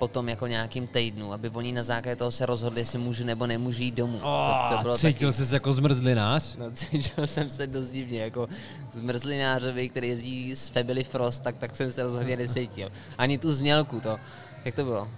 potom 0.00 0.28
jako 0.28 0.46
nějakým 0.46 0.86
týdnu, 0.86 1.32
aby 1.32 1.50
oni 1.52 1.72
na 1.72 1.82
základě 1.82 2.16
toho 2.16 2.30
se 2.30 2.46
rozhodli, 2.46 2.80
jestli 2.80 2.98
můžu 2.98 3.24
nebo 3.24 3.46
nemůžu 3.46 3.82
jít 3.82 3.94
domů. 3.94 4.18
to, 4.18 4.76
to 4.76 4.82
bylo 4.82 4.98
cítil 4.98 5.32
taky, 5.32 5.44
jsi 5.46 5.54
jako 5.54 5.72
zmrzlinář? 5.72 6.56
No, 6.56 6.70
cítil 6.72 7.26
jsem 7.26 7.50
se 7.50 7.66
dost 7.66 7.90
divně, 7.90 8.20
jako 8.20 8.48
zmrzlinářovi, 8.92 9.88
který 9.88 10.08
jezdí 10.08 10.56
z 10.56 10.68
Family 10.68 11.04
Frost, 11.04 11.42
tak, 11.42 11.56
tak 11.56 11.76
jsem 11.76 11.92
se 11.92 12.02
rozhodně 12.02 12.36
necítil. 12.36 12.88
Ani 13.18 13.38
tu 13.38 13.52
znělku, 13.52 14.00
to, 14.00 14.16
jak 14.64 14.74
to 14.74 14.84
bylo? 14.84 15.08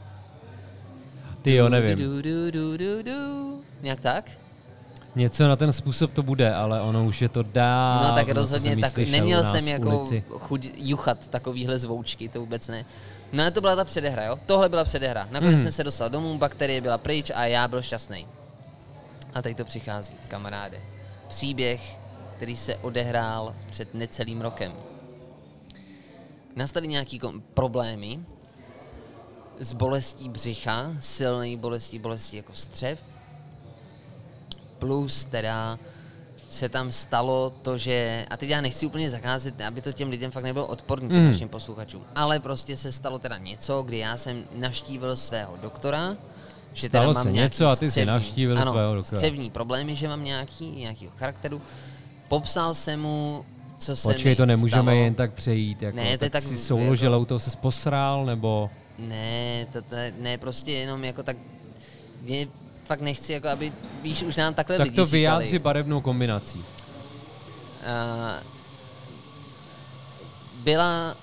Ty 1.42 1.54
jo, 1.54 1.68
nevím. 1.68 1.98
Du, 1.98 2.22
du, 2.22 2.50
du, 2.50 2.76
du, 2.76 3.02
du. 3.02 3.62
Nějak 3.82 4.00
tak? 4.00 4.30
Něco 5.14 5.48
na 5.48 5.56
ten 5.56 5.72
způsob 5.72 6.12
to 6.12 6.22
bude, 6.22 6.54
ale 6.54 6.80
ono 6.80 7.06
už 7.06 7.22
je 7.22 7.28
to 7.28 7.42
dávno. 7.42 8.08
No 8.08 8.14
tak 8.14 8.28
rozhodně 8.28 8.76
tak, 8.76 8.96
neměl 8.96 9.44
jsem 9.44 9.68
jako 9.68 10.08
chuť 10.28 10.70
juchat 10.76 11.28
takovýhle 11.28 11.78
zvoučky, 11.78 12.28
to 12.28 12.40
vůbec 12.40 12.68
ne. 12.68 12.84
No 13.32 13.50
to 13.50 13.60
byla 13.60 13.76
ta 13.76 13.84
předehra, 13.84 14.24
jo? 14.24 14.38
Tohle 14.46 14.68
byla 14.68 14.84
předehra. 14.84 15.28
Nakonec 15.30 15.54
Mhm. 15.54 15.62
jsem 15.62 15.72
se 15.72 15.84
dostal 15.84 16.10
domů, 16.10 16.38
bakterie 16.38 16.80
byla 16.80 16.98
pryč 16.98 17.30
a 17.34 17.44
já 17.46 17.68
byl 17.68 17.82
šťastný. 17.82 18.26
A 19.34 19.42
teď 19.42 19.56
to 19.56 19.64
přichází, 19.64 20.14
kamaráde. 20.28 20.80
Příběh, 21.28 21.96
který 22.36 22.56
se 22.56 22.76
odehrál 22.76 23.54
před 23.70 23.94
necelým 23.94 24.40
rokem. 24.40 24.72
Nastaly 26.56 26.88
nějaký 26.88 27.18
kom- 27.18 27.40
problémy 27.54 28.20
s 29.58 29.72
bolestí 29.72 30.28
břicha, 30.28 30.92
silný 31.00 31.56
bolestí, 31.56 31.98
bolestí 31.98 32.36
jako 32.36 32.52
střev, 32.54 33.04
plus 34.78 35.24
teda 35.24 35.78
se 36.52 36.68
tam 36.68 36.92
stalo 36.92 37.50
to, 37.62 37.78
že, 37.78 38.26
a 38.30 38.36
teď 38.36 38.48
já 38.50 38.60
nechci 38.60 38.86
úplně 38.86 39.10
zakázat, 39.10 39.60
aby 39.60 39.80
to 39.80 39.92
těm 39.92 40.08
lidem 40.10 40.30
fakt 40.30 40.44
nebylo 40.44 40.66
odporný, 40.66 41.08
těm 41.08 41.20
Mm. 41.20 41.26
našim 41.26 41.48
posluchačům, 41.48 42.02
ale 42.14 42.40
prostě 42.40 42.76
se 42.76 42.92
stalo 42.92 43.18
teda 43.18 43.38
něco, 43.38 43.82
kdy 43.82 43.98
já 43.98 44.16
jsem 44.16 44.44
navštívil 44.54 45.16
svého 45.16 45.56
doktora, 45.62 46.16
že 46.72 46.88
Stalo 46.88 47.04
teda 47.04 47.24
mám 47.24 47.24
se 47.24 47.32
něco 47.32 47.66
a 47.68 47.76
ty 47.76 47.86
jsi 47.86 47.90
střevní- 47.90 48.06
navštívil 48.06 48.58
ano, 48.58 48.72
svého 48.72 48.94
doktora. 48.94 49.18
střevní 49.18 49.50
problémy, 49.50 49.94
že 49.96 50.08
mám 50.08 50.24
nějaký, 50.24 50.70
nějakýho 50.70 51.12
charakteru. 51.16 51.60
Popsal 52.28 52.74
jsem 52.74 53.00
mu, 53.00 53.44
co 53.78 53.96
se 53.96 54.08
Počkej, 54.12 54.36
to 54.36 54.46
nemůžeme 54.46 54.82
stalo. 54.82 54.96
jen 54.96 55.14
tak 55.14 55.32
přejít. 55.32 55.82
Jako, 55.82 55.96
Ne, 55.96 56.02
to 56.04 56.08
je 56.10 56.18
tak 56.18 56.32
tak 56.32 56.42
si 56.42 56.48
jako- 56.48 56.60
souložil, 56.62 57.24
to 57.24 57.38
se 57.38 57.50
posrál, 57.56 58.24
nebo... 58.26 58.70
Ne, 58.98 59.66
to, 59.72 59.82
to, 59.82 59.96
ne, 60.20 60.38
prostě 60.38 60.72
jenom 60.72 61.04
jako 61.04 61.22
tak, 61.22 61.36
mě 62.22 62.46
fakt 62.92 63.00
nechci, 63.00 63.32
jako 63.32 63.48
aby, 63.48 63.72
víš, 64.02 64.22
už 64.22 64.36
nám 64.36 64.54
takhle 64.54 64.76
Tak 64.76 64.84
lidi 64.84 64.96
to 64.96 65.06
říkali. 65.06 65.18
vyjádři 65.20 65.58
barevnou 65.58 66.00
kombinací. 66.00 66.58
Uh, 66.58 66.64
byla 70.64 71.16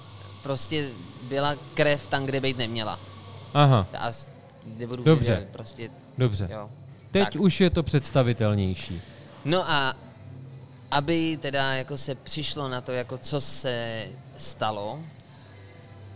prostě, 0.43 0.89
byla 1.23 1.55
krev 1.73 2.07
tam, 2.07 2.25
kde 2.25 2.39
být 2.41 2.57
neměla. 2.57 2.99
Aha, 3.53 3.87
A 3.99 4.11
nebudu 4.65 5.03
Dobře. 5.03 5.31
vědět, 5.33 5.49
prostě, 5.51 5.89
dobře. 6.17 6.47
jo. 6.51 6.69
Teď 7.11 7.23
Tak. 7.23 7.35
už 7.41 7.61
je 7.61 7.69
to 7.69 7.83
představitelnější. 7.83 9.01
No 9.45 9.69
a 9.71 9.93
aby 10.91 11.37
teda 11.41 11.73
jako 11.73 11.97
se 11.97 12.15
přišlo 12.15 12.69
na 12.69 12.81
to, 12.81 12.91
jako 12.91 13.17
co 13.17 13.41
se 13.41 14.05
stalo, 14.37 14.99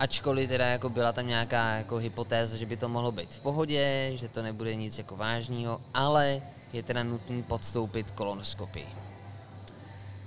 ačkoliv 0.03 0.49
teda 0.49 0.65
jako 0.65 0.89
byla 0.89 1.11
tam 1.11 1.27
nějaká 1.27 1.75
jako 1.75 1.97
hypotéza, 1.97 2.57
že 2.57 2.65
by 2.65 2.77
to 2.77 2.89
mohlo 2.89 3.11
být 3.11 3.33
v 3.33 3.39
pohodě, 3.39 4.11
že 4.15 4.27
to 4.27 4.43
nebude 4.43 4.75
nic 4.75 4.97
jako 4.97 5.15
vážného, 5.15 5.81
ale 5.93 6.41
je 6.73 6.83
teda 6.83 7.03
nutný 7.03 7.43
podstoupit 7.43 8.11
kolonoskopii. 8.11 8.87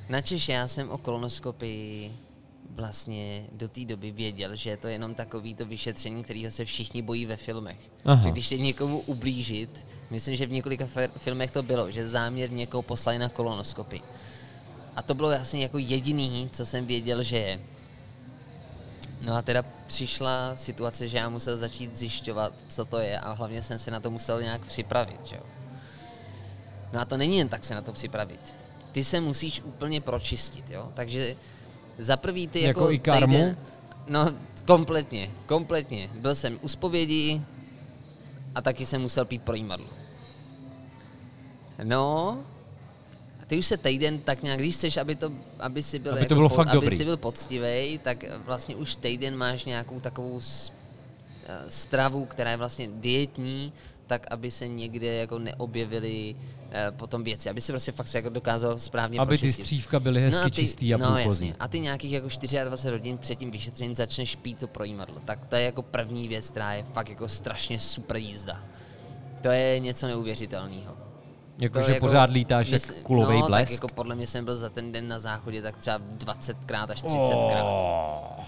Načež 0.09 0.49
já 0.49 0.69
jsem 0.69 0.91
o 0.91 0.99
kolonoskopii 0.99 2.17
vlastně 2.71 3.47
do 3.53 3.69
té 3.69 3.85
doby 3.85 4.11
věděl, 4.11 4.57
že 4.57 4.71
je 4.71 4.77
to 4.77 4.89
jenom 4.89 5.15
takový 5.15 5.55
to 5.55 5.67
vyšetření, 5.67 6.25
kterého 6.25 6.51
se 6.51 6.65
všichni 6.65 7.03
bojí 7.03 7.27
ve 7.27 7.37
filmech. 7.37 7.79
Aha. 8.05 8.23
Že 8.23 8.31
když 8.31 8.47
chtějí 8.47 8.63
někomu 8.63 9.01
ublížit, 9.01 9.87
myslím, 10.11 10.37
že 10.37 10.47
v 10.47 10.53
několika 10.53 10.89
filmech 11.19 11.51
to 11.51 11.63
bylo, 11.63 11.91
že 11.91 12.09
záměr 12.09 12.51
někoho 12.51 12.83
poslali 12.83 13.19
na 13.19 13.29
kolonoskopii. 13.29 14.03
A 14.97 15.03
to 15.03 15.15
bylo 15.15 15.29
vlastně 15.29 15.63
jako 15.63 15.79
jediný, 15.79 16.49
co 16.53 16.67
jsem 16.67 16.87
věděl, 16.87 17.23
že 17.23 17.37
je. 17.37 17.61
No 19.21 19.35
a 19.35 19.43
teda 19.43 19.65
přišla 19.87 20.57
situace, 20.57 21.09
že 21.09 21.17
já 21.17 21.29
musel 21.29 21.57
začít 21.57 21.97
zjišťovat, 21.97 22.53
co 22.69 22.85
to 22.85 22.99
je 22.99 23.21
a 23.21 23.33
hlavně 23.33 23.63
jsem 23.63 23.79
se 23.79 23.91
na 23.91 24.01
to 24.01 24.11
musel 24.11 24.43
nějak 24.43 24.61
připravit, 24.61 25.27
že 25.27 25.37
jo. 25.37 25.43
No 26.93 27.01
a 27.01 27.05
to 27.05 27.17
není 27.17 27.39
jen 27.39 27.49
tak 27.49 27.65
se 27.65 27.75
na 27.75 27.81
to 27.83 27.93
připravit. 27.93 28.55
Ty 28.93 29.05
se 29.05 29.21
musíš 29.21 29.61
úplně 29.61 30.01
pročistit, 30.01 30.71
jo. 30.71 30.89
Takže 30.95 31.37
za 31.99 32.17
prvý 32.17 32.49
ty 32.49 32.61
Jako 32.63 32.81
jako, 32.81 32.93
i 32.93 32.99
karmu? 32.99 33.35
týden- 33.35 33.57
No, 34.09 34.33
kompletně, 34.67 35.31
kompletně. 35.47 36.11
Byl 36.15 36.35
jsem 36.35 36.59
u 36.63 36.69
zpovědi 36.69 37.43
a 38.55 38.61
taky 38.63 38.87
jsem 38.87 39.03
musel 39.03 39.25
pít 39.25 39.43
projímadlo. 39.43 39.87
No, 41.85 42.39
ty 43.47 43.59
už 43.59 43.67
se 43.67 43.77
týden 43.77 44.19
tak 44.19 44.43
nějak, 44.43 44.59
když 44.61 44.75
chceš, 44.75 44.97
aby, 44.97 45.15
to, 45.15 45.33
aby 45.59 45.83
si 45.83 45.99
byl, 45.99 46.13
Aby 46.13 46.21
jako 46.21 46.29
to 46.29 46.35
bylo 46.35 46.49
po, 46.49 46.55
fakt 46.55 46.69
aby 46.69 46.75
dobrý. 46.77 46.97
si 46.97 47.05
byl 47.05 47.17
poctivý, 47.17 48.01
tak 48.03 48.25
vlastně 48.45 48.77
už 48.77 48.97
týden 48.97 49.37
máš 49.37 49.65
nějakou 49.65 50.01
takovou 50.01 50.41
eh, 50.41 51.59
stravu, 51.69 52.25
která 52.27 52.51
je 52.51 52.57
vlastně 52.57 52.89
dietní, 52.93 53.73
tak 54.07 54.27
aby 54.31 54.51
se 54.51 54.69
někde 54.69 55.15
jako 55.15 55.39
neobjevily 55.39 56.37
eh, 56.71 56.87
potom 56.91 57.25
věci, 57.25 57.51
aby 57.51 57.61
si 57.61 57.73
prostě 57.73 57.93
fakt 57.93 58.09
se 58.09 58.19
jako 58.19 58.29
dokázal 58.29 58.79
správně 58.79 59.19
Aby 59.19 59.37
ty 59.37 59.41
pročistit. 59.43 59.63
střívka 59.65 60.01
byly 60.01 60.21
hezky 60.21 60.41
a 60.41 60.45
ty, 60.45 60.51
čistý 60.51 60.95
a 60.95 60.97
no, 60.99 61.19
jasně. 61.19 61.55
A 61.61 61.69
ty 61.69 61.81
nějakých 61.81 62.13
jako 62.13 62.29
24 62.65 62.93
hodin 62.93 63.19
před 63.19 63.35
tím 63.35 63.51
vyšetřením 63.51 63.95
začneš 63.95 64.37
pít 64.37 64.59
to 64.59 64.67
projímadlo. 64.69 65.21
Tak 65.25 65.47
to 65.47 65.57
je 65.57 65.63
jako 65.63 65.83
první 65.83 66.29
věc, 66.29 66.51
která 66.51 66.73
je 66.73 66.83
fakt 66.83 67.09
jako 67.09 67.29
strašně 67.29 67.81
super 67.81 68.17
jízda. 68.17 68.63
To 69.43 69.49
je 69.49 69.81
něco 69.81 70.07
neuvěřitelného. 70.07 71.06
Jakože 71.59 71.93
jako, 71.93 72.07
pořád 72.07 72.31
lítáš 72.31 72.69
jak 72.69 72.83
kulový 73.03 73.41
no, 73.41 73.47
blesk? 73.47 73.65
tak 73.65 73.73
jako 73.73 73.89
podle 73.89 74.17
mě 74.17 74.27
jsem 74.27 74.45
byl 74.45 74.57
za 74.57 74.69
ten 74.69 74.93
den 74.93 75.09
na 75.09 75.19
záchodě 75.19 75.63
tak 75.63 75.77
třeba 75.77 75.99
20krát 75.99 76.87
až 76.91 77.03
30krát. 77.03 77.65
Oh. 77.65 78.45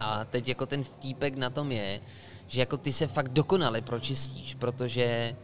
A 0.00 0.24
teď 0.24 0.48
jako 0.48 0.66
ten 0.66 0.84
vtípek 0.84 1.36
na 1.36 1.50
tom 1.50 1.72
je, 1.72 2.00
že 2.48 2.60
jako 2.60 2.76
ty 2.76 2.92
se 2.92 3.06
fakt 3.06 3.28
dokonale 3.28 3.80
pročistíš, 3.80 4.54
protože 4.54 5.36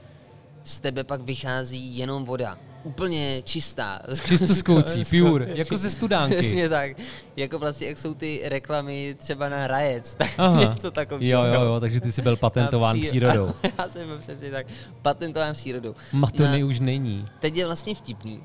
z 0.64 0.80
tebe 0.80 1.05
pak 1.05 1.20
vychází 1.20 1.99
jenom 1.99 2.24
voda. 2.24 2.59
Úplně 2.83 3.43
čistá. 3.43 4.03
Čistoucí, 4.26 5.20
pure, 5.20 5.47
jako 5.55 5.78
ze 5.78 5.91
studánky. 5.91 6.37
Přesně 6.37 6.68
tak. 6.68 6.91
Jako 7.37 7.59
vlastně, 7.59 7.87
jak 7.87 7.99
jsou 7.99 8.14
ty 8.14 8.41
reklamy 8.45 9.16
třeba 9.18 9.49
na 9.49 9.66
Rajec, 9.66 10.14
tak 10.14 10.31
Aha. 10.39 10.61
něco 10.74 10.91
takového. 10.91 11.45
Jo, 11.45 11.55
jo, 11.55 11.62
jo, 11.62 11.81
takže 11.81 12.01
ty 12.01 12.12
jsi 12.12 12.22
byl 12.22 12.37
patentován 12.37 12.99
pří... 12.99 13.09
přírodou. 13.09 13.53
Já 13.78 13.89
jsem 13.89 14.07
byl 14.09 14.18
přesně 14.18 14.51
tak, 14.51 14.66
patentován 15.03 15.55
přírodou. 15.55 15.95
Matony 16.12 16.61
no, 16.61 16.66
už 16.66 16.81
není. 16.81 17.24
Teď 17.41 17.57
je 17.57 17.66
vlastně 17.66 17.95
vtipný, 17.95 18.41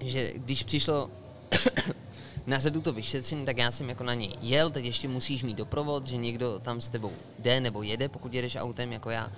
že 0.00 0.32
když 0.36 0.62
přišlo 0.62 1.10
na 2.46 2.58
řadu 2.58 2.80
to 2.80 2.92
vyšetření, 2.92 3.44
tak 3.44 3.58
já 3.58 3.70
jsem 3.70 3.88
jako 3.88 4.04
na 4.04 4.14
něj 4.14 4.30
jel, 4.40 4.70
teď 4.70 4.84
ještě 4.84 5.08
musíš 5.08 5.42
mít 5.42 5.56
doprovod, 5.56 6.06
že 6.06 6.16
někdo 6.16 6.58
tam 6.58 6.80
s 6.80 6.90
tebou 6.90 7.12
jde 7.38 7.60
nebo 7.60 7.82
jede, 7.82 8.08
pokud 8.08 8.34
jedeš 8.34 8.56
autem 8.56 8.92
jako 8.92 9.10
já. 9.10 9.32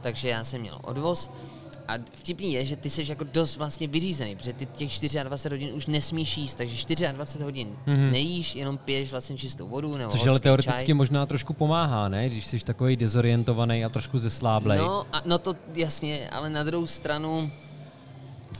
Takže 0.00 0.28
já 0.28 0.44
jsem 0.44 0.60
měl 0.60 0.78
odvoz. 0.82 1.30
A 1.88 1.92
vtipný 2.14 2.52
je, 2.52 2.64
že 2.64 2.76
ty 2.76 2.90
jsi 2.90 3.04
jako 3.08 3.24
dost 3.24 3.56
vlastně 3.56 3.88
vyřízený, 3.88 4.36
protože 4.36 4.52
ty 4.52 4.66
těch 4.66 4.92
24 5.22 5.54
hodin 5.54 5.74
už 5.74 5.86
nesmíš 5.86 6.38
jíst, 6.38 6.54
takže 6.54 6.94
24 7.12 7.44
hodin 7.44 7.68
mm-hmm. 7.86 8.10
nejíš, 8.10 8.54
jenom 8.54 8.78
piješ 8.78 9.10
vlastně 9.10 9.36
čistou 9.36 9.68
vodu 9.68 9.96
nebo 9.96 10.10
Což 10.10 10.26
ale 10.26 10.40
teoreticky 10.40 10.86
čaj. 10.86 10.94
možná 10.94 11.26
trošku 11.26 11.52
pomáhá, 11.52 12.08
ne? 12.08 12.28
Když 12.28 12.46
jsi 12.46 12.58
takový 12.58 12.96
dezorientovaný 12.96 13.84
a 13.84 13.88
trošku 13.88 14.18
zesláblej. 14.18 14.78
No, 14.78 15.06
a, 15.12 15.22
no 15.24 15.38
to 15.38 15.56
jasně, 15.74 16.30
ale 16.30 16.50
na 16.50 16.62
druhou 16.64 16.86
stranu 16.86 17.50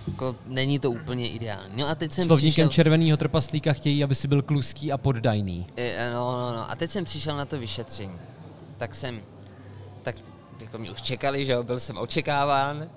jako 0.07 0.37
není 0.47 0.79
to 0.79 0.91
úplně 0.91 1.29
ideální. 1.29 1.74
No 1.76 1.89
a 1.89 1.95
teď 1.95 2.12
jsem 2.12 2.24
Slovníkem 2.24 2.68
přišel... 2.68 2.85
červeného 2.85 3.16
trpaslíka 3.16 3.72
chtějí, 3.72 4.05
aby 4.05 4.14
si 4.14 4.29
byl 4.29 4.43
kluský 4.43 4.93
a 4.93 4.99
poddajný. 4.99 5.66
E, 5.76 6.11
no, 6.11 6.33
no, 6.33 6.57
no. 6.57 6.70
A 6.70 6.76
teď 6.76 6.91
jsem 6.91 7.05
přišel 7.05 7.37
na 7.37 7.45
to 7.45 7.59
vyšetření. 7.59 8.18
Tak 8.79 8.95
jsem, 8.95 9.20
tak 10.03 10.16
jako 10.61 10.79
mě 10.79 10.91
už 10.91 11.03
čekali, 11.03 11.47
že 11.47 11.53
jo, 11.53 11.62
byl 11.62 11.81
jsem 11.81 11.99
očekáván. 11.99 12.89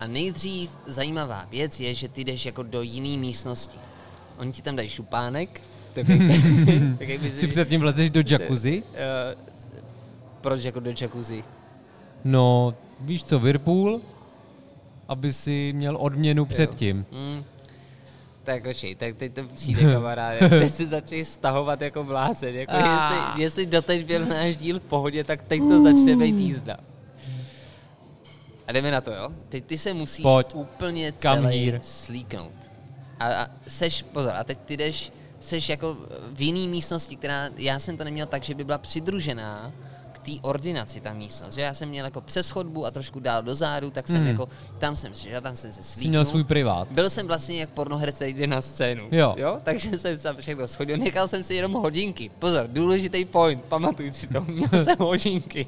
A 0.00 0.06
nejdřív 0.06 0.76
zajímavá 0.86 1.46
věc 1.50 1.80
je, 1.80 1.94
že 1.94 2.08
ty 2.08 2.24
jdeš 2.24 2.46
jako 2.46 2.62
do 2.62 2.82
jiné 2.82 3.20
místnosti. 3.20 3.78
Oni 4.38 4.52
ti 4.52 4.62
tam 4.62 4.76
dají 4.76 4.88
šupánek. 4.88 5.60
Tak, 5.92 6.06
tak 6.98 7.08
jak 7.08 7.20
si 7.34 7.46
předtím 7.46 7.80
vlezeš 7.80 8.10
do 8.10 8.22
jacuzzi? 8.30 8.82
Uh, 8.82 9.42
proč 10.40 10.64
jako 10.64 10.80
do 10.80 10.90
jacuzzi? 11.00 11.44
No, 12.24 12.74
víš 13.00 13.24
co, 13.24 13.38
Whirlpool, 13.38 14.00
aby 15.08 15.32
si 15.32 15.72
měl 15.76 15.96
odměnu 15.96 16.44
předtím. 16.44 17.06
Mm. 17.12 17.44
Tak 18.44 18.66
oči, 18.66 18.94
tak 18.94 19.16
teď 19.16 19.32
to 19.32 19.44
přijde 19.54 19.92
kamarád. 19.92 20.38
Teď 20.48 20.70
si 20.70 20.86
začneš 20.86 21.28
stahovat 21.28 21.80
jako 21.80 22.04
blázen. 22.04 22.54
Jako 22.54 22.72
ah. 22.74 23.12
jestli, 23.12 23.42
jestli 23.42 23.66
doteď 23.66 24.06
byl 24.06 24.26
náš 24.26 24.56
díl 24.56 24.80
v 24.80 24.82
pohodě, 24.82 25.24
tak 25.24 25.42
teď 25.42 25.60
to 25.60 25.82
začne 25.82 26.16
být 26.16 26.34
jízda. 26.34 26.76
A 28.72 28.74
jdeme 28.74 28.90
na 28.90 29.00
to, 29.00 29.12
jo? 29.12 29.28
Teď 29.48 29.64
ty 29.64 29.78
se 29.78 29.94
musíš 29.94 30.22
Pojď. 30.22 30.54
úplně 30.54 31.12
celý 31.12 31.72
slíknout. 31.82 32.52
A, 33.20 33.34
a 33.34 33.46
seš, 33.68 34.02
pozor, 34.02 34.32
a 34.36 34.44
teď 34.44 34.58
ty 34.64 34.76
jdeš, 34.76 35.12
seš 35.40 35.68
jako 35.68 35.96
v 36.32 36.40
jiný 36.40 36.68
místnosti, 36.68 37.16
která, 37.16 37.50
já 37.56 37.78
jsem 37.78 37.96
to 37.96 38.04
neměl 38.04 38.26
tak, 38.26 38.44
že 38.44 38.54
by 38.54 38.64
byla 38.64 38.78
přidružená 38.78 39.72
té 40.22 40.32
ordinaci 40.42 41.00
ta 41.00 41.12
místnost. 41.12 41.54
Že 41.54 41.60
já 41.60 41.74
jsem 41.74 41.88
měl 41.88 42.04
jako 42.04 42.20
přes 42.20 42.50
chodbu 42.50 42.86
a 42.86 42.90
trošku 42.90 43.20
dál 43.20 43.42
do 43.42 43.54
zádu, 43.54 43.90
tak 43.90 44.08
jsem 44.08 44.16
hmm. 44.16 44.26
jako, 44.26 44.48
tam 44.78 44.96
jsem 44.96 45.14
že 45.14 45.40
tam 45.40 45.56
jsem 45.56 45.72
se 45.72 45.82
slíknul. 45.82 46.10
měl 46.10 46.24
svůj 46.24 46.44
privát. 46.44 46.88
Byl 46.90 47.10
jsem 47.10 47.26
vlastně 47.26 47.60
jak 47.60 47.70
pornoherce 47.70 48.28
jde 48.28 48.46
na 48.46 48.60
scénu. 48.60 49.08
Jo. 49.10 49.34
jo. 49.38 49.60
Takže 49.62 49.98
jsem 49.98 50.18
se 50.18 50.34
všechno 50.38 50.68
schodil. 50.68 50.96
Nechal 50.96 51.28
jsem 51.28 51.42
si 51.42 51.54
jenom 51.54 51.72
hodinky. 51.72 52.30
Pozor, 52.38 52.66
důležitý 52.66 53.24
point, 53.24 53.64
pamatuj 53.64 54.10
si 54.10 54.26
to. 54.26 54.40
Měl 54.40 54.84
jsem 54.84 54.96
hodinky. 54.98 55.66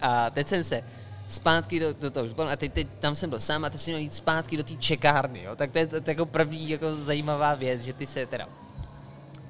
A 0.00 0.30
teď 0.30 0.48
jsem 0.48 0.64
se 0.64 0.84
zpátky 1.26 1.80
do, 1.80 1.92
do 1.92 2.10
toho 2.10 2.48
a 2.50 2.56
teď, 2.56 2.72
teď, 2.72 2.88
tam 3.00 3.14
jsem 3.14 3.30
byl 3.30 3.40
sám 3.40 3.64
a 3.64 3.70
teď 3.70 3.80
jsem 3.80 3.92
měl 3.92 4.00
jít 4.00 4.14
zpátky 4.14 4.56
do 4.56 4.64
té 4.64 4.76
čekárny, 4.76 5.42
jo. 5.42 5.56
Tak 5.56 5.70
to 5.70 5.78
je, 5.78 5.86
to, 5.86 6.00
to 6.00 6.10
jako 6.10 6.26
první 6.26 6.70
jako 6.70 6.96
zajímavá 6.96 7.54
věc, 7.54 7.82
že 7.82 7.92
ty 7.92 8.06
se 8.06 8.26
teda 8.26 8.46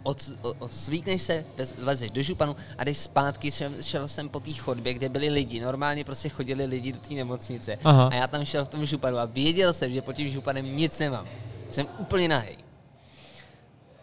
od, 0.05 0.31
od, 0.59 0.73
svlíkneš 0.73 1.23
se, 1.23 1.45
vlezeš 1.79 2.11
do 2.11 2.23
županu 2.23 2.57
a 2.79 2.85
jdeš 2.85 2.99
zpátky, 2.99 3.51
šel, 3.51 3.83
šel 3.83 4.09
jsem 4.09 4.29
po 4.29 4.41
té 4.41 4.53
chodbě, 4.53 4.95
kde 4.95 5.09
byli 5.09 5.29
lidi, 5.29 5.61
normálně 5.61 6.05
prostě 6.05 6.29
chodili 6.29 6.65
lidi 6.65 6.93
do 6.93 6.99
té 6.99 7.15
nemocnice 7.15 7.79
Aha. 7.85 8.09
a 8.09 8.15
já 8.15 8.27
tam 8.27 8.45
šel 8.45 8.65
v 8.65 8.69
tom 8.69 8.87
županu 8.87 9.19
a 9.19 9.25
věděl 9.25 9.73
jsem, 9.73 9.93
že 9.93 10.03
pod 10.03 10.13
tím 10.13 10.31
županem 10.31 10.77
nic 10.77 10.99
nemám. 10.99 11.29
Jsem 11.71 11.87
úplně 11.99 12.29
nahej. 12.29 12.57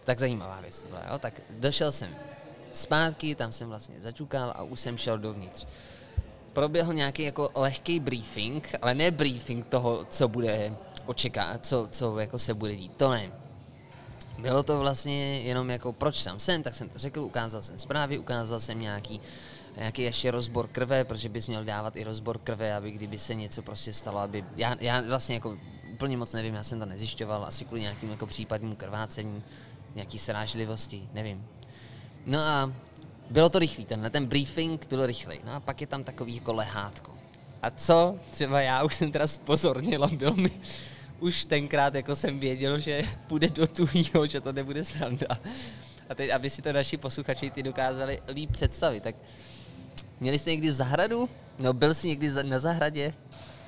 Tak 0.03 0.19
zajímavá 0.19 0.61
věc 0.61 0.81
tohle, 0.81 1.01
jo? 1.11 1.17
Tak 1.19 1.41
došel 1.49 1.91
jsem 1.91 2.15
zpátky, 2.73 3.35
tam 3.35 3.51
jsem 3.51 3.69
vlastně 3.69 4.01
začukal 4.01 4.53
a 4.55 4.63
už 4.63 4.79
jsem 4.79 4.97
šel 4.97 5.17
dovnitř. 5.17 5.67
Proběhl 6.53 6.93
nějaký 6.93 7.23
jako 7.23 7.49
lehký 7.55 7.99
briefing, 7.99 8.75
ale 8.81 8.95
ne 8.95 9.11
briefing 9.11 9.67
toho, 9.67 10.05
co 10.09 10.27
bude 10.27 10.75
očekávat, 11.05 11.65
co, 11.65 11.87
co 11.91 12.19
jako 12.19 12.39
se 12.39 12.53
bude 12.53 12.75
dít, 12.75 12.91
to 12.97 13.11
ne 13.11 13.31
bylo 14.41 14.63
to 14.63 14.79
vlastně 14.79 15.39
jenom 15.41 15.69
jako, 15.69 15.93
proč 15.93 16.15
jsem, 16.37 16.63
tak 16.63 16.75
jsem 16.75 16.89
to 16.89 16.99
řekl, 16.99 17.19
ukázal 17.19 17.61
jsem 17.61 17.79
zprávy, 17.79 18.17
ukázal 18.17 18.59
jsem 18.59 18.79
nějaký, 18.79 19.21
nějaký 19.77 20.01
ještě 20.01 20.31
rozbor 20.31 20.67
krve, 20.67 21.03
protože 21.03 21.29
bys 21.29 21.47
měl 21.47 21.63
dávat 21.63 21.95
i 21.95 22.03
rozbor 22.03 22.37
krve, 22.37 22.75
aby 22.75 22.91
kdyby 22.91 23.19
se 23.19 23.35
něco 23.35 23.61
prostě 23.61 23.93
stalo, 23.93 24.19
aby, 24.19 24.45
já, 24.55 24.75
já 24.79 25.01
vlastně 25.01 25.35
jako 25.35 25.57
úplně 25.93 26.17
moc 26.17 26.33
nevím, 26.33 26.53
já 26.53 26.63
jsem 26.63 26.79
to 26.79 26.85
nezjišťoval, 26.85 27.45
asi 27.45 27.65
kvůli 27.65 27.81
nějakým 27.81 28.09
jako 28.09 28.25
případnímu 28.25 28.75
krvácení, 28.75 29.43
nějaký 29.95 30.17
srážlivosti, 30.17 31.09
nevím. 31.13 31.45
No 32.25 32.39
a 32.39 32.73
bylo 33.31 33.49
to 33.49 33.59
rychlý, 33.59 33.85
tenhle 33.85 34.09
ten 34.09 34.25
briefing 34.25 34.87
byl 34.89 35.05
rychlý. 35.05 35.39
No 35.45 35.53
a 35.53 35.59
pak 35.59 35.81
je 35.81 35.87
tam 35.87 36.03
takový 36.03 36.35
jako 36.35 36.53
lehátko. 36.53 37.11
A 37.63 37.69
co? 37.69 38.15
Třeba 38.31 38.61
já 38.61 38.83
už 38.83 38.95
jsem 38.95 39.11
teda 39.11 39.27
spozornil 39.27 40.03
a 40.03 40.07
byl 40.07 40.33
mi, 40.33 40.51
už 41.19 41.45
tenkrát 41.45 41.95
jako 41.95 42.15
jsem 42.15 42.39
věděl, 42.39 42.79
že 42.79 43.03
půjde 43.27 43.47
do 43.49 43.67
tuhýho, 43.67 44.27
že 44.27 44.41
to 44.41 44.51
nebude 44.51 44.83
sranda. 44.83 45.27
A 46.09 46.15
teď, 46.15 46.29
aby 46.29 46.49
si 46.49 46.61
to 46.61 46.73
naši 46.73 46.97
posluchači 46.97 47.49
ty 47.49 47.63
dokázali 47.63 48.19
líp 48.27 48.51
představit, 48.51 49.03
tak 49.03 49.15
měli 50.19 50.39
jste 50.39 50.51
někdy 50.51 50.71
zahradu? 50.71 51.29
No, 51.59 51.73
byl 51.73 51.93
jsi 51.93 52.07
někdy 52.07 52.29
na 52.43 52.59
zahradě? 52.59 53.13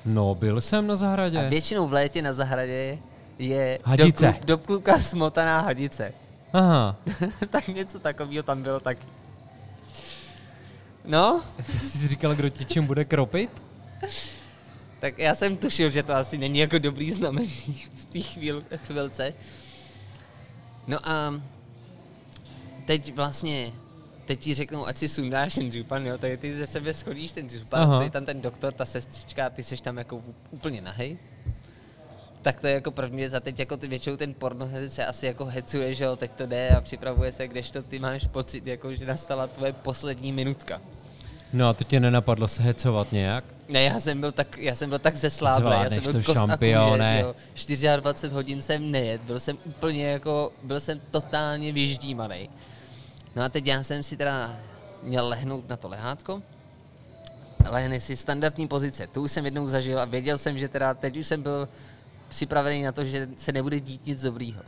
No, 0.05 0.35
byl 0.35 0.61
jsem 0.61 0.87
na 0.87 0.95
zahradě. 0.95 1.37
A 1.39 1.49
většinou 1.49 1.87
v 1.87 1.93
létě 1.93 2.21
na 2.21 2.33
zahradě 2.33 2.97
je 3.39 3.79
hadice. 3.83 4.35
do, 4.45 4.57
kluka 4.57 4.99
smotaná 4.99 5.61
hadice. 5.61 6.13
Aha. 6.53 6.95
tak 7.49 7.67
něco 7.67 7.99
takového 7.99 8.43
tam 8.43 8.63
bylo 8.63 8.79
taky. 8.79 9.05
No? 11.05 11.41
Jsi 11.79 12.07
říkal, 12.07 12.35
kdo 12.35 12.49
ti 12.49 12.65
čím 12.65 12.85
bude 12.85 13.05
kropit? 13.05 13.61
tak 14.99 15.19
já 15.19 15.35
jsem 15.35 15.57
tušil, 15.57 15.89
že 15.89 16.03
to 16.03 16.13
asi 16.13 16.37
není 16.37 16.59
jako 16.59 16.79
dobrý 16.79 17.11
znamení 17.11 17.83
v 17.95 18.05
té 18.05 18.19
chvíl, 18.19 18.63
chvilce. 18.75 19.33
No 20.87 21.09
a 21.09 21.41
teď 22.85 23.15
vlastně, 23.15 23.71
teď 24.25 24.39
ti 24.39 24.53
řeknou, 24.53 24.87
ať 24.87 24.97
si 24.97 25.07
sundáš 25.07 25.53
ten 25.55 25.71
župan, 25.71 26.05
jo, 26.05 26.17
tak 26.17 26.39
ty 26.39 26.55
ze 26.55 26.67
sebe 26.67 26.93
schodíš 26.93 27.31
ten 27.31 27.49
župan, 27.49 28.01
je 28.01 28.09
tam 28.09 28.25
ten 28.25 28.41
doktor, 28.41 28.73
ta 28.73 28.85
sestřička, 28.85 29.49
ty 29.49 29.63
jsi 29.63 29.77
tam 29.77 29.97
jako 29.97 30.23
úplně 30.51 30.81
nahej. 30.81 31.17
Tak 32.43 32.61
to 32.61 32.67
je 32.67 32.73
jako 32.73 32.91
první 32.91 33.17
věc 33.17 33.33
a 33.33 33.39
teď 33.39 33.59
jako 33.59 33.77
ty 33.77 33.87
většinou 33.87 34.17
ten 34.17 34.33
pornoherec 34.33 34.93
se 34.93 35.05
asi 35.05 35.25
jako 35.25 35.45
hecuje, 35.45 35.93
že 35.93 36.03
jo, 36.03 36.15
teď 36.15 36.31
to 36.31 36.45
jde 36.45 36.69
a 36.69 36.81
připravuje 36.81 37.31
se, 37.31 37.47
kdežto 37.47 37.81
ty 37.81 37.99
máš 37.99 38.27
pocit, 38.27 38.67
jako 38.67 38.93
že 38.93 39.05
nastala 39.05 39.47
tvoje 39.47 39.73
poslední 39.73 40.31
minutka. 40.31 40.81
No 41.53 41.69
a 41.69 41.73
to 41.73 41.83
tě 41.83 41.99
nenapadlo 41.99 42.47
se 42.47 42.63
hecovat 42.63 43.11
nějak? 43.11 43.43
Ne, 43.69 43.83
já 43.83 43.99
jsem 43.99 44.19
byl 44.21 44.31
tak, 44.31 44.57
já 44.57 44.75
jsem 44.75 44.89
byl 44.89 44.99
tak 44.99 45.15
zesláblý, 45.15 45.71
já 45.71 45.89
jsem 45.89 46.03
byl 46.03 46.23
kos 46.23 46.37
a 46.37 46.57
kůže, 46.57 47.97
24 47.97 48.33
hodin 48.33 48.61
jsem 48.61 48.91
nejet, 48.91 49.21
byl 49.21 49.39
jsem 49.39 49.57
úplně 49.65 50.07
jako, 50.07 50.51
byl 50.63 50.79
jsem 50.79 51.01
totálně 51.11 51.71
vyždímaný. 51.71 52.49
No 53.35 53.43
a 53.43 53.49
teď 53.49 53.67
já 53.67 53.83
jsem 53.83 54.03
si 54.03 54.17
teda 54.17 54.59
měl 55.03 55.27
lehnout 55.27 55.69
na 55.69 55.77
to 55.77 55.89
lehátko, 55.89 56.41
lehne 57.69 58.01
si 58.01 58.17
standardní 58.17 58.67
pozice, 58.67 59.07
tu 59.07 59.21
už 59.21 59.31
jsem 59.31 59.45
jednou 59.45 59.67
zažil 59.67 59.99
a 59.99 60.05
věděl 60.05 60.37
jsem, 60.37 60.57
že 60.57 60.67
teda 60.67 60.93
teď 60.93 61.17
už 61.17 61.27
jsem 61.27 61.41
byl 61.41 61.69
připravený 62.33 62.81
na 62.81 62.91
to, 62.91 63.05
že 63.05 63.27
se 63.37 63.51
nebude 63.51 63.79
dít 63.79 64.05
nic 64.05 64.21
dobrýho. 64.21 64.61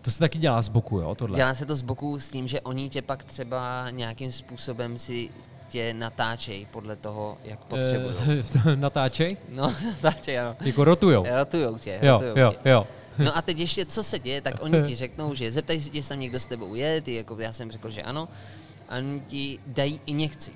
To 0.00 0.10
se 0.10 0.18
taky 0.18 0.38
dělá 0.38 0.62
z 0.62 0.68
boku, 0.68 1.00
jo, 1.00 1.14
tohle? 1.14 1.36
Dělá 1.36 1.54
se 1.54 1.66
to 1.66 1.76
z 1.76 1.82
boku 1.82 2.18
s 2.18 2.28
tím, 2.28 2.48
že 2.48 2.60
oni 2.60 2.88
tě 2.88 3.02
pak 3.02 3.24
třeba 3.24 3.90
nějakým 3.90 4.32
způsobem 4.32 4.98
si 4.98 5.30
tě 5.68 5.94
natáčej 5.94 6.66
podle 6.70 6.96
toho, 6.96 7.38
jak 7.44 7.58
potřebují. 7.58 8.16
E, 8.72 8.76
natáčej? 8.76 9.36
No, 9.48 9.74
natáčej, 10.02 10.38
ano. 10.38 10.56
Jako 10.60 10.84
rotujou? 10.84 11.24
Rotujou 11.34 11.78
tě, 11.78 11.98
jo, 12.02 12.12
rotujou 12.12 12.36
jo, 12.38 12.54
tě. 12.62 12.68
jo. 12.68 12.86
No 13.18 13.36
a 13.36 13.42
teď 13.42 13.58
ještě, 13.58 13.86
co 13.86 14.04
se 14.04 14.18
děje, 14.18 14.40
tak 14.40 14.54
oni 14.62 14.82
ti 14.82 14.94
řeknou, 15.04 15.34
že 15.34 15.52
zeptají 15.52 15.80
se, 15.80 15.90
jestli 15.92 16.08
tam 16.08 16.20
někdo 16.20 16.40
s 16.40 16.46
tebou 16.46 16.74
je, 16.74 17.00
ty 17.00 17.14
jako 17.14 17.40
já 17.40 17.52
jsem 17.52 17.70
řekl, 17.70 17.90
že 17.90 18.02
ano, 18.02 18.28
a 18.88 18.96
oni 18.96 19.20
ti 19.20 19.58
dají 19.66 20.00
injekci. 20.06 20.52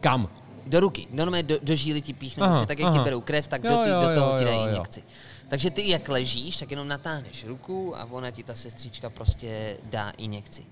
Kam? 0.00 0.28
Do 0.68 0.80
ruky. 0.80 1.06
Normálně 1.10 1.42
do, 1.42 1.58
do 1.62 1.74
žíly 1.74 2.02
ti 2.02 2.12
píchnou, 2.12 2.44
Aha, 2.44 2.60
se 2.60 2.66
tak, 2.66 2.78
jak 2.78 2.92
ti 2.92 2.96
aha. 2.96 3.04
berou 3.04 3.20
krev, 3.20 3.48
tak 3.48 3.64
Jo, 3.64 3.70
do, 3.70 3.76
ty, 3.84 3.90
jo, 3.90 4.00
do 4.00 4.14
toho 4.14 4.32
jo, 4.32 4.38
ti 4.38 4.44
dají 4.44 4.62
injekci. 4.62 5.02
Takže 5.48 5.70
ty, 5.70 5.88
jak 5.88 6.08
ležíš, 6.08 6.56
tak 6.56 6.70
jenom 6.70 6.88
natáhneš 6.88 7.44
ruku 7.44 7.98
a 7.98 8.06
ona 8.10 8.30
ti 8.30 8.42
ta 8.42 8.54
sestřička 8.54 9.10
prostě 9.10 9.76
dá 9.82 10.10
injekci. 10.10 10.66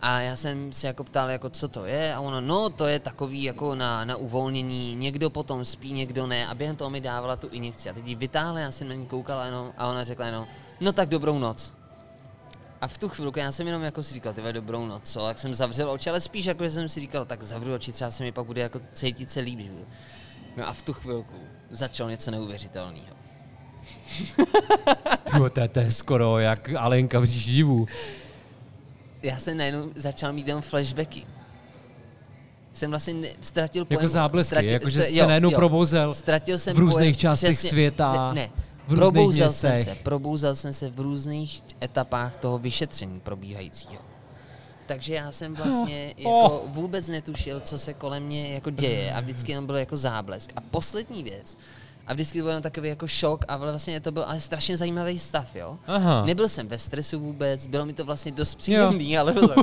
A 0.00 0.20
já 0.20 0.36
jsem 0.36 0.72
se 0.72 0.86
jako 0.86 1.04
ptal, 1.04 1.30
jako 1.30 1.50
co 1.50 1.68
to 1.68 1.84
je 1.84 2.14
a 2.14 2.20
ono, 2.20 2.40
no 2.40 2.70
to 2.70 2.86
je 2.86 2.98
takový 2.98 3.42
jako 3.42 3.74
na, 3.74 4.04
na 4.04 4.16
uvolnění, 4.16 4.96
někdo 4.96 5.30
potom 5.30 5.64
spí, 5.64 5.92
někdo 5.92 6.26
ne 6.26 6.46
a 6.46 6.54
během 6.54 6.76
toho 6.76 6.90
mi 6.90 7.00
dávala 7.00 7.36
tu 7.36 7.48
injekci 7.48 7.90
a 7.90 7.92
teď 7.92 8.06
ji 8.06 8.14
vytáhla, 8.14 8.60
já 8.60 8.70
jsem 8.70 8.88
na 8.88 8.94
ní 8.94 9.06
koukala 9.06 9.46
jenom 9.46 9.72
a 9.78 9.86
ona 9.88 10.04
řekla 10.04 10.26
jenom, 10.26 10.46
no 10.80 10.92
tak 10.92 11.08
dobrou 11.08 11.38
noc. 11.38 11.72
A 12.82 12.88
v 12.88 12.98
tu 12.98 13.08
chvilku 13.08 13.38
já 13.38 13.52
jsem 13.52 13.66
jenom 13.66 13.82
jako 13.82 14.02
si 14.02 14.14
říkal, 14.14 14.32
tyhle 14.32 14.52
dobrou 14.52 14.86
noc, 14.86 15.02
co? 15.12 15.28
Jak 15.28 15.38
jsem 15.38 15.54
zavřel 15.54 15.90
oči, 15.90 16.10
ale 16.10 16.20
spíš 16.20 16.44
jako, 16.46 16.64
že 16.64 16.70
jsem 16.70 16.88
si 16.88 17.00
říkal, 17.00 17.24
tak 17.24 17.42
zavřu 17.42 17.74
oči, 17.74 17.92
třeba 17.92 18.10
se 18.10 18.22
mi 18.22 18.32
pak 18.32 18.46
bude 18.46 18.60
jako 18.60 18.80
cítit 18.92 19.30
se 19.30 19.40
líbí. 19.40 19.70
No 20.56 20.68
a 20.68 20.72
v 20.72 20.82
tu 20.82 20.92
chvilku 20.92 21.34
začalo 21.70 22.10
něco 22.10 22.30
neuvěřitelného. 22.30 23.06
Jo, 25.38 25.50
to, 25.50 25.60
je- 25.60 25.68
to 25.68 25.80
je 25.80 25.92
skoro 25.92 26.38
jak 26.38 26.68
Alenka 26.78 27.18
v 27.20 27.26
divů. 27.26 27.86
Já 29.22 29.38
jsem 29.38 29.56
najednou 29.56 29.90
začal 29.94 30.32
mít 30.32 30.48
jenom 30.48 30.62
flashbacky. 30.62 31.26
Jsem 32.72 32.90
vlastně 32.90 33.14
ne, 33.14 33.28
ztratil 33.40 33.80
Jako 33.82 33.94
pojem. 33.94 34.08
záblesky, 34.08 34.66
jako 34.66 34.90
že 34.90 35.02
jsi 35.04 35.14
se 35.18 35.26
najednou 35.26 35.50
probouzel 35.50 36.14
Ztratil 36.14 36.58
jsem 36.58 36.76
v 36.76 36.78
různých 36.78 36.96
pojem, 36.96 37.14
částech 37.14 37.50
přesně, 37.50 37.70
světa, 37.70 38.32
ne, 38.32 38.50
v 38.88 38.94
probouzel 38.94 39.50
jsem 39.50 39.70
městech. 39.70 39.96
se, 39.96 40.02
probouzel 40.02 40.56
jsem 40.56 40.72
se 40.72 40.90
v 40.90 41.00
různých 41.00 41.62
etapách 41.82 42.36
toho 42.36 42.58
vyšetření 42.58 43.20
probíhajícího. 43.20 44.02
Takže 44.86 45.14
já 45.14 45.32
jsem 45.32 45.54
vlastně 45.54 46.14
jako 46.16 46.62
vůbec 46.66 47.08
netušil, 47.08 47.60
co 47.60 47.78
se 47.78 47.94
kolem 47.94 48.22
mě 48.22 48.54
jako 48.54 48.70
děje 48.70 49.14
a 49.14 49.20
vždycky 49.20 49.52
jenom 49.52 49.66
byl 49.66 49.76
jako 49.76 49.96
záblesk. 49.96 50.52
A 50.56 50.60
poslední 50.60 51.22
věc, 51.22 51.56
a 52.06 52.14
vždycky 52.14 52.38
to 52.38 52.42
byl 52.42 52.50
jenom 52.50 52.62
takový 52.62 52.88
jako 52.88 53.06
šok 53.06 53.44
a 53.48 53.56
vlastně 53.56 54.00
to 54.00 54.12
byl 54.12 54.24
ale 54.24 54.40
strašně 54.40 54.76
zajímavý 54.76 55.18
stav, 55.18 55.56
jo. 55.56 55.78
Aha. 55.86 56.26
Nebyl 56.26 56.48
jsem 56.48 56.68
ve 56.68 56.78
stresu 56.78 57.20
vůbec, 57.20 57.66
bylo 57.66 57.86
mi 57.86 57.92
to 57.92 58.04
vlastně 58.04 58.32
dost 58.32 58.54
příjemný, 58.54 59.18
ale 59.18 59.32
bylo 59.32 59.54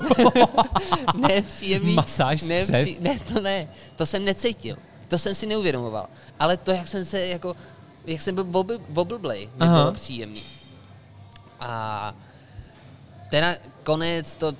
ne 1.27 1.41
příjemný. 1.41 1.93
Masáž 1.93 2.41
ne, 2.41 2.65
ne, 2.99 3.19
to 3.33 3.41
ne, 3.41 3.67
to 3.95 4.05
jsem 4.05 4.25
necítil, 4.25 4.77
to 5.07 5.17
jsem 5.17 5.35
si 5.35 5.45
neuvědomoval. 5.45 6.07
Ale 6.39 6.57
to, 6.57 6.71
jak 6.71 6.87
jsem 6.87 7.05
se 7.05 7.27
jako, 7.27 7.55
jak 8.09 8.21
jsem 8.21 8.35
byl 8.35 8.43
wobbleblej, 8.89 9.49
mi 9.55 9.67
bylo 9.67 9.91
příjemný. 9.91 10.43
A 11.59 12.13
teda 13.29 13.55
konec, 13.83 14.35
to 14.35 14.53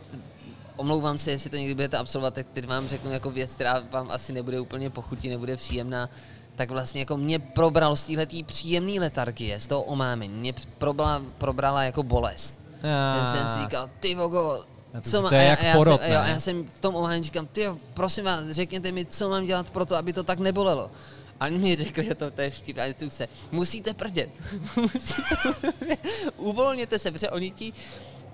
omlouvám 0.76 1.18
se, 1.18 1.32
jestli 1.32 1.50
to 1.50 1.56
někdy 1.56 1.76
budete 1.76 1.98
absolvovat, 1.98 2.34
tak 2.34 2.46
teď 2.54 2.68
vám 2.68 2.88
řeknu 2.88 3.12
jako 3.12 3.32
věc, 3.32 3.54
která 3.56 3.84
vám 3.92 4.12
asi 4.12 4.34
nebude 4.34 4.60
úplně 4.60 4.90
pochutí, 4.90 5.30
nebude 5.30 5.56
příjemná. 5.56 6.10
Tak 6.56 6.72
vlastně 6.72 7.02
jako 7.02 7.18
mě 7.18 7.40
probral 7.40 7.96
z 7.96 8.06
téhletý 8.08 8.44
příjemný 8.44 9.00
letargie, 9.00 9.60
z 9.60 9.68
toho 9.68 9.82
omámení, 9.84 10.34
mě 10.40 10.54
probrala, 10.78 11.22
probrala 11.38 11.84
jako 11.84 12.04
bolest. 12.04 12.62
Já 12.84 13.26
jsem 13.26 13.50
si 13.50 13.60
říkal, 13.60 13.90
ty 14.00 14.16
vogo, 14.16 14.64
to- 14.94 15.02
co 15.02 15.18
to 15.18 15.22
má, 15.24 15.30
je 15.34 15.40
a 15.40 15.44
já, 15.44 15.50
jak 15.50 15.60
a 15.62 15.64
já, 15.66 15.76
porod, 15.76 16.02
jsem, 16.02 16.12
a 16.12 16.14
jo, 16.14 16.22
já 16.34 16.40
jsem 16.40 16.64
v 16.68 16.82
tom 16.82 16.96
omámení 16.96 17.24
říkám, 17.24 17.48
ty 17.48 17.66
prosím 17.94 18.26
vás, 18.26 18.46
řekněte 18.50 18.92
mi, 18.92 19.06
co 19.06 19.30
mám 19.30 19.46
dělat 19.46 19.70
pro 19.70 19.86
to, 19.86 19.96
aby 19.96 20.14
to 20.14 20.24
tak 20.24 20.40
nebolelo. 20.40 20.92
A 21.40 21.48
mi 21.50 21.76
řekli, 21.76 22.06
že 22.06 22.16
to, 22.16 22.32
to 22.32 22.42
je 22.42 22.50
vtipná 22.50 22.86
instrukce, 22.86 23.28
musíte 23.52 23.94
prdět. 23.94 24.30
Musíte- 24.76 25.98
Uvolněte 26.38 27.00
se, 27.00 27.12
protože 27.12 27.30
oni 27.30 27.52
ti, 27.52 27.74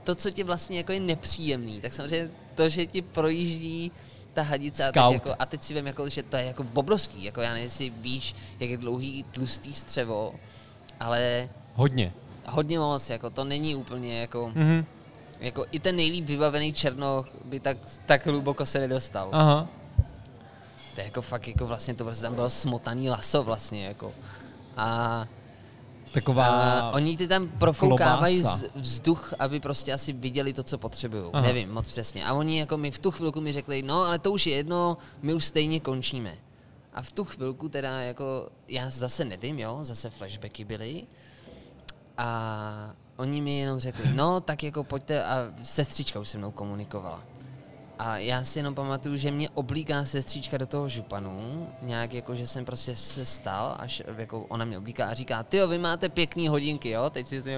to, 0.03 0.15
co 0.15 0.31
ti 0.31 0.43
vlastně 0.43 0.77
jako 0.77 0.91
je 0.91 0.99
nepříjemný, 0.99 1.81
tak 1.81 1.93
samozřejmě 1.93 2.31
to, 2.55 2.69
že 2.69 2.85
ti 2.85 3.01
projíždí 3.01 3.91
ta 4.33 4.41
hadice 4.41 4.83
a 4.83 4.85
teď, 4.91 5.01
Scout. 5.01 5.13
jako, 5.13 5.31
a 5.39 5.45
teď 5.45 5.63
si 5.63 5.73
vím, 5.73 5.87
jako, 5.87 6.09
že 6.09 6.23
to 6.23 6.37
je 6.37 6.43
jako 6.45 6.63
bobrovský, 6.63 7.23
jako 7.23 7.41
já 7.41 7.49
nevím, 7.49 7.63
jestli 7.63 7.89
víš, 7.89 8.35
jak 8.59 8.69
je 8.69 8.77
dlouhý 8.77 9.23
tlustý 9.31 9.73
střevo, 9.73 10.35
ale 10.99 11.49
Hodně. 11.73 12.13
hodně 12.45 12.79
moc, 12.79 13.09
jako 13.09 13.29
to 13.29 13.43
není 13.43 13.75
úplně 13.75 14.19
jako, 14.19 14.51
Mhm. 14.55 14.85
jako 15.39 15.65
i 15.71 15.79
ten 15.79 15.95
nejlíp 15.95 16.25
vybavený 16.25 16.73
černoch 16.73 17.29
by 17.45 17.59
tak, 17.59 17.77
tak 18.05 18.25
hluboko 18.27 18.65
se 18.65 18.79
nedostal. 18.79 19.29
Aha. 19.31 19.67
To 20.95 21.01
je 21.01 21.05
jako 21.05 21.21
fakt, 21.21 21.47
jako 21.47 21.67
vlastně 21.67 21.93
to 21.93 22.03
prostě 22.03 22.21
tam 22.21 22.35
bylo 22.35 22.49
smotaný 22.49 23.09
laso 23.09 23.43
vlastně, 23.43 23.85
jako. 23.85 24.13
A, 24.77 25.27
Taková... 26.11 26.45
a 26.45 26.91
oni 26.91 27.17
ty 27.17 27.27
tam 27.27 27.47
profoukávají 27.47 28.41
klobása. 28.41 28.65
vzduch, 28.75 29.33
aby 29.39 29.59
prostě 29.59 29.93
asi 29.93 30.13
viděli 30.13 30.53
to, 30.53 30.63
co 30.63 30.77
potřebují. 30.77 31.31
Nevím 31.41 31.73
moc 31.73 31.89
přesně. 31.89 32.25
A 32.25 32.33
oni 32.33 32.59
jako 32.59 32.77
mi 32.77 32.91
v 32.91 32.99
tu 32.99 33.11
chvilku 33.11 33.41
mi 33.41 33.53
řekli, 33.53 33.81
no 33.81 34.03
ale 34.03 34.19
to 34.19 34.31
už 34.31 34.47
je 34.47 34.55
jedno, 34.55 34.97
my 35.21 35.33
už 35.33 35.45
stejně 35.45 35.79
končíme. 35.79 36.37
A 36.93 37.01
v 37.01 37.11
tu 37.11 37.23
chvilku 37.23 37.69
teda 37.69 38.01
jako, 38.01 38.49
já 38.67 38.89
zase 38.89 39.25
nevím, 39.25 39.59
jo, 39.59 39.79
zase 39.81 40.09
flashbacky 40.09 40.65
byly. 40.65 41.03
A 42.17 42.93
oni 43.17 43.41
mi 43.41 43.59
jenom 43.59 43.79
řekli, 43.79 44.13
no 44.13 44.41
tak 44.41 44.63
jako 44.63 44.83
pojďte 44.83 45.23
a 45.23 45.51
sestřička 45.63 46.19
už 46.19 46.29
se 46.29 46.37
mnou 46.37 46.51
komunikovala. 46.51 47.23
A 47.99 48.17
já 48.17 48.43
si 48.43 48.59
jenom 48.59 48.75
pamatuju, 48.75 49.17
že 49.17 49.31
mě 49.31 49.49
oblíká 49.49 50.05
sestřička 50.05 50.57
do 50.57 50.65
toho 50.65 50.89
županu, 50.89 51.67
nějak 51.81 52.13
jako, 52.13 52.35
že 52.35 52.47
jsem 52.47 52.65
prostě 52.65 52.95
se 52.95 53.25
stal, 53.25 53.75
až 53.79 54.01
jako 54.17 54.41
ona 54.41 54.65
mě 54.65 54.77
oblíká 54.77 55.05
a 55.05 55.13
říká, 55.13 55.43
ty 55.43 55.65
vy 55.67 55.77
máte 55.77 56.09
pěkný 56.09 56.47
hodinky, 56.47 56.89
jo, 56.89 57.09
teď 57.09 57.27
si 57.27 57.41
si 57.41 57.55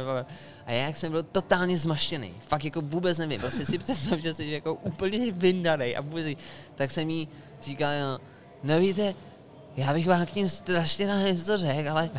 A 0.65 0.71
já 0.71 0.87
jsem 0.87 1.11
byl 1.11 1.23
totálně 1.23 1.77
zmaštěný, 1.77 2.33
fakt 2.39 2.65
jako 2.65 2.81
vůbec 2.81 3.17
nevím, 3.17 3.41
prostě 3.41 3.65
si 3.65 3.77
představ, 3.77 4.19
že 4.19 4.33
jsi 4.33 4.45
jako 4.45 4.73
úplně 4.73 5.31
vyndanej 5.31 5.97
a 5.97 6.01
vůbec, 6.01 6.37
tak 6.75 6.91
jsem 6.91 7.09
jí 7.09 7.29
říkal, 7.61 7.91
no, 8.01 8.19
no 8.63 8.79
víte, 8.79 9.15
já 9.77 9.93
bych 9.93 10.07
vám 10.07 10.25
k 10.25 10.35
ním 10.35 10.49
strašně 10.49 11.07
rád 11.07 11.21
něco 11.21 11.57
řekl, 11.57 11.89
ale 11.89 12.09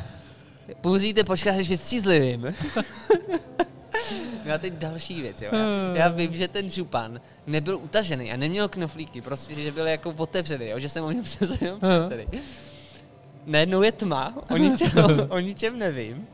musíte 0.82 1.24
počkat, 1.24 1.56
až 1.56 1.68
vystřízlivým. 1.68 2.54
No 4.44 4.54
a 4.54 4.58
teď 4.58 4.72
další 4.72 5.22
věc, 5.22 5.42
jo. 5.42 5.48
Já, 5.52 5.96
já 5.96 6.08
vím, 6.08 6.36
že 6.36 6.48
ten 6.48 6.70
župan 6.70 7.20
nebyl 7.46 7.78
utažený 7.78 8.32
a 8.32 8.36
neměl 8.36 8.68
knoflíky, 8.68 9.20
prostě, 9.20 9.54
že 9.54 9.72
byl 9.72 9.86
jako 9.86 10.14
otevřený, 10.16 10.68
jo, 10.68 10.78
že 10.78 10.88
jsem 10.88 11.04
o 11.04 11.10
něm 11.10 11.22
přes 11.36 11.60
jenom. 11.60 11.80
Najednou 13.46 13.82
je 13.82 13.92
tma, 13.92 14.34
o 14.50 14.56
ničem, 14.56 14.90
o 15.28 15.38
ničem 15.38 15.78
nevím 15.78 16.26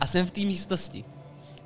a 0.00 0.06
jsem 0.06 0.26
v 0.26 0.30
té 0.30 0.40
místnosti. 0.40 1.04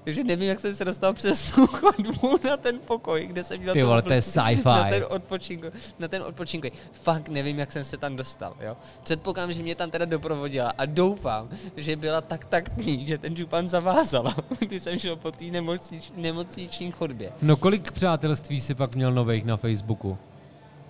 Takže 0.06 0.24
nevím, 0.24 0.48
jak 0.48 0.60
jsem 0.60 0.74
se 0.74 0.84
dostal 0.84 1.12
přes 1.12 1.50
chodbu 1.50 2.38
na 2.44 2.56
ten 2.56 2.78
pokoj, 2.78 3.26
kde 3.26 3.44
jsem 3.44 3.60
měl 3.60 3.72
Ty 3.74 3.82
vole, 3.82 4.02
to 4.02 4.12
je 4.12 4.22
sci-fi. 4.22 4.64
Na 4.64 4.90
ten 4.90 5.04
odpočinku, 5.08 5.66
na 5.98 6.08
ten 6.08 6.22
odpočinku. 6.22 6.68
Fakt 6.92 7.28
nevím, 7.28 7.58
jak 7.58 7.72
jsem 7.72 7.84
se 7.84 7.96
tam 7.96 8.16
dostal, 8.16 8.56
jo. 8.60 8.76
Předpokládám, 9.02 9.52
že 9.52 9.62
mě 9.62 9.74
tam 9.74 9.90
teda 9.90 10.04
doprovodila 10.04 10.72
a 10.78 10.84
doufám, 10.84 11.48
že 11.76 11.96
byla 11.96 12.20
tak 12.20 12.44
taktní, 12.44 13.06
že 13.06 13.18
ten 13.18 13.36
župan 13.36 13.68
zavázala, 13.68 14.34
když 14.58 14.82
jsem 14.82 14.98
šel 14.98 15.16
po 15.16 15.30
té 15.30 15.44
nemocnič, 15.44 16.12
nemocniční 16.16 16.90
chodbě. 16.90 17.32
No 17.42 17.56
kolik 17.56 17.92
přátelství 17.92 18.60
si 18.60 18.74
pak 18.74 18.94
měl 18.94 19.12
nových 19.12 19.44
na 19.44 19.56
Facebooku? 19.56 20.18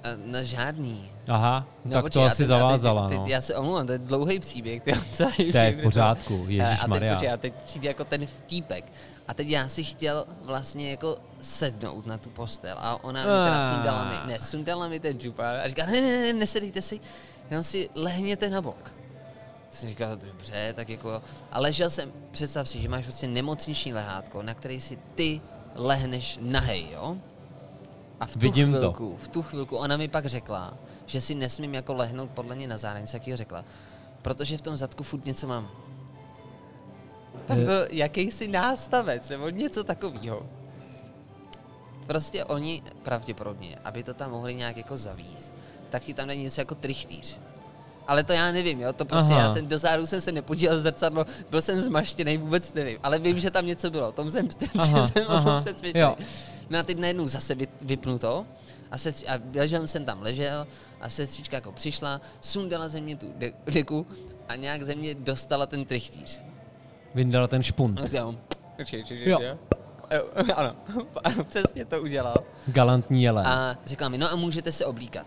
A 0.06 0.16
na 0.24 0.42
žádný. 0.42 1.10
Aha, 1.28 1.66
No, 1.84 1.92
tak 1.92 2.02
počkej, 2.04 2.20
to 2.22 2.26
a 2.26 2.30
asi 2.30 2.36
teď- 2.36 2.50
a 2.50 2.54
teď- 2.54 2.58
zavázala, 2.60 3.08
teď, 3.08 3.18
no. 3.18 3.24
Já 3.28 3.40
se 3.40 3.56
omlouvám, 3.56 3.86
to 3.86 3.92
je 3.92 3.98
dlouhý 3.98 4.40
příběh. 4.40 4.82
To 4.82 4.90
je, 4.90 4.96
celý 5.12 5.52
To 5.52 5.58
je 5.58 5.72
v 5.72 5.82
pořádku, 5.82 6.34
A 6.34 6.46
teď, 6.46 6.50
ježišmarja. 6.50 7.14
počkej, 7.14 7.30
a 7.32 7.36
teď 7.36 7.54
přijde 7.66 7.88
jako 7.88 8.04
ten 8.04 8.26
vtípek. 8.26 8.92
A 9.28 9.34
teď 9.34 9.48
já 9.48 9.68
si 9.68 9.84
chtěl 9.84 10.24
vlastně 10.42 10.90
jako 10.90 11.18
sednout 11.40 12.06
na 12.06 12.18
tu 12.18 12.30
postel 12.30 12.76
a 12.78 13.04
ona 13.04 13.20
mi 13.20 13.26
teda 13.26 13.58
Ah. 13.68 13.74
sundala 13.74 14.04
mi, 14.10 14.32
ne, 14.32 14.40
sundala 14.40 14.88
mi 14.88 15.00
ten 15.00 15.18
džupár 15.20 15.56
a 15.56 15.68
říká, 15.68 15.86
ne, 15.86 16.00
ne, 16.00 16.18
ne, 16.20 16.32
nesedejte 16.32 16.82
si, 16.82 17.00
jenom 17.50 17.64
si 17.64 17.88
lehněte 17.94 18.50
na 18.50 18.62
bok. 18.62 18.94
Jsem 19.70 19.88
říkal, 19.88 20.16
dobře, 20.16 20.72
tak 20.76 20.88
jako 20.88 21.10
jo. 21.10 21.22
A 21.52 21.60
ležel 21.60 21.90
jsem, 21.90 22.12
představ 22.30 22.68
si, 22.68 22.80
že 22.80 22.88
máš 22.88 23.04
prostě 23.04 23.28
nemocniční 23.28 23.92
lehátko, 23.94 24.42
na 24.42 24.54
který 24.54 24.80
si 24.80 24.98
ty 25.14 25.40
lehneš 25.74 26.38
nahej, 26.42 26.86
jo? 26.92 27.16
A 28.20 28.26
v 28.26 28.32
tu 28.32 28.38
Vidím 28.38 28.72
to. 28.72 28.78
chvilku, 28.78 29.16
v 29.16 29.28
tu 29.28 29.42
chvilku 29.42 29.76
ona 29.76 29.96
mi 29.96 30.08
pak 30.08 30.26
řekla, 30.26 30.74
že 31.06 31.20
si 31.20 31.34
nesmím 31.34 31.74
jako 31.74 31.94
lehnout 31.94 32.30
podle 32.30 32.54
mě 32.54 32.68
na 32.68 32.78
zároveň, 32.78 33.06
jak 33.12 33.26
ji 33.26 33.36
řekla, 33.36 33.64
protože 34.22 34.58
v 34.58 34.62
tom 34.62 34.76
zadku 34.76 35.02
furt 35.02 35.24
něco 35.24 35.46
mám. 35.46 35.70
Tak 37.46 37.58
byl 37.58 37.86
jakýsi 37.90 38.48
nástavec, 38.48 39.28
nebo 39.28 39.48
něco 39.48 39.84
takového. 39.84 40.46
Prostě 42.06 42.44
oni 42.44 42.82
pravděpodobně, 43.02 43.78
aby 43.84 44.02
to 44.02 44.14
tam 44.14 44.30
mohli 44.30 44.54
nějak 44.54 44.76
jako 44.76 44.96
zavíst, 44.96 45.52
tak 45.90 46.02
ti 46.02 46.14
tam 46.14 46.26
dají 46.28 46.42
něco 46.42 46.60
jako 46.60 46.74
trichtýř. 46.74 47.38
Ale 48.06 48.24
to 48.24 48.32
já 48.32 48.52
nevím, 48.52 48.80
jo, 48.80 48.92
to 48.92 49.04
prostě 49.04 49.32
Aha. 49.32 49.42
já 49.42 49.54
jsem 49.54 49.66
do 49.68 49.78
záru 49.78 50.06
jsem 50.06 50.20
se 50.20 50.32
nepodíval 50.32 50.80
zrcadlo, 50.80 51.24
byl 51.50 51.62
jsem 51.62 51.80
zmaštěný, 51.80 52.38
vůbec 52.38 52.74
nevím, 52.74 52.98
ale 53.02 53.18
vím, 53.18 53.40
že 53.40 53.50
tam 53.50 53.66
něco 53.66 53.90
bylo, 53.90 54.12
tom 54.12 54.30
jsem, 54.30 54.48
Aha, 54.78 55.06
že 55.06 55.12
jsem 55.12 55.22
o 55.22 55.26
tom 55.26 55.36
aha, 55.48 55.60
přesvědčený. 55.60 56.00
jo. 56.02 56.16
No 56.70 56.78
a 56.78 56.82
teď 56.82 56.98
najednou 56.98 57.26
zase 57.28 57.54
vy, 57.54 57.68
vypnu 57.80 58.18
to 58.18 58.46
a, 58.90 58.98
sestři, 58.98 59.26
a 59.28 59.38
ležel 59.54 59.86
jsem 59.86 60.04
tam 60.04 60.22
ležel 60.22 60.66
a 61.00 61.08
sestřička 61.08 61.56
jako 61.56 61.72
přišla, 61.72 62.20
sundala 62.40 62.88
ze 62.88 63.00
mě 63.00 63.16
tu 63.16 63.32
de- 63.36 63.52
deku 63.66 64.06
a 64.48 64.56
nějak 64.56 64.82
ze 64.82 64.94
mě 64.94 65.14
dostala 65.14 65.66
ten 65.66 65.84
trichtýř. 65.84 66.40
Vyndala 67.14 67.46
ten 67.46 67.62
špunt. 67.62 68.00
Počkej, 68.76 69.00
počkej, 69.02 69.28
Jo. 69.30 69.38
jo. 69.40 69.58
Ano, 70.56 71.44
přesně 71.48 71.84
to 71.84 72.02
udělal. 72.02 72.34
Galantní 72.66 73.22
jelen. 73.22 73.46
A 73.46 73.78
řekla 73.86 74.08
mi, 74.08 74.18
no 74.18 74.32
a 74.32 74.36
můžete 74.36 74.72
se 74.72 74.86
oblíkat. 74.86 75.26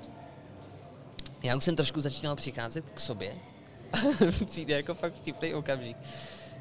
Já 1.44 1.56
už 1.56 1.64
jsem 1.64 1.76
trošku 1.76 2.02
začínal 2.02 2.36
přicházet 2.36 2.92
k 2.92 3.00
sobě. 3.00 3.34
Přijde 4.46 4.76
jako 4.76 4.94
fakt 4.94 5.14
vtipný 5.14 5.54
okamžik. 5.54 5.98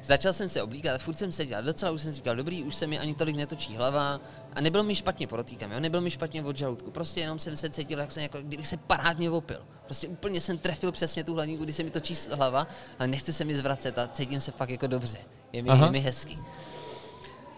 Začal 0.03 0.33
jsem 0.33 0.49
se 0.49 0.63
oblíkat 0.63 1.01
furt 1.01 1.13
jsem 1.13 1.31
seděl. 1.31 1.63
Docela 1.63 1.91
už 1.91 2.01
jsem 2.01 2.11
říkal, 2.11 2.35
dobrý, 2.35 2.63
už 2.63 2.75
se 2.75 2.87
mi 2.87 2.99
ani 2.99 3.15
tolik 3.15 3.35
netočí 3.35 3.75
hlava. 3.75 4.21
A 4.53 4.61
nebylo 4.61 4.83
mi 4.83 4.95
špatně, 4.95 5.27
podotýkám, 5.27 5.71
jo? 5.71 5.79
nebylo 5.79 6.01
mi 6.01 6.11
špatně 6.11 6.43
od 6.43 6.57
žaludku. 6.57 6.91
Prostě 6.91 7.19
jenom 7.19 7.39
jsem 7.39 7.55
se 7.55 7.69
cítil, 7.69 7.99
jak 7.99 8.11
jsem 8.11 8.23
jako, 8.23 8.37
kdybych 8.41 8.67
se 8.67 8.77
parádně 8.77 9.29
opil. 9.29 9.65
Prostě 9.85 10.07
úplně 10.07 10.41
jsem 10.41 10.57
trefil 10.57 10.91
přesně 10.91 11.23
tu 11.23 11.33
hladinu, 11.33 11.63
kdy 11.63 11.73
se 11.73 11.83
mi 11.83 11.89
točí 11.89 12.15
hlava, 12.31 12.67
ale 12.99 13.07
nechce 13.07 13.33
se 13.33 13.45
mi 13.45 13.55
zvracet 13.55 13.99
a 13.99 14.07
cítím 14.07 14.41
se 14.41 14.51
fakt 14.51 14.69
jako 14.69 14.87
dobře. 14.87 15.17
Je 15.53 15.63
mi, 15.63 15.69
je 15.69 15.91
mi 15.91 15.99
hezký. 15.99 16.39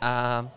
A 0.02 0.48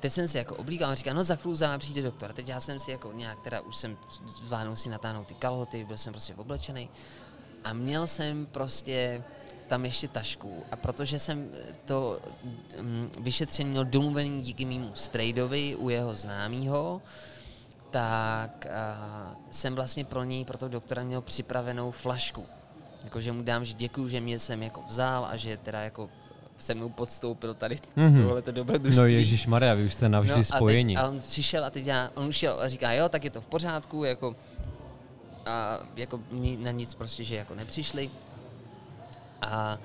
teď 0.00 0.12
jsem 0.12 0.28
si 0.28 0.38
jako 0.38 0.56
oblíkal 0.56 0.90
a 0.90 0.94
říkal, 0.94 1.14
no 1.14 1.24
za 1.24 1.36
chvíli 1.36 1.78
přijde 1.78 2.02
doktor. 2.02 2.32
Teď 2.32 2.48
já 2.48 2.60
jsem 2.60 2.78
si 2.78 2.90
jako 2.90 3.12
nějak, 3.12 3.40
teda 3.40 3.60
už 3.60 3.76
jsem 3.76 3.96
zvládnul 4.44 4.76
si 4.76 4.88
natáhnout 4.88 5.26
ty 5.26 5.34
kalhoty, 5.34 5.84
byl 5.84 5.98
jsem 5.98 6.12
prostě 6.12 6.34
oblečený. 6.34 6.90
A 7.64 7.72
měl 7.72 8.06
jsem 8.06 8.46
prostě 8.46 9.24
tam 9.68 9.84
ještě 9.84 10.08
tašku 10.08 10.64
a 10.72 10.76
protože 10.76 11.18
jsem 11.18 11.50
to 11.84 12.20
um, 12.80 13.10
vyšetření 13.20 13.70
měl 13.70 13.84
domluvený 13.84 14.42
díky 14.42 14.64
mýmu 14.64 14.90
strejdovi 14.94 15.76
u 15.76 15.88
jeho 15.88 16.14
známého, 16.14 17.02
tak 17.90 18.66
uh, 18.66 19.36
jsem 19.50 19.74
vlastně 19.74 20.04
pro 20.04 20.24
něj, 20.24 20.44
pro 20.44 20.58
toho 20.58 20.68
doktora 20.68 21.02
měl 21.02 21.20
připravenou 21.20 21.90
flašku. 21.90 22.46
Jakože 23.04 23.32
mu 23.32 23.42
dám, 23.42 23.64
že 23.64 23.72
děkuju, 23.72 24.08
že 24.08 24.20
mě 24.20 24.38
jsem 24.38 24.62
jako 24.62 24.82
vzal 24.88 25.26
a 25.30 25.36
že 25.36 25.56
teda 25.56 25.80
jako 25.80 26.10
se 26.58 26.74
mnou 26.74 26.88
podstoupil 26.88 27.54
tady 27.54 27.74
mm-hmm. 27.74 28.16
tohle 28.16 28.42
to 28.42 28.52
dobrodružství. 28.52 29.02
No 29.02 29.08
Ježíš 29.08 29.46
Maria, 29.46 29.74
vy 29.74 29.86
už 29.86 29.94
jste 29.94 30.08
navždy 30.08 30.36
no, 30.36 30.44
spojení. 30.44 30.96
A, 30.96 31.00
teď, 31.00 31.06
a 31.06 31.10
on 31.10 31.20
přišel 31.20 31.64
a 31.64 31.70
teď 31.70 31.86
já, 31.86 32.10
on 32.14 32.26
už 32.26 32.36
šel 32.36 32.60
a 32.60 32.68
říká, 32.68 32.92
jo, 32.92 33.08
tak 33.08 33.24
je 33.24 33.30
to 33.30 33.40
v 33.40 33.46
pořádku, 33.46 34.04
jako 34.04 34.36
a 35.46 35.80
jako 35.96 36.20
na 36.58 36.70
nic 36.70 36.94
prostě, 36.94 37.24
že 37.24 37.36
jako 37.36 37.54
nepřišli. 37.54 38.10
A, 39.40 39.78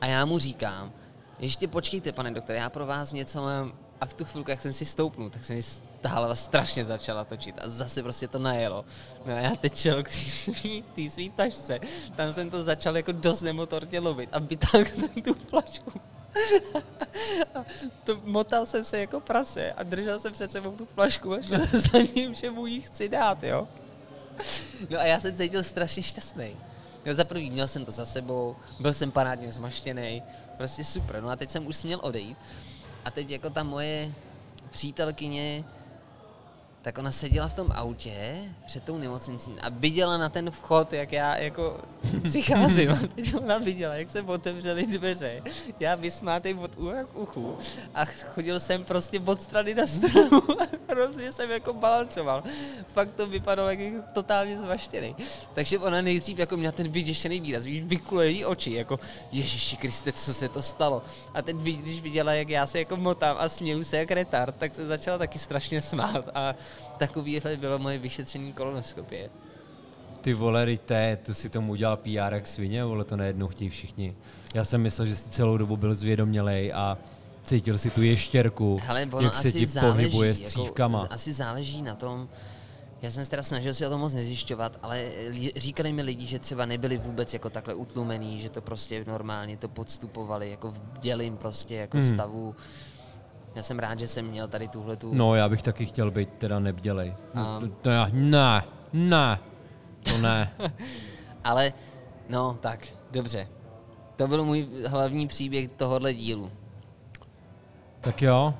a 0.00 0.06
já 0.06 0.24
mu 0.24 0.38
říkám, 0.38 0.92
ještě 1.38 1.68
počkejte, 1.68 2.12
pane 2.12 2.30
doktore, 2.30 2.58
já 2.58 2.70
pro 2.70 2.86
vás 2.86 3.12
něco 3.12 3.42
mám. 3.42 3.72
A 4.00 4.06
v 4.06 4.14
tu 4.14 4.24
chvilku, 4.24 4.50
jak 4.50 4.60
jsem 4.60 4.72
si 4.72 4.86
stoupnul, 4.86 5.30
tak 5.30 5.44
se 5.44 5.54
mi 5.54 5.60
ta 6.00 6.08
hlava 6.08 6.34
strašně 6.34 6.84
začala 6.84 7.24
točit 7.24 7.58
a 7.64 7.68
zase 7.68 8.02
prostě 8.02 8.28
to 8.28 8.38
najelo. 8.38 8.84
No 9.26 9.34
a 9.34 9.36
já 9.36 9.56
teď 9.56 9.76
šel 9.76 10.02
k 10.02 10.08
té 10.08 10.14
svý, 10.14 10.84
svý 11.10 11.30
tašce, 11.30 11.80
tam 12.16 12.32
jsem 12.32 12.50
to 12.50 12.62
začal 12.62 12.96
jako 12.96 13.12
dost 13.12 13.42
nemotorně 13.42 14.00
lovit 14.00 14.28
a 14.32 14.38
vytáhl 14.38 14.84
jsem 14.84 15.22
tu 15.22 15.34
flašku. 15.34 16.00
to 18.04 18.20
motal 18.24 18.66
jsem 18.66 18.84
se 18.84 19.00
jako 19.00 19.20
prase 19.20 19.72
a 19.72 19.82
držel 19.82 20.18
jsem 20.18 20.32
před 20.32 20.50
sebou 20.50 20.72
tu 20.72 20.86
flašku 20.86 21.34
a 21.34 21.42
šel 21.42 21.66
za 21.72 21.98
ním, 22.14 22.34
že 22.34 22.50
mu 22.50 22.66
ji 22.66 22.80
chci 22.80 23.08
dát, 23.08 23.44
jo. 23.44 23.68
No 24.90 24.98
a 24.98 25.04
já 25.04 25.20
jsem 25.20 25.36
cítil 25.36 25.62
strašně 25.62 26.02
šťastný. 26.02 26.56
Jo, 27.04 27.14
za 27.14 27.24
prvý 27.24 27.50
měl 27.50 27.68
jsem 27.68 27.84
to 27.84 27.90
za 27.90 28.06
sebou, 28.06 28.56
byl 28.80 28.94
jsem 28.94 29.10
parádně 29.10 29.52
zmaštěný, 29.52 30.22
prostě 30.56 30.84
super. 30.84 31.22
No 31.22 31.28
a 31.28 31.36
teď 31.36 31.50
jsem 31.50 31.66
už 31.66 31.76
směl 31.76 32.00
odejít. 32.02 32.38
A 33.04 33.10
teď 33.10 33.30
jako 33.30 33.50
ta 33.50 33.62
moje 33.62 34.12
přítelkyně 34.70 35.64
tak 36.82 36.98
ona 36.98 37.12
seděla 37.12 37.48
v 37.48 37.54
tom 37.54 37.68
autě 37.74 38.38
před 38.66 38.84
tou 38.84 38.98
nemocnicí 38.98 39.50
a 39.60 39.68
viděla 39.68 40.18
na 40.18 40.28
ten 40.28 40.50
vchod, 40.50 40.92
jak 40.92 41.12
já 41.12 41.36
jako 41.36 41.80
přicházím. 42.22 42.90
A 42.90 42.98
teď 43.14 43.34
ona 43.34 43.58
viděla, 43.58 43.94
jak 43.94 44.10
se 44.10 44.22
otevřely 44.22 44.86
dveře. 44.86 45.42
Já 45.80 45.94
vysmátej 45.94 46.54
od 46.54 46.78
ucha 46.78 47.04
k 47.04 47.16
uchu 47.16 47.58
a 47.94 48.04
chodil 48.04 48.60
jsem 48.60 48.84
prostě 48.84 49.20
od 49.20 49.42
strany 49.42 49.74
na 49.74 49.86
stranu 49.86 50.42
a 50.62 50.66
hrozně 50.88 51.32
jsem 51.32 51.50
jako 51.50 51.72
balancoval. 51.72 52.42
Fakt 52.92 53.10
to 53.16 53.26
vypadalo 53.26 53.70
jak 53.70 54.12
totálně 54.12 54.58
zvaštěný. 54.58 55.16
Takže 55.54 55.78
ona 55.78 56.02
nejdřív 56.02 56.38
jako 56.38 56.56
měla 56.56 56.72
ten 56.72 56.88
vyděšený 56.88 57.40
výraz, 57.40 57.64
víš, 57.64 57.82
vykulený 57.82 58.44
oči, 58.44 58.72
jako 58.72 59.00
Ježíši 59.32 59.76
Kriste, 59.76 60.12
co 60.12 60.34
se 60.34 60.48
to 60.48 60.62
stalo. 60.62 61.02
A 61.34 61.42
teď, 61.42 61.56
když 61.56 62.02
viděla, 62.02 62.32
jak 62.32 62.48
já 62.48 62.66
se 62.66 62.78
jako 62.78 62.96
motám 62.96 63.36
a 63.38 63.48
směju 63.48 63.84
se 63.84 63.96
jak 63.96 64.10
retard, 64.10 64.56
tak 64.58 64.74
se 64.74 64.86
začala 64.86 65.18
taky 65.18 65.38
strašně 65.38 65.82
smát. 65.82 66.28
A 66.34 66.54
takovýhle 66.98 67.56
bylo 67.56 67.78
moje 67.78 67.98
vyšetření 67.98 68.52
kolonoskopie. 68.52 69.30
Ty 70.20 70.34
vole, 70.34 70.70
je, 70.90 71.18
to 71.26 71.34
si 71.34 71.48
tomu 71.48 71.72
udělal 71.72 71.96
PR 71.96 72.34
jak 72.34 72.46
svině, 72.46 72.84
vole, 72.84 73.04
to 73.04 73.16
najednou 73.16 73.48
chtějí 73.48 73.70
všichni. 73.70 74.16
Já 74.54 74.64
jsem 74.64 74.82
myslel, 74.82 75.06
že 75.06 75.16
si 75.16 75.30
celou 75.30 75.56
dobu 75.56 75.76
byl 75.76 75.94
zvědomělej 75.94 76.72
a 76.72 76.98
cítil 77.42 77.78
si 77.78 77.90
tu 77.90 78.02
ještěrku, 78.02 78.80
Hele, 78.82 79.08
jak 79.20 79.36
se 79.36 79.52
ti 79.52 79.66
záleží, 79.66 79.92
pohybuje 79.92 80.34
střívkama. 80.34 81.00
Jako, 81.00 81.14
asi 81.14 81.32
záleží 81.32 81.82
na 81.82 81.94
tom, 81.94 82.28
já 83.02 83.10
jsem 83.10 83.24
se 83.24 83.30
teda 83.30 83.42
snažil 83.42 83.74
si 83.74 83.86
o 83.86 83.90
tom 83.90 84.00
moc 84.00 84.14
nezjišťovat, 84.14 84.78
ale 84.82 85.04
říkali 85.56 85.92
mi 85.92 86.02
lidi, 86.02 86.26
že 86.26 86.38
třeba 86.38 86.66
nebyli 86.66 86.98
vůbec 86.98 87.32
jako 87.32 87.50
takhle 87.50 87.74
utlumený, 87.74 88.40
že 88.40 88.50
to 88.50 88.60
prostě 88.60 89.04
normálně 89.04 89.56
to 89.56 89.68
podstupovali 89.68 90.50
jako 90.50 90.70
v 90.70 90.98
dělím 91.00 91.36
prostě 91.36 91.74
jako 91.74 91.96
hmm. 91.96 92.06
stavu 92.06 92.54
já 93.54 93.62
jsem 93.62 93.78
rád, 93.78 93.98
že 93.98 94.08
jsem 94.08 94.26
měl 94.26 94.48
tady 94.48 94.68
tuhle 94.68 94.96
tu... 94.96 95.14
No, 95.14 95.34
já 95.34 95.48
bych 95.48 95.62
taky 95.62 95.86
chtěl 95.86 96.10
být 96.10 96.28
teda 96.38 96.58
nebdělej. 96.58 97.14
No, 97.34 97.60
to, 97.60 97.68
to 97.68 97.90
já, 97.90 98.08
ne, 98.12 98.62
ne, 98.92 99.38
to 100.02 100.18
ne. 100.18 100.54
Ale, 101.44 101.72
no, 102.28 102.58
tak, 102.60 102.88
dobře. 103.10 103.48
To 104.16 104.28
byl 104.28 104.44
můj 104.44 104.68
hlavní 104.86 105.26
příběh 105.28 105.72
tohohle 105.72 106.14
dílu. 106.14 106.50
Tak 108.00 108.22
jo. 108.22 108.54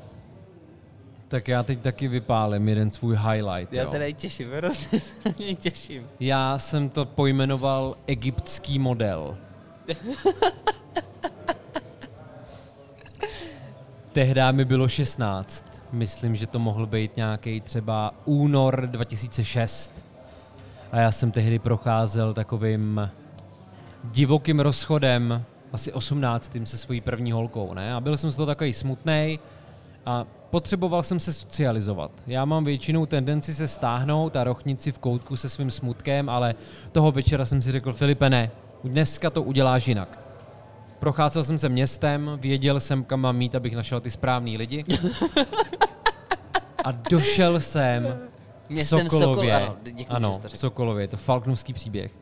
Tak 1.28 1.48
já 1.48 1.62
teď 1.62 1.80
taky 1.80 2.08
vypálím 2.08 2.68
jeden 2.68 2.90
svůj 2.90 3.16
highlight. 3.16 3.72
Já 3.72 3.82
jo. 3.82 3.90
se 3.90 3.98
nejtěším, 3.98 4.52
hrozně 4.52 5.00
se 5.00 5.14
na 5.28 5.34
něj 5.38 5.54
těším. 5.54 6.08
Já 6.20 6.58
jsem 6.58 6.88
to 6.88 7.04
pojmenoval 7.04 7.96
egyptský 8.06 8.78
model. 8.78 9.38
Tehdy 14.12 14.40
mi 14.50 14.64
bylo 14.64 14.88
16. 14.88 15.64
Myslím, 15.92 16.36
že 16.36 16.46
to 16.46 16.58
mohl 16.58 16.86
být 16.86 17.16
nějaký 17.16 17.60
třeba 17.60 18.14
únor 18.24 18.86
2006. 18.86 20.04
A 20.92 20.96
já 20.98 21.12
jsem 21.12 21.32
tehdy 21.32 21.58
procházel 21.58 22.34
takovým 22.34 23.10
divokým 24.04 24.60
rozchodem, 24.60 25.44
asi 25.72 25.92
18. 25.92 26.56
se 26.64 26.78
svojí 26.78 27.00
první 27.00 27.32
holkou, 27.32 27.74
ne? 27.74 27.94
A 27.94 28.00
byl 28.00 28.16
jsem 28.16 28.30
z 28.30 28.36
toho 28.36 28.46
takový 28.46 28.72
smutný 28.72 29.38
a 30.06 30.24
potřeboval 30.50 31.02
jsem 31.02 31.20
se 31.20 31.32
socializovat. 31.32 32.10
Já 32.26 32.44
mám 32.44 32.64
většinou 32.64 33.06
tendenci 33.06 33.54
se 33.54 33.68
stáhnout 33.68 34.36
a 34.36 34.44
rochnit 34.44 34.80
si 34.80 34.92
v 34.92 34.98
koutku 34.98 35.36
se 35.36 35.48
svým 35.48 35.70
smutkem, 35.70 36.28
ale 36.28 36.54
toho 36.92 37.12
večera 37.12 37.44
jsem 37.44 37.62
si 37.62 37.72
řekl, 37.72 37.92
Filipe, 37.92 38.30
ne, 38.30 38.50
dneska 38.84 39.30
to 39.30 39.42
uděláš 39.42 39.88
jinak. 39.88 40.29
Procházel 41.00 41.44
jsem 41.44 41.58
se 41.58 41.68
městem, 41.68 42.30
věděl 42.40 42.80
jsem, 42.80 43.04
kam 43.04 43.20
mám 43.20 43.36
mít, 43.36 43.54
abych 43.54 43.76
našel 43.76 44.00
ty 44.00 44.10
správný 44.10 44.56
lidi. 44.56 44.84
A 46.84 46.92
došel 46.92 47.60
jsem 47.60 48.18
Městem 48.68 49.08
Sokolově. 49.08 49.52
Sokol, 49.52 49.66
ano, 49.66 49.76
děkuji, 49.82 50.06
ano 50.08 50.32
v 50.48 50.58
Sokolově, 50.58 51.08
to 51.08 51.16
Falknovský 51.16 51.72
příběh. 51.72 52.12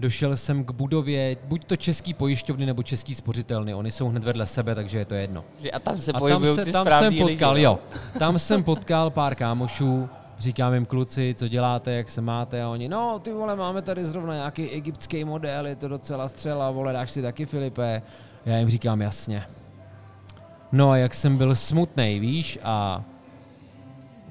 Došel 0.00 0.36
jsem 0.36 0.64
k 0.64 0.70
budově 0.70 1.36
buď 1.44 1.64
to 1.64 1.76
český 1.76 2.14
pojišťovny 2.14 2.66
nebo 2.66 2.82
český 2.82 3.14
spořitelny. 3.14 3.74
Oni 3.74 3.90
jsou 3.90 4.08
hned 4.08 4.24
vedle 4.24 4.46
sebe, 4.46 4.74
takže 4.74 4.98
je 4.98 5.04
to 5.04 5.14
jedno. 5.14 5.44
A 5.72 5.78
tam 5.78 5.98
se 5.98 6.12
a 6.12 6.20
tam, 6.20 6.46
se, 6.46 6.64
ty 6.64 6.72
tam 6.72 6.86
jsem 6.86 7.18
potkal, 7.18 7.52
lidi, 7.52 7.64
jo. 7.64 7.78
Tam 8.18 8.38
jsem 8.38 8.62
potkal 8.62 9.10
pár 9.10 9.34
kámošů, 9.34 10.08
říkám 10.38 10.74
jim 10.74 10.86
kluci, 10.86 11.34
co 11.36 11.48
děláte, 11.48 11.92
jak 11.92 12.10
se 12.10 12.20
máte 12.20 12.62
a 12.62 12.68
oni, 12.68 12.88
no 12.88 13.18
ty 13.18 13.32
vole, 13.32 13.56
máme 13.56 13.82
tady 13.82 14.06
zrovna 14.06 14.34
nějaký 14.34 14.70
egyptský 14.70 15.24
model, 15.24 15.66
je 15.66 15.76
to 15.76 15.88
docela 15.88 16.28
střela, 16.28 16.70
vole, 16.70 16.92
dáš 16.92 17.10
si 17.10 17.22
taky 17.22 17.46
Filipe. 17.46 18.02
Já 18.46 18.58
jim 18.58 18.70
říkám 18.70 19.00
jasně. 19.00 19.46
No 20.72 20.90
a 20.90 20.96
jak 20.96 21.14
jsem 21.14 21.36
byl 21.36 21.54
smutný, 21.56 22.20
víš, 22.20 22.58
a 22.62 23.04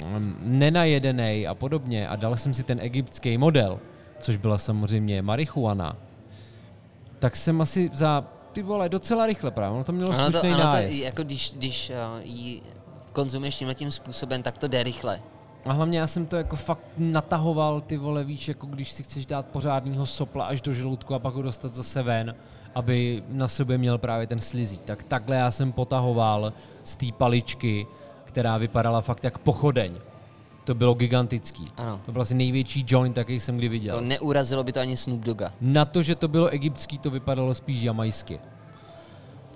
mm, 0.05 0.37
nenajedený 0.41 1.47
a 1.47 1.55
podobně 1.55 2.07
a 2.07 2.15
dal 2.15 2.35
jsem 2.35 2.53
si 2.53 2.63
ten 2.63 2.79
egyptský 2.79 3.37
model, 3.37 3.79
což 4.19 4.37
byla 4.37 4.57
samozřejmě 4.57 5.21
marihuana, 5.21 5.97
tak 7.19 7.35
jsem 7.35 7.61
asi 7.61 7.89
za 7.93 8.23
ty 8.51 8.61
vole 8.61 8.89
docela 8.89 9.25
rychle 9.25 9.51
právě, 9.51 9.75
ono 9.75 9.83
to 9.83 9.91
mělo 9.91 10.13
slušný 10.13 10.31
to, 10.31 10.41
ano 10.41 10.57
nájezd. 10.57 10.99
to, 10.99 11.05
jako 11.05 11.23
když, 11.23 11.53
když 11.53 11.89
uh, 11.89 11.95
ji 12.23 12.61
konzumuješ 13.13 13.55
tímhle 13.55 13.75
tím 13.75 13.91
způsobem, 13.91 14.43
tak 14.43 14.57
to 14.57 14.67
jde 14.67 14.83
rychle. 14.83 15.21
A 15.65 15.73
hlavně 15.73 15.99
já 15.99 16.07
jsem 16.07 16.25
to 16.25 16.35
jako 16.35 16.55
fakt 16.55 16.85
natahoval, 16.97 17.81
ty 17.81 17.97
vole, 17.97 18.23
víš, 18.23 18.47
jako 18.47 18.67
když 18.67 18.91
si 18.91 19.03
chceš 19.03 19.25
dát 19.25 19.45
pořádného 19.45 20.05
sopla 20.05 20.45
až 20.45 20.61
do 20.61 20.73
žaludku 20.73 21.15
a 21.15 21.19
pak 21.19 21.33
ho 21.33 21.41
dostat 21.41 21.73
zase 21.73 22.03
ven, 22.03 22.35
aby 22.75 23.23
na 23.29 23.47
sobě 23.47 23.77
měl 23.77 23.97
právě 23.97 24.27
ten 24.27 24.39
slizí. 24.39 24.77
Tak 24.77 25.03
takhle 25.03 25.35
já 25.35 25.51
jsem 25.51 25.71
potahoval 25.71 26.53
z 26.83 26.95
té 26.95 27.05
paličky, 27.17 27.87
která 28.23 28.57
vypadala 28.57 29.01
fakt 29.01 29.23
jak 29.23 29.37
pochodeň. 29.37 29.93
To 30.63 30.75
bylo 30.75 30.93
gigantický. 30.93 31.67
Ano. 31.77 32.01
To 32.05 32.11
byl 32.11 32.21
asi 32.21 32.35
největší 32.35 32.85
joint, 32.87 33.17
jaký 33.17 33.39
jsem 33.39 33.57
kdy 33.57 33.69
viděl. 33.69 33.95
To 33.95 34.01
neurazilo 34.01 34.63
by 34.63 34.71
to 34.71 34.79
ani 34.79 34.97
Snoop 34.97 35.21
Doga. 35.21 35.53
Na 35.61 35.85
to, 35.85 36.01
že 36.01 36.15
to 36.15 36.27
bylo 36.27 36.47
egyptský, 36.47 36.97
to 36.97 37.09
vypadalo 37.09 37.53
spíš 37.53 37.81
jamajsky. 37.81 38.39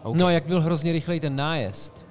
Okay. 0.03 0.19
No 0.19 0.25
a 0.25 0.31
jak 0.31 0.45
byl 0.45 0.61
hrozně 0.61 0.91
rychlej 0.91 1.19
ten 1.19 1.35
nájezd, 1.35 2.05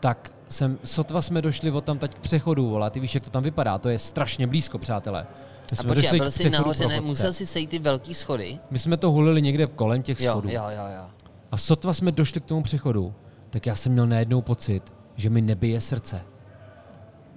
tak 0.00 0.33
jsem, 0.48 0.78
sotva 0.84 1.22
jsme 1.22 1.42
došli 1.42 1.70
od 1.70 1.84
tam 1.84 1.98
teď 1.98 2.14
k 2.14 2.18
přechodu, 2.18 2.68
vola, 2.70 2.90
ty 2.90 3.00
víš, 3.00 3.14
jak 3.14 3.24
to 3.24 3.30
tam 3.30 3.42
vypadá, 3.42 3.78
to 3.78 3.88
je 3.88 3.98
strašně 3.98 4.46
blízko, 4.46 4.78
přátelé. 4.78 5.26
My 5.30 5.68
A 5.72 5.76
jsme 5.76 5.94
počkej, 5.94 6.10
a 6.10 6.12
byl 6.22 6.30
k 6.30 6.32
jsi 6.32 6.50
nahoře, 6.50 6.86
ne, 6.86 7.00
musel 7.00 7.32
si 7.32 7.46
sejít 7.46 7.70
ty 7.70 7.78
velký 7.78 8.14
schody? 8.14 8.58
My 8.70 8.78
jsme 8.78 8.96
to 8.96 9.10
hulili 9.10 9.42
někde 9.42 9.66
kolem 9.66 10.02
těch 10.02 10.20
Jo, 10.20 10.30
schodů. 10.32 10.48
jo, 10.48 10.62
jo, 10.70 10.84
jo. 10.96 11.04
A 11.52 11.56
sotva 11.56 11.92
jsme 11.94 12.12
došli 12.12 12.40
k 12.40 12.44
tomu 12.44 12.62
přechodu, 12.62 13.14
tak 13.50 13.66
já 13.66 13.74
jsem 13.74 13.92
měl 13.92 14.06
najednou 14.06 14.42
pocit, 14.42 14.92
že 15.16 15.30
mi 15.30 15.42
nebije 15.42 15.80
srdce. 15.80 16.20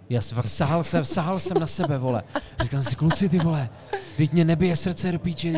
Já 0.09 0.21
jsem 0.21 0.35
fakt 0.35 0.47
sahal 0.47 0.83
jsem, 0.83 1.05
sahal 1.05 1.39
jsem 1.39 1.59
na 1.59 1.67
sebe, 1.67 1.97
vole. 1.97 2.21
Říkal 2.63 2.81
jsem 2.81 2.89
si, 2.89 2.95
kluci, 2.95 3.29
ty 3.29 3.39
vole, 3.39 3.69
teď 4.17 4.31
mě 4.33 4.45
nebije 4.45 4.75
srdce 4.75 5.11
do 5.11 5.19
píči. 5.19 5.53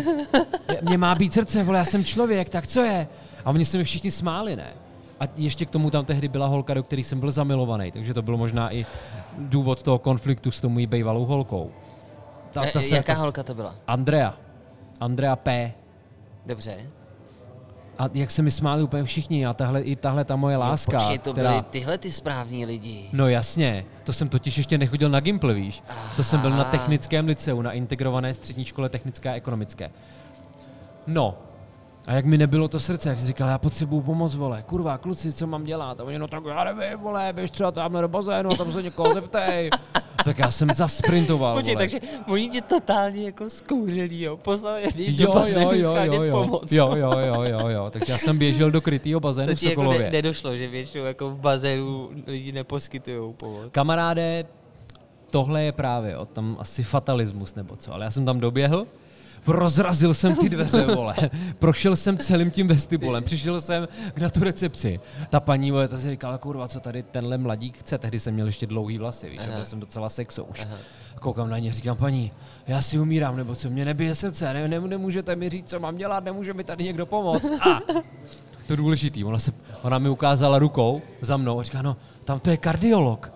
Mě 0.81 0.97
má 0.97 1.15
být 1.15 1.33
srdce, 1.33 1.63
vole, 1.63 1.77
já 1.79 1.85
jsem 1.85 2.05
člověk, 2.05 2.49
tak 2.49 2.67
co 2.67 2.81
je? 2.81 3.07
A 3.45 3.49
oni 3.49 3.65
se 3.65 3.77
mi 3.77 3.83
všichni 3.83 4.11
smáli, 4.11 4.55
ne? 4.55 4.73
A 5.20 5.24
ještě 5.36 5.65
k 5.65 5.70
tomu 5.70 5.89
tam 5.89 6.05
tehdy 6.05 6.28
byla 6.28 6.47
holka, 6.47 6.74
do 6.74 6.84
které 6.84 7.03
jsem 7.03 7.20
byl 7.20 7.32
zamilovaný, 7.32 7.91
takže 7.91 8.13
to 8.13 8.22
bylo 8.22 8.38
možná 8.38 8.74
i 8.74 8.86
důvod 9.38 9.84
toho 9.84 9.99
konfliktu 9.99 10.51
s 10.51 10.59
tou 10.59 10.70
mojí 10.70 10.88
bývalou 10.88 11.26
holkou. 11.26 11.72
Ta, 12.51 12.63
E, 12.65 12.82
se- 12.82 12.95
jaká 12.95 13.15
ta, 13.15 13.22
holka 13.22 13.43
to 13.43 13.53
byla? 13.55 13.76
Andrea. 13.88 14.38
Andrea 14.99 15.36
P. 15.36 15.74
Dobře. 16.45 16.78
A 17.99 18.09
jak 18.13 18.32
se 18.32 18.41
mi 18.41 18.51
smáli 18.51 18.84
úplně 18.84 19.03
všichni 19.03 19.45
a 19.45 19.53
tahle, 19.53 19.82
i 19.82 19.95
tahle 19.95 20.26
ta 20.26 20.36
moje 20.36 20.57
láska. 20.57 20.93
Jo, 20.93 20.99
počkej, 20.99 21.20
to 21.20 21.32
která... 21.34 21.49
byly 21.49 21.63
tyhle 21.70 21.97
ty 21.97 22.11
správní 22.11 22.65
lidi. 22.65 23.09
No 23.13 23.28
jasně, 23.28 23.86
to 24.03 24.13
jsem 24.13 24.30
totiž 24.30 24.57
ještě 24.57 24.78
nechodil 24.78 25.09
na 25.09 25.20
Gimpl, 25.20 25.53
víš. 25.53 25.84
To 26.15 26.24
jsem 26.24 26.39
byl 26.41 26.49
na 26.49 26.55
Aha. 26.61 26.72
technickém 26.72 27.26
liceu, 27.26 27.61
na 27.61 27.72
integrované 27.72 28.34
střední 28.34 28.65
škole 28.65 28.89
technické 28.89 29.30
a 29.30 29.34
ekonomické. 29.34 29.91
No, 31.07 31.38
a 32.10 32.14
jak 32.14 32.26
mi 32.26 32.38
nebylo 32.38 32.68
to 32.68 32.80
srdce, 32.80 33.10
jak 33.10 33.20
jsi 33.20 33.28
říkal, 33.28 33.47
já 33.49 33.57
potřebuju 33.57 34.01
pomoc, 34.01 34.36
vole, 34.36 34.64
kurva, 34.68 34.97
kluci, 34.97 35.34
co 35.34 35.47
mám 35.47 35.64
dělat? 35.64 35.99
A 35.99 36.03
oni, 36.03 36.20
no 36.20 36.28
tak 36.28 36.43
já 36.47 36.64
nevím, 36.64 36.99
vole, 36.99 37.34
běž 37.34 37.51
třeba 37.51 37.72
tamhle 37.72 38.01
do 38.01 38.07
bazénu 38.07 38.51
a 38.51 38.55
tam 38.55 38.72
se 38.74 38.84
někoho 38.84 39.14
zeptej. 39.14 39.70
tak 40.26 40.39
já 40.39 40.51
jsem 40.51 40.70
zasprintoval, 40.76 41.55
Počkej, 41.55 41.76
vole. 41.76 41.88
takže 41.89 42.07
oni 42.28 42.49
tě 42.49 42.62
totálně 42.62 43.26
jako 43.26 43.49
zkouřili, 43.49 44.22
jo? 44.22 44.38
Poslali 44.38 44.82
je 44.95 45.12
do 45.12 45.24
Jo, 45.24 45.32
bazénu 45.34 45.74
jo, 45.74 45.95
jo, 45.95 46.14
jo, 46.14 46.24
jo, 46.24 46.41
pomoc. 46.41 46.72
jo, 46.72 46.95
jo, 46.95 47.12
jo, 47.20 47.43
jo, 47.43 47.68
jo, 47.68 47.89
takže 47.89 48.12
já 48.12 48.18
jsem 48.18 48.38
běžel 48.38 48.72
do 48.72 48.82
krytýho 48.82 49.20
bazénu 49.20 49.47
To 49.53 49.55
v 49.55 49.64
jako 49.64 49.84
ne, 49.84 50.10
nedošlo, 50.10 50.57
že 50.57 50.68
většinou 50.68 51.05
jako 51.05 51.30
v 51.30 51.39
bazénu 51.39 52.10
lidi 52.28 52.51
neposkytují 52.51 53.34
pomoc. 53.34 53.66
Kamaráde, 53.72 54.45
tohle 55.30 55.64
je 55.64 55.72
právě 55.72 56.18
o 56.18 56.26
tam 56.26 56.57
asi 56.60 56.84
fatalismus 56.84 57.55
nebo 57.55 57.76
co, 57.76 57.93
ale 57.93 58.05
já 58.05 58.12
jsem 58.12 58.26
tam 58.26 58.39
doběhl, 58.39 58.86
rozrazil 59.51 60.13
jsem 60.13 60.35
ty 60.35 60.49
dveře, 60.49 60.85
vole, 60.85 61.15
prošel 61.59 61.95
jsem 61.95 62.17
celým 62.17 62.51
tím 62.51 62.67
vestibulem, 62.67 63.23
přišel 63.23 63.61
jsem 63.61 63.87
na 64.21 64.29
tu 64.29 64.43
recepci. 64.43 64.99
Ta 65.29 65.39
paní, 65.39 65.71
vole, 65.71 65.87
ta 65.87 65.97
si 65.97 66.09
říkala, 66.09 66.37
kurva, 66.37 66.67
co 66.67 66.79
tady 66.79 67.03
tenhle 67.03 67.37
mladík 67.37 67.77
chce, 67.77 67.97
tehdy 67.97 68.19
jsem 68.19 68.33
měl 68.33 68.45
ještě 68.45 68.65
dlouhý 68.65 68.97
vlasy, 68.97 69.29
víš, 69.29 69.41
a 69.51 69.55
byl 69.55 69.65
jsem 69.65 69.79
docela 69.79 70.09
sexo 70.09 70.43
už. 70.43 70.67
Koukám 71.19 71.49
na 71.49 71.59
ně, 71.59 71.73
říkám, 71.73 71.97
paní, 71.97 72.31
já 72.67 72.81
si 72.81 72.99
umírám, 72.99 73.37
nebo 73.37 73.55
co, 73.55 73.69
mě 73.69 73.85
nebije 73.85 74.15
srdce, 74.15 74.53
ne, 74.53 74.67
ne, 74.67 74.79
nemůžete 74.79 75.35
mi 75.35 75.49
říct, 75.49 75.69
co 75.69 75.79
mám 75.79 75.97
dělat, 75.97 76.23
nemůže 76.23 76.53
mi 76.53 76.63
tady 76.63 76.83
někdo 76.83 77.05
pomoct. 77.05 77.51
A 77.61 77.79
to 78.67 78.75
důležitý, 78.75 79.23
ona, 79.23 79.39
se, 79.39 79.51
ona 79.81 79.99
mi 79.99 80.09
ukázala 80.09 80.59
rukou 80.59 81.01
za 81.21 81.37
mnou 81.37 81.59
a 81.59 81.63
říká, 81.63 81.81
no, 81.81 81.97
tam 82.25 82.39
to 82.39 82.49
je 82.49 82.57
kardiolog. 82.57 83.31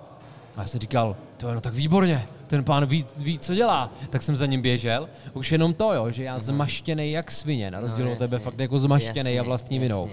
A 0.56 0.62
já 0.62 0.68
jsem 0.68 0.80
říkal, 0.80 1.16
to 1.38 1.48
je 1.50 1.56
no 1.56 1.62
tak 1.62 1.74
výborně, 1.74 2.28
ten 2.54 2.64
pán 2.64 2.86
ví, 2.86 3.06
ví, 3.18 3.40
co 3.40 3.56
dělá. 3.56 3.92
Tak 4.10 4.22
jsem 4.22 4.36
za 4.36 4.46
ním 4.46 4.62
běžel. 4.62 5.10
Už 5.34 5.52
jenom 5.52 5.74
to, 5.74 5.94
jo, 5.94 6.12
že 6.12 6.24
já 6.24 6.40
zmaštěnej 6.40 7.12
jak 7.12 7.32
svině, 7.32 7.72
na 7.72 7.80
rozdíl 7.80 8.12
od 8.12 8.18
tebe 8.18 8.40
fakt 8.40 8.60
jako 8.60 8.80
zmaštěnej 8.80 9.40
a 9.40 9.44
vlastní 9.44 9.80
vinou. 9.80 10.10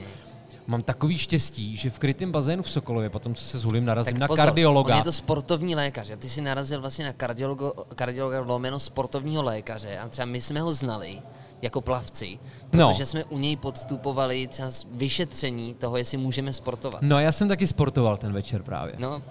Mám 0.67 0.83
takový 0.83 1.19
štěstí, 1.19 1.77
že 1.77 1.91
v 1.91 1.99
krytém 1.99 2.33
bazénu 2.33 2.63
v 2.63 2.71
Sokolově, 2.71 3.11
potom 3.11 3.35
co 3.35 3.45
se 3.45 3.59
zhulím, 3.59 3.85
narazím 3.85 4.19
na 4.19 4.27
pozor, 4.27 4.47
kardiologa. 4.47 4.95
On 4.95 4.99
je 4.99 5.05
to 5.05 5.13
sportovní 5.13 5.75
lékař. 5.75 6.11
a 6.11 6.17
Ty 6.17 6.29
jsi 6.29 6.41
narazil 6.41 6.81
vlastně 6.81 7.05
na 7.05 7.13
kardiologo, 7.13 7.73
kardiologa 7.95 8.41
lomeno 8.41 8.79
sportovního 8.81 9.43
lékaře 9.43 9.99
a 9.99 10.09
třeba 10.09 10.27
my 10.27 10.41
jsme 10.41 10.61
ho 10.61 10.73
znali 10.73 11.19
jako 11.63 11.81
plavci, 11.81 12.39
No. 12.73 12.89
protože 12.89 13.07
jsme 13.07 13.25
u 13.25 13.39
něj 13.39 13.57
podstupovali 13.57 14.47
třeba 14.47 14.69
vyšetření 14.93 15.75
toho, 15.75 15.97
jestli 15.97 16.17
můžeme 16.19 16.53
sportovat. 16.53 17.03
No 17.03 17.19
já 17.21 17.33
jsem 17.33 17.49
taky 17.49 17.67
sportoval 17.67 18.17
ten 18.17 18.33
večer 18.33 18.63
právě. 18.63 18.95
No, 18.99 19.23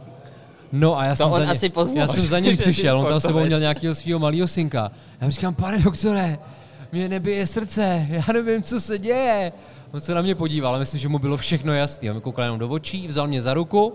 No 0.71 0.99
a 0.99 1.05
já 1.05 1.11
To 1.11 1.15
jsem, 1.15 1.25
on 1.31 1.33
za, 1.37 1.45
ně, 1.45 1.51
asi 1.51 1.69
poznal, 1.69 2.01
já 2.01 2.07
jsem 2.07 2.27
za 2.29 2.39
ním 2.39 2.57
přišel, 2.57 2.99
on 2.99 3.03
tam 3.05 3.11
sebou 3.13 3.19
sportovec. 3.19 3.47
měl 3.47 3.59
nějakého 3.59 3.95
svého 3.95 4.19
malého 4.19 4.47
synka. 4.47 4.91
Já 5.21 5.27
mu 5.27 5.31
říkám, 5.31 5.55
pane 5.55 5.79
doktore, 5.79 6.37
mě 6.91 7.09
nebije 7.09 7.47
srdce, 7.47 8.07
já 8.09 8.33
nevím, 8.33 8.63
co 8.63 8.79
se 8.79 8.99
děje. 8.99 9.51
On 9.93 10.01
se 10.01 10.13
na 10.15 10.21
mě 10.21 10.35
podíval, 10.35 10.69
ale 10.71 10.79
myslím, 10.79 10.99
že 10.99 11.09
mu 11.09 11.19
bylo 11.19 11.37
všechno 11.37 11.73
jasné. 11.73 12.09
On 12.09 12.15
mi 12.15 12.21
koukal 12.21 12.43
jenom 12.43 12.59
do 12.59 12.69
očí, 12.69 13.07
vzal 13.07 13.27
mě 13.27 13.41
za 13.41 13.53
ruku, 13.53 13.93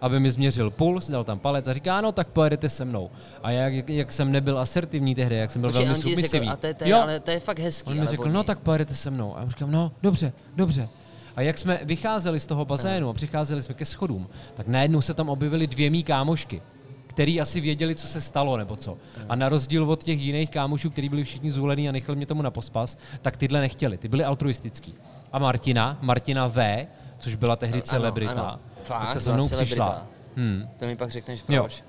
aby 0.00 0.20
mi 0.20 0.30
změřil 0.30 0.70
puls, 0.70 1.10
dal 1.10 1.24
tam 1.24 1.38
palec 1.38 1.68
a 1.68 1.72
říká, 1.72 2.00
no 2.00 2.12
tak 2.12 2.28
pojedete 2.28 2.68
se 2.68 2.84
mnou. 2.84 3.10
A 3.42 3.50
jak, 3.50 3.72
jak, 3.72 3.88
jak 3.88 4.12
jsem 4.12 4.32
nebyl 4.32 4.58
asertivní 4.58 5.14
tehdy, 5.14 5.36
jak 5.36 5.50
jsem 5.50 5.60
byl 5.60 5.70
Počkej, 5.70 5.86
velmi 5.86 6.02
ti 6.02 6.02
řekl, 6.02 6.14
submisivní. 6.16 6.48
a 6.48 6.56
to 6.56 6.66
je, 6.66 6.74
to 6.74 6.84
je, 6.84 6.90
Jo, 6.90 6.98
ale 7.02 7.20
to 7.20 7.30
je 7.30 7.40
fakt 7.40 7.58
hezký. 7.58 7.90
On 7.90 8.00
mi 8.00 8.06
řekl, 8.06 8.28
no 8.28 8.44
tak 8.44 8.58
pojedete 8.58 8.94
se 8.94 9.10
mnou. 9.10 9.34
A 9.36 9.38
já 9.38 9.44
mu 9.44 9.50
říkám, 9.50 9.70
no 9.72 9.92
dobře, 10.02 10.32
dobře. 10.56 10.88
A 11.38 11.40
jak 11.40 11.58
jsme 11.58 11.80
vycházeli 11.82 12.40
z 12.40 12.46
toho 12.46 12.64
bazénu 12.64 13.08
a 13.08 13.12
přicházeli 13.12 13.62
jsme 13.62 13.74
ke 13.74 13.84
schodům, 13.84 14.28
tak 14.54 14.66
najednou 14.68 15.00
se 15.00 15.14
tam 15.14 15.28
objevily 15.28 15.66
dvě 15.66 15.90
mý 15.90 16.04
kámošky, 16.04 16.62
který 17.06 17.40
asi 17.40 17.60
věděli, 17.60 17.94
co 17.94 18.06
se 18.06 18.20
stalo 18.20 18.56
nebo 18.56 18.76
co. 18.76 18.98
A 19.28 19.36
na 19.36 19.48
rozdíl 19.48 19.90
od 19.90 20.04
těch 20.04 20.20
jiných 20.20 20.50
kámošů, 20.50 20.90
kteří 20.90 21.08
byli 21.08 21.24
všichni 21.24 21.50
zvolení 21.50 21.88
a 21.88 21.92
nechali 21.92 22.16
mě 22.16 22.26
tomu 22.26 22.42
na 22.42 22.50
pospas, 22.50 22.98
tak 23.22 23.36
tyhle 23.36 23.60
nechtěli. 23.60 23.98
Ty 23.98 24.08
byly 24.08 24.24
altruistický. 24.24 24.94
A 25.32 25.38
Martina, 25.38 25.98
Martina 26.00 26.46
V, 26.48 26.86
což 27.18 27.34
byla 27.34 27.56
tehdy 27.56 27.78
Ano, 27.78 27.82
celebrita, 27.82 28.32
ano. 28.32 28.58
Fakt, 28.84 29.04
tak 29.06 29.14
ta 29.14 29.20
za 29.20 29.32
mnou 29.32 29.48
celebrita. 29.48 29.84
přišla. 29.84 30.06
Hmm. 30.36 30.68
To 30.78 30.86
mi 30.86 30.96
pak 30.96 31.10
řekneš 31.10 31.44
Jo. 31.48 31.62
proč. 31.62 31.84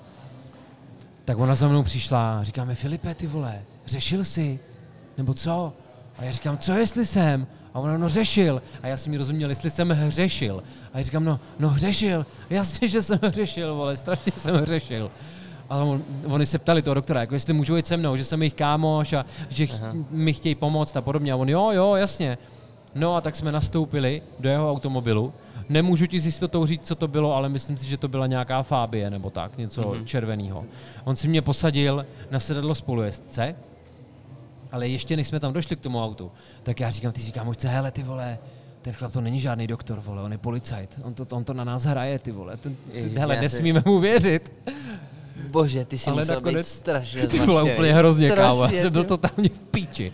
Tak 1.26 1.38
ona 1.38 1.56
za 1.56 1.68
mnou 1.68 1.84
přišla, 1.84 2.44
říkáme, 2.44 2.76
Filipe, 2.76 3.16
ty 3.16 3.28
vole, 3.28 3.62
řešil 3.86 4.24
jsi? 4.24 4.60
Nebo 5.18 5.34
co? 5.34 5.74
A 6.18 6.24
já 6.24 6.32
říkám, 6.32 6.58
co 6.58 6.74
jestli 6.74 7.06
jsem? 7.06 7.48
A 7.74 7.80
ona, 7.80 7.98
no 7.98 8.10
řešil. 8.10 8.62
A 8.84 8.88
já 8.88 8.98
jsem 8.98 9.12
mi 9.12 9.18
rozuměl, 9.18 9.50
jestli 9.50 9.70
jsem 9.70 9.90
hřešil. 9.90 10.64
A 10.94 10.98
já 10.98 11.04
říkám, 11.04 11.24
no, 11.24 11.40
no 11.60 11.70
hřešil. 11.70 12.26
Jasně, 12.50 12.88
že 12.88 13.02
jsem 13.02 13.20
hřešil, 13.24 13.76
vole, 13.76 13.98
strašně 13.98 14.32
jsem 14.38 14.56
hřešil. 14.56 15.12
A 15.70 15.78
on, 15.78 16.04
oni 16.28 16.46
se 16.46 16.58
ptali 16.58 16.82
toho 16.82 16.94
doktora, 16.94 17.22
jako 17.22 17.36
jestli 17.36 17.54
můžu 17.54 17.76
jít 17.76 17.88
se 17.88 17.98
mnou, 17.98 18.16
že 18.16 18.26
jsem 18.26 18.42
jejich 18.42 18.54
kámoš 18.54 19.14
a 19.14 19.26
že 19.50 19.68
ch- 19.68 19.94
mi 20.10 20.34
chtějí 20.34 20.56
pomoct 20.56 20.98
a 20.98 21.02
podobně. 21.02 21.34
A 21.34 21.36
on, 21.36 21.50
jo, 21.50 21.72
jo, 21.72 21.96
jasně. 21.96 22.38
No 22.96 23.16
a 23.16 23.22
tak 23.22 23.36
jsme 23.36 23.52
nastoupili 23.52 24.22
do 24.40 24.50
jeho 24.50 24.72
automobilu. 24.72 25.34
Nemůžu 25.70 26.06
ti 26.06 26.20
s 26.20 26.26
jistotou 26.26 26.66
říct, 26.66 26.88
co 26.88 26.96
to 26.96 27.08
bylo, 27.08 27.36
ale 27.36 27.50
myslím 27.50 27.78
si, 27.78 27.86
že 27.86 27.98
to 27.98 28.08
byla 28.08 28.28
nějaká 28.28 28.64
fábie 28.64 29.10
nebo 29.10 29.30
tak, 29.30 29.58
něco 29.58 29.82
mm-hmm. 29.82 30.04
červeného. 30.04 30.64
On 31.04 31.16
si 31.16 31.28
mě 31.28 31.42
posadil 31.42 32.06
na 32.32 32.40
sedadlo 32.40 32.76
spolujezdce, 32.76 33.56
ale 34.72 34.88
ještě 34.88 35.16
než 35.18 35.28
jsme 35.28 35.40
tam 35.40 35.54
došli 35.54 35.76
k 35.76 35.80
tomu 35.80 36.04
autu, 36.04 36.32
tak 36.64 36.80
já 36.80 36.92
říkám, 36.92 37.12
ty 37.12 37.22
říkám, 37.22 37.46
možce, 37.46 37.68
hele, 37.68 37.92
ty 37.92 38.04
vole, 38.04 38.38
ten 38.82 38.94
chlap 38.94 39.12
to 39.12 39.22
není 39.22 39.40
žádný 39.40 39.68
doktor, 39.68 40.00
vole, 40.06 40.22
on 40.22 40.32
je 40.32 40.38
policajt, 40.38 41.00
on 41.04 41.14
to, 41.14 41.26
on 41.36 41.44
to 41.44 41.54
na 41.54 41.64
nás 41.64 41.84
hraje, 41.84 42.20
ty 42.20 42.32
vole, 42.32 42.58
ten, 42.58 42.76
ty, 42.76 42.98
Ježiš, 42.98 43.14
hele, 43.18 43.36
si- 43.36 43.42
nesmíme 43.42 43.84
mu 43.86 44.00
věřit. 44.00 44.52
Bože, 45.50 45.86
ty 45.86 45.98
jsi 45.98 46.10
Ale 46.10 46.22
musel 46.22 46.36
nakonec- 46.36 46.56
být 46.58 46.64
strašně 46.68 47.28
Ty 47.28 47.40
vole, 47.40 47.64
úplně 47.74 47.94
hrozně, 47.94 48.30
kámo, 48.32 48.70
jsem 48.70 48.94
byl 48.94 49.06
totálně 49.06 49.50
v 49.50 49.60
píči. 49.60 50.14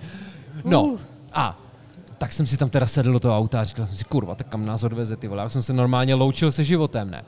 No, 0.66 0.98
a 1.34 1.60
tak 2.18 2.34
jsem 2.34 2.48
si 2.48 2.58
tam 2.58 2.70
teda 2.70 2.86
sedl 2.88 3.14
do 3.14 3.20
toho 3.20 3.38
auta 3.38 3.60
a 3.62 3.64
říkal 3.64 3.86
jsem 3.86 3.98
si, 3.98 4.04
kurva, 4.04 4.36
tak 4.36 4.48
kam 4.48 4.66
nás 4.66 4.84
odveze, 4.84 5.16
ty 5.18 5.28
vole, 5.28 5.44
já 5.44 5.50
jsem 5.50 5.62
se 5.64 5.74
normálně 5.74 6.16
loučil 6.16 6.52
se 6.52 6.64
životem, 6.64 7.12
ne? 7.12 7.24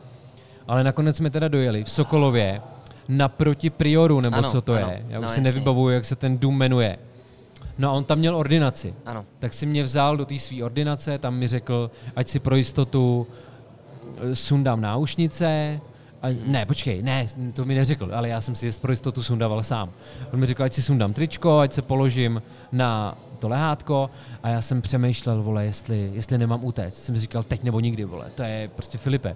Ale 0.68 0.84
nakonec 0.84 1.16
jsme 1.18 1.30
teda 1.30 1.48
dojeli 1.48 1.84
v 1.84 1.92
Sokolově 1.92 2.62
naproti 3.08 3.70
Prioru, 3.70 4.22
nebo 4.22 4.38
Ano, 4.38 4.52
co 4.52 4.62
to 4.62 4.74
ano, 4.74 4.88
je. 4.92 5.06
Já 5.10 5.20
už 5.20 5.24
no 5.24 5.30
si 5.30 5.40
jasně. 5.40 5.44
nevybavuju, 5.44 5.90
jak 5.96 6.06
se 6.06 6.16
ten 6.16 6.38
dům 6.38 6.58
jmenuje. 6.58 6.98
No 7.78 7.90
a 7.90 7.92
on 7.92 8.04
tam 8.04 8.20
měl 8.20 8.36
ordinaci. 8.36 8.94
Ano. 9.06 9.26
Tak 9.40 9.54
si 9.54 9.66
mě 9.66 9.84
vzal 9.84 10.18
do 10.18 10.26
té 10.26 10.40
své 10.40 10.64
ordinace, 10.64 11.18
tam 11.18 11.36
mi 11.36 11.48
řekl, 11.48 11.92
ať 12.16 12.28
si 12.28 12.40
pro 12.40 12.56
jistotu 12.56 13.28
eh, 14.18 14.36
sundám 14.36 14.82
náušnice. 14.82 15.80
A, 16.22 16.28
ne, 16.46 16.66
počkej, 16.66 17.02
ne, 17.02 17.28
to 17.54 17.66
mi 17.66 17.76
neřekl, 17.76 18.10
ale 18.14 18.30
já 18.30 18.42
jsem 18.42 18.56
si 18.56 18.66
je 18.66 18.72
pro 18.82 18.92
jistotu 18.92 19.24
sundával 19.24 19.64
sám. 19.64 19.90
On 20.34 20.40
mi 20.40 20.46
řekl, 20.46 20.64
ať 20.64 20.74
si 20.74 20.82
sundám 20.82 21.14
tričko, 21.14 21.60
ať 21.60 21.74
se 21.74 21.82
položím 21.82 22.42
na 22.72 23.18
to 23.40 23.50
lehátko 23.50 24.10
a 24.44 24.50
já 24.50 24.62
jsem 24.62 24.82
přemýšlel, 24.82 25.44
vole, 25.44 25.66
jestli, 25.66 26.12
jestli 26.14 26.38
nemám 26.38 26.64
utéct. 26.64 27.04
Jsem 27.04 27.18
říkal, 27.18 27.44
teď 27.44 27.64
nebo 27.64 27.80
nikdy, 27.80 28.04
vole, 28.04 28.30
to 28.36 28.44
je 28.44 28.70
prostě 28.76 28.98
Filipe. 28.98 29.36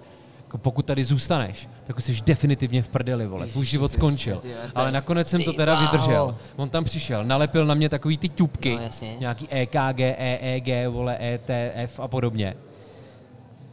Jako 0.52 0.58
pokud 0.58 0.86
tady 0.86 1.04
zůstaneš, 1.04 1.68
tak 1.86 1.96
už 1.98 2.04
jsi 2.04 2.16
definitivně 2.26 2.82
v 2.82 2.88
prdeli, 2.88 3.26
vole, 3.26 3.46
tvůj 3.46 3.66
život 3.66 3.92
skončil. 3.92 4.40
Ale 4.74 4.88
je- 4.88 4.92
nakonec 4.92 5.28
jsem 5.28 5.42
to 5.42 5.52
teda 5.52 5.80
vydržel. 5.80 6.36
On 6.56 6.68
tam 6.68 6.84
přišel, 6.84 7.24
nalepil 7.24 7.66
na 7.66 7.74
mě 7.74 7.88
takový 7.88 8.18
ty 8.18 8.28
ťupky, 8.28 8.76
No, 8.76 9.08
nějaký 9.18 9.48
EKG, 9.50 10.00
EEG, 10.00 10.88
vole, 10.88 11.18
ETF 11.20 12.00
a 12.00 12.08
podobně. 12.08 12.54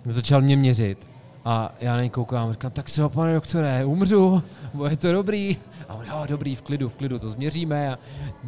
Začal 0.06 0.42
mě 0.42 0.58
měřit 0.58 1.08
a 1.46 1.74
já 1.82 1.94
na 1.94 2.00
něj 2.02 2.10
koukám, 2.10 2.52
říkám, 2.52 2.72
tak 2.72 2.90
se 2.90 3.10
pane 3.10 3.34
doktore, 3.34 3.86
umřu, 3.86 4.44
bude 4.74 4.98
to 4.98 5.12
dobrý. 5.14 5.58
A 5.90 5.94
on, 5.94 6.06
jo, 6.06 6.24
dobrý, 6.28 6.56
v 6.56 6.62
klidu, 6.62 6.90
v 6.90 6.96
klidu, 6.96 7.20
to 7.20 7.30
změříme 7.30 7.94
a 7.94 8.00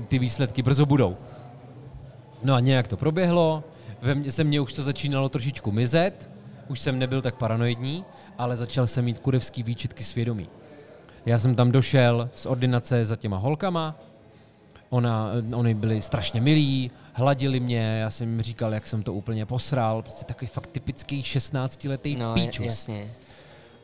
ty 0.08 0.20
výsledky 0.20 0.62
brzo 0.64 0.86
budou. 0.86 1.18
No 2.44 2.54
a 2.54 2.60
nějak 2.60 2.88
to 2.88 2.98
proběhlo, 2.98 3.64
ve 4.02 4.16
mně, 4.16 4.32
se 4.32 4.44
mně 4.44 4.62
už 4.62 4.74
to 4.74 4.84
začínalo 4.84 5.30
trošičku 5.30 5.72
mizet, 5.72 6.30
už 6.68 6.80
jsem 6.80 7.00
nebyl 7.00 7.22
tak 7.22 7.36
paranoidní, 7.36 8.06
ale 8.38 8.58
začal 8.58 8.88
jsem 8.88 9.06
mít 9.06 9.20
kurevský 9.20 9.64
výčitky 9.64 10.04
svědomí. 10.04 10.48
Já 11.26 11.40
jsem 11.40 11.56
tam 11.56 11.72
došel 11.72 12.30
z 12.36 12.46
ordinace 12.46 13.06
za 13.06 13.16
těma 13.16 13.38
holkama 13.38 13.96
Ona, 14.90 15.32
oni 15.56 15.74
byli 15.74 16.02
strašně 16.02 16.42
milí, 16.42 16.92
hladili 17.14 17.60
mě, 17.60 17.98
já 18.02 18.10
jsem 18.10 18.30
jim 18.30 18.42
říkal, 18.42 18.74
jak 18.74 18.88
jsem 18.88 19.04
to 19.04 19.14
úplně 19.14 19.46
posral, 19.46 20.02
prostě 20.02 20.26
takový 20.26 20.48
fakt 20.48 20.68
typický 20.68 21.22
16-letý 21.22 22.16
No, 22.16 22.34
píčus. 22.34 22.66
jasně. 22.66 23.08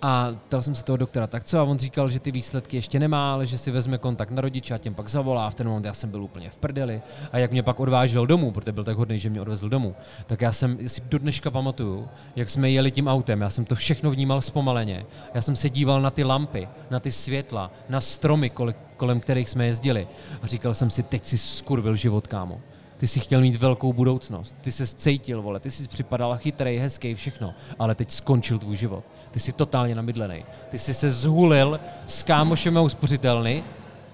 A 0.02 0.32
ptal 0.48 0.62
jsem 0.62 0.76
se 0.76 0.84
toho 0.84 0.98
doktora, 0.98 1.28
tak 1.28 1.44
co? 1.44 1.60
A 1.60 1.64
on 1.64 1.80
říkal, 1.80 2.10
že 2.10 2.20
ty 2.20 2.32
výsledky 2.32 2.78
ještě 2.78 3.00
nemá, 3.00 3.34
ale 3.34 3.46
že 3.46 3.58
si 3.58 3.72
vezme 3.72 3.98
kontakt 3.98 4.32
na 4.32 4.42
rodiče 4.42 4.74
a 4.74 4.78
těm 4.78 4.94
pak 4.94 5.08
zavolá. 5.08 5.50
V 5.50 5.56
ten 5.56 5.68
moment 5.68 5.86
já 5.86 5.94
jsem 5.94 6.12
byl 6.12 6.24
úplně 6.24 6.50
v 6.50 6.58
prdeli. 6.58 7.02
A 7.32 7.38
jak 7.38 7.52
mě 7.52 7.64
pak 7.64 7.80
odvážel 7.80 8.28
domů, 8.28 8.52
protože 8.52 8.72
byl 8.72 8.84
tak 8.84 8.98
hodný, 8.98 9.20
že 9.20 9.30
mě 9.30 9.42
odvezl 9.42 9.70
domů, 9.70 9.96
tak 10.26 10.42
já 10.42 10.52
jsem 10.52 10.90
si 10.90 11.02
do 11.02 11.20
dneška 11.20 11.52
pamatuju, 11.52 12.08
jak 12.36 12.50
jsme 12.50 12.70
jeli 12.70 12.92
tím 12.92 13.08
autem. 13.08 13.42
Já 13.42 13.50
jsem 13.50 13.66
to 13.66 13.76
všechno 13.76 14.12
vnímal 14.12 14.42
zpomaleně. 14.42 15.06
Já 15.34 15.42
jsem 15.42 15.56
se 15.56 15.70
díval 15.70 16.02
na 16.02 16.10
ty 16.10 16.24
lampy, 16.24 16.68
na 16.90 17.00
ty 17.00 17.12
světla, 17.12 17.72
na 17.90 18.02
stromy, 18.02 18.50
kole- 18.50 18.76
kolem 18.98 19.20
kterých 19.20 19.50
jsme 19.50 19.66
jezdili. 19.66 20.08
A 20.42 20.48
říkal 20.48 20.74
jsem 20.74 20.90
si, 20.90 21.04
teď 21.04 21.26
si 21.26 21.38
skurvil 21.38 21.96
život, 21.96 22.28
kámo. 22.28 22.62
Ty 22.98 23.08
jsi 23.08 23.20
chtěl 23.20 23.42
mít 23.42 23.56
velkou 23.56 23.94
budoucnost. 23.94 24.58
Ty 24.62 24.72
se 24.72 24.88
cítil, 24.88 25.42
vole, 25.42 25.60
ty 25.60 25.72
jsi 25.72 25.88
připadal 25.88 26.38
chytrý, 26.38 26.78
hezký, 26.78 27.16
všechno. 27.16 27.54
Ale 27.80 27.96
teď 27.96 28.12
skončil 28.12 28.60
tvůj 28.60 28.76
život. 28.76 29.04
Ty 29.32 29.40
jsi 29.40 29.52
totálně 29.52 29.96
namydlený. 29.96 30.46
Ty 30.70 30.80
jsi 30.80 30.94
se 30.94 31.12
zhulil 31.12 31.80
s 32.08 32.24
kámošem 32.24 32.78
a 32.78 32.82
uspořitelny 32.82 33.64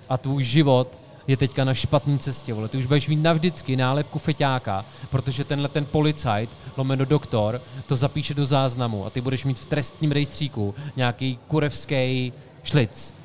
a 0.09 0.17
tvůj 0.17 0.43
život 0.43 0.99
je 1.27 1.37
teďka 1.37 1.63
na 1.63 1.73
špatné 1.73 2.17
cestě, 2.17 2.53
vole. 2.53 2.67
Ty 2.67 2.77
už 2.77 2.85
budeš 2.85 3.07
mít 3.07 3.23
navždycky 3.23 3.75
nálepku 3.75 4.19
feťáka, 4.19 4.85
protože 5.11 5.43
tenhle 5.43 5.69
ten 5.69 5.85
policajt, 5.85 6.49
lomeno 6.77 7.05
doktor, 7.05 7.61
to 7.85 7.95
zapíše 7.95 8.33
do 8.33 8.45
záznamu 8.45 9.05
a 9.05 9.09
ty 9.09 9.21
budeš 9.21 9.45
mít 9.45 9.59
v 9.59 9.65
trestním 9.65 10.11
rejstříku 10.11 10.75
nějaký 10.95 11.39
kurevský 11.47 12.33
šlic. 12.63 13.15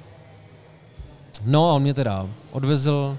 No 1.44 1.70
a 1.70 1.72
on 1.74 1.82
mě 1.82 1.94
teda 1.94 2.28
odvezl 2.52 3.18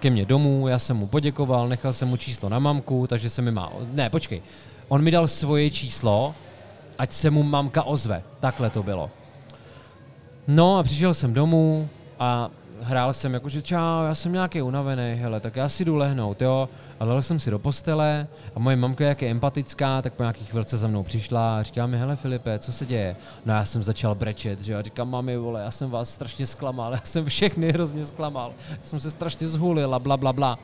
ke 0.00 0.10
mně 0.10 0.24
domů, 0.24 0.68
já 0.68 0.78
jsem 0.78 0.96
mu 0.96 1.06
poděkoval, 1.06 1.68
nechal 1.68 1.92
jsem 1.92 2.08
mu 2.08 2.16
číslo 2.16 2.48
na 2.48 2.58
mamku, 2.58 3.06
takže 3.06 3.30
se 3.30 3.42
mi 3.42 3.50
má... 3.50 3.72
Ne, 3.92 4.10
počkej. 4.10 4.42
On 4.88 5.02
mi 5.02 5.10
dal 5.10 5.28
svoje 5.28 5.70
číslo, 5.70 6.34
ať 6.98 7.12
se 7.12 7.30
mu 7.30 7.42
mamka 7.42 7.82
ozve. 7.82 8.22
Takhle 8.40 8.70
to 8.70 8.82
bylo. 8.82 9.10
No 10.48 10.78
a 10.78 10.82
přišel 10.82 11.14
jsem 11.14 11.34
domů 11.34 11.88
a 12.18 12.50
hrál 12.80 13.12
jsem 13.12 13.34
jako, 13.34 13.48
že 13.48 13.62
čau, 13.62 14.04
já 14.06 14.14
jsem 14.14 14.32
nějaký 14.32 14.62
unavený, 14.62 15.14
hele, 15.14 15.40
tak 15.40 15.56
já 15.56 15.68
si 15.68 15.84
jdu 15.84 15.96
lehnout, 15.96 16.42
jo. 16.42 16.68
A 17.00 17.04
lel 17.04 17.22
jsem 17.22 17.40
si 17.40 17.50
do 17.50 17.58
postele 17.58 18.26
a 18.54 18.58
moje 18.58 18.76
mamka, 18.76 19.04
jak 19.04 19.22
je 19.22 19.30
empatická, 19.30 20.02
tak 20.02 20.14
po 20.14 20.22
nějaký 20.22 20.44
chvilce 20.44 20.76
za 20.76 20.88
mnou 20.88 21.02
přišla 21.02 21.58
a 21.58 21.62
říká 21.62 21.86
mi, 21.86 21.98
hele 21.98 22.16
Filipe, 22.16 22.58
co 22.58 22.72
se 22.72 22.86
děje? 22.86 23.16
No 23.44 23.54
já 23.54 23.64
jsem 23.64 23.82
začal 23.82 24.14
brečet, 24.14 24.60
že 24.62 24.72
jo, 24.72 24.78
a 24.78 24.82
říkám, 24.82 25.10
mami, 25.10 25.36
vole, 25.36 25.62
já 25.62 25.70
jsem 25.70 25.90
vás 25.90 26.10
strašně 26.10 26.46
zklamal, 26.46 26.92
já 26.92 27.00
jsem 27.04 27.24
všechny 27.24 27.72
hrozně 27.72 28.06
zklamal, 28.06 28.52
já 28.70 28.76
jsem 28.82 29.00
se 29.00 29.10
strašně 29.10 29.48
zhulil 29.48 29.94
a 29.94 29.98
bla, 29.98 30.16
bla, 30.16 30.32
bla. 30.32 30.58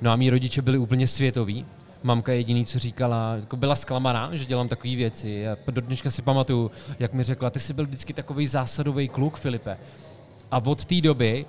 No 0.00 0.10
a 0.10 0.16
mý 0.16 0.30
rodiče 0.30 0.62
byli 0.62 0.78
úplně 0.78 1.06
světoví, 1.06 1.66
Mamka 2.02 2.32
jediný, 2.32 2.66
co 2.66 2.78
říkala, 2.78 3.36
jako 3.36 3.56
byla 3.56 3.76
zklamaná, 3.76 4.30
že 4.32 4.44
dělám 4.44 4.68
takové 4.68 4.96
věci. 4.96 5.30
Já 5.30 5.56
do 5.70 5.80
dneška 5.80 6.10
si 6.10 6.22
pamatuju, 6.22 6.70
jak 6.98 7.12
mi 7.12 7.24
řekla, 7.24 7.50
ty 7.50 7.60
jsi 7.60 7.74
byl 7.74 7.86
vždycky 7.86 8.12
takový 8.12 8.46
zásadový 8.46 9.08
kluk, 9.08 9.38
Filipe. 9.38 9.78
A 10.50 10.58
od 10.66 10.84
té 10.84 11.00
doby 11.00 11.46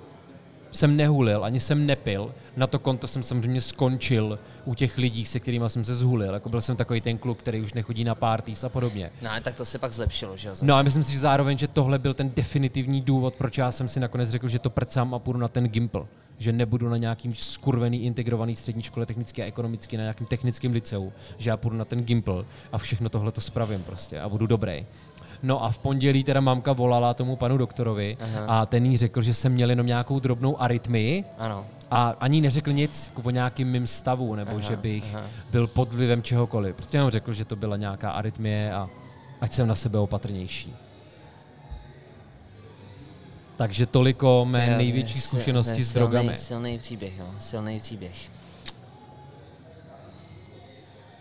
jsem 0.72 0.96
nehulil, 0.96 1.44
ani 1.44 1.60
jsem 1.60 1.86
nepil. 1.86 2.34
Na 2.56 2.66
to 2.66 2.78
konto 2.78 3.06
jsem 3.06 3.22
samozřejmě 3.22 3.60
skončil 3.60 4.38
u 4.64 4.74
těch 4.74 4.98
lidí, 4.98 5.24
se 5.24 5.40
kterými 5.40 5.64
jsem 5.66 5.84
se 5.84 5.94
zhulil. 5.94 6.34
Jako 6.34 6.48
byl 6.48 6.60
jsem 6.60 6.76
takový 6.76 7.00
ten 7.00 7.18
kluk, 7.18 7.38
který 7.38 7.60
už 7.60 7.72
nechodí 7.72 8.04
na 8.04 8.14
parties 8.14 8.64
a 8.64 8.68
podobně. 8.68 9.10
No, 9.22 9.30
tak 9.42 9.54
to 9.54 9.64
se 9.64 9.78
pak 9.78 9.92
zlepšilo, 9.92 10.36
že 10.36 10.48
jo? 10.48 10.54
No 10.62 10.74
a 10.74 10.82
myslím 10.82 11.02
si 11.02 11.12
že 11.12 11.18
zároveň, 11.18 11.58
že 11.58 11.68
tohle 11.68 11.98
byl 11.98 12.14
ten 12.14 12.30
definitivní 12.36 13.00
důvod, 13.00 13.34
proč 13.34 13.58
já 13.58 13.70
jsem 13.70 13.88
si 13.88 14.00
nakonec 14.00 14.30
řekl, 14.30 14.48
že 14.48 14.58
to 14.58 14.70
prcám 14.70 15.14
a 15.14 15.18
půjdu 15.18 15.38
na 15.38 15.48
ten 15.48 15.68
Gimpl. 15.68 16.08
Že 16.38 16.52
nebudu 16.52 16.88
na 16.88 16.96
nějakým 16.96 17.34
skurvený 17.34 18.04
integrovaný 18.04 18.56
střední 18.56 18.82
škole 18.82 19.06
technické 19.06 19.42
a 19.42 19.46
ekonomické, 19.46 19.96
na 19.96 20.02
nějakým 20.02 20.26
technickém 20.26 20.72
liceu. 20.72 21.12
Že 21.38 21.50
já 21.50 21.56
půjdu 21.56 21.76
na 21.76 21.84
ten 21.84 22.04
Gimpl 22.04 22.46
a 22.72 22.78
všechno 22.78 23.08
tohle 23.08 23.32
to 23.32 23.40
spravím 23.40 23.82
prostě 23.82 24.20
a 24.20 24.28
budu 24.28 24.46
dobrý. 24.46 24.86
No 25.42 25.64
a 25.64 25.70
v 25.70 25.78
pondělí 25.78 26.24
teda 26.24 26.40
mamka 26.40 26.72
volala 26.72 27.14
tomu 27.14 27.36
panu 27.36 27.58
doktorovi 27.58 28.16
Aha. 28.20 28.44
a 28.62 28.66
ten 28.66 28.86
jí 28.86 28.96
řekl, 28.96 29.22
že 29.22 29.34
jsem 29.34 29.52
měl 29.52 29.70
jenom 29.70 29.86
nějakou 29.86 30.18
drobnou 30.20 30.60
arytmii 30.60 31.24
Ano. 31.38 31.66
a 31.90 32.16
ani 32.20 32.40
neřekl 32.40 32.72
nic 32.72 33.12
o 33.22 33.30
nějakým 33.30 33.68
mým 33.70 33.86
stavu, 33.86 34.34
nebo 34.34 34.50
Aha, 34.50 34.60
že 34.60 34.76
bych 34.76 35.14
aha. 35.14 35.26
byl 35.50 35.66
pod 35.66 35.92
vlivem 35.92 36.22
čehokoliv. 36.22 36.76
Prostě 36.76 36.96
jenom 36.96 37.10
řekl, 37.10 37.32
že 37.32 37.44
to 37.44 37.56
byla 37.56 37.76
nějaká 37.76 38.10
arytmie 38.10 38.72
a 38.72 38.88
ať 39.40 39.52
jsem 39.52 39.66
na 39.68 39.74
sebe 39.74 39.98
opatrnější. 39.98 40.74
Takže 43.56 43.86
toliko 43.86 44.44
mé 44.44 44.66
To 44.70 44.76
největší 44.76 45.12
to 45.12 45.18
je 45.18 45.22
zkušenosti 45.22 45.82
s 45.82 45.92
drogami. 45.92 46.36
Silný 46.36 46.78
příběh, 46.78 47.18
no. 47.18 47.26
Silný 47.38 47.78
příběh. 47.80 48.30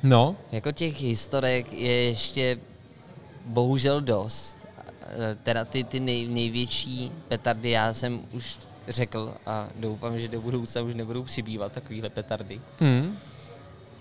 No, 0.03 0.35
Jako 0.51 0.71
těch 0.71 1.01
historek 1.01 1.73
je 1.73 1.91
ještě 2.03 2.57
bohužel 3.45 4.01
dost. 4.01 4.57
E, 5.31 5.35
Teda 5.43 5.65
ty, 5.65 5.83
ty 5.83 5.99
nej, 5.99 6.27
největší 6.27 7.11
petardy 7.27 7.69
já 7.69 7.93
jsem 7.93 8.21
už 8.31 8.57
řekl 8.87 9.33
a 9.45 9.67
doufám, 9.75 10.19
že 10.19 10.27
do 10.27 10.41
budoucna 10.41 10.81
už 10.81 10.95
nebudou 10.95 11.23
přibývat 11.23 11.71
takovýhle 11.71 12.09
petardy. 12.09 12.61
hm, 12.81 13.17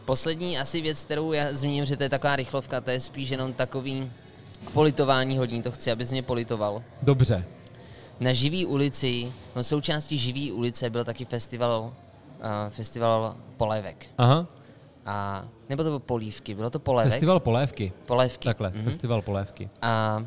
Poslední 0.05 0.59
asi 0.59 0.81
věc, 0.81 1.05
kterou 1.05 1.33
já 1.33 1.53
zmíním, 1.55 1.85
že 1.85 1.97
to 1.97 2.03
je 2.03 2.09
taková 2.09 2.37
rychlovka, 2.37 2.81
to 2.81 2.91
je 2.91 3.01
spíš 3.01 3.29
jenom 3.31 3.53
takový 3.53 4.11
k 4.67 4.71
politování 4.71 5.39
hodně, 5.39 5.63
to 5.63 5.71
chci, 5.71 5.91
abys 5.93 6.11
mě 6.13 6.23
politoval. 6.23 6.83
dobře. 7.03 7.45
Na 8.21 8.33
Živý 8.33 8.67
ulici, 8.67 9.33
no 9.57 9.65
součástí 9.65 10.19
Živý 10.19 10.53
ulice 10.53 10.91
byl 10.91 11.05
taky 11.05 11.25
festival, 11.25 11.81
uh, 12.39 12.45
festival 12.71 13.37
polévek. 13.57 14.07
Aha, 14.19 14.47
A, 15.11 15.49
nebo 15.69 15.83
to 15.83 15.89
bylo 15.89 16.01
polívky, 16.01 16.55
bylo 16.55 16.71
to 16.71 16.79
polévek? 16.79 17.13
festival 17.13 17.41
polévky. 17.41 17.93
Polévky. 18.07 18.45
Takhle, 18.49 18.71
Mhm. 18.71 18.85
festival 18.85 19.23
polévky. 19.23 19.71
A 19.83 20.25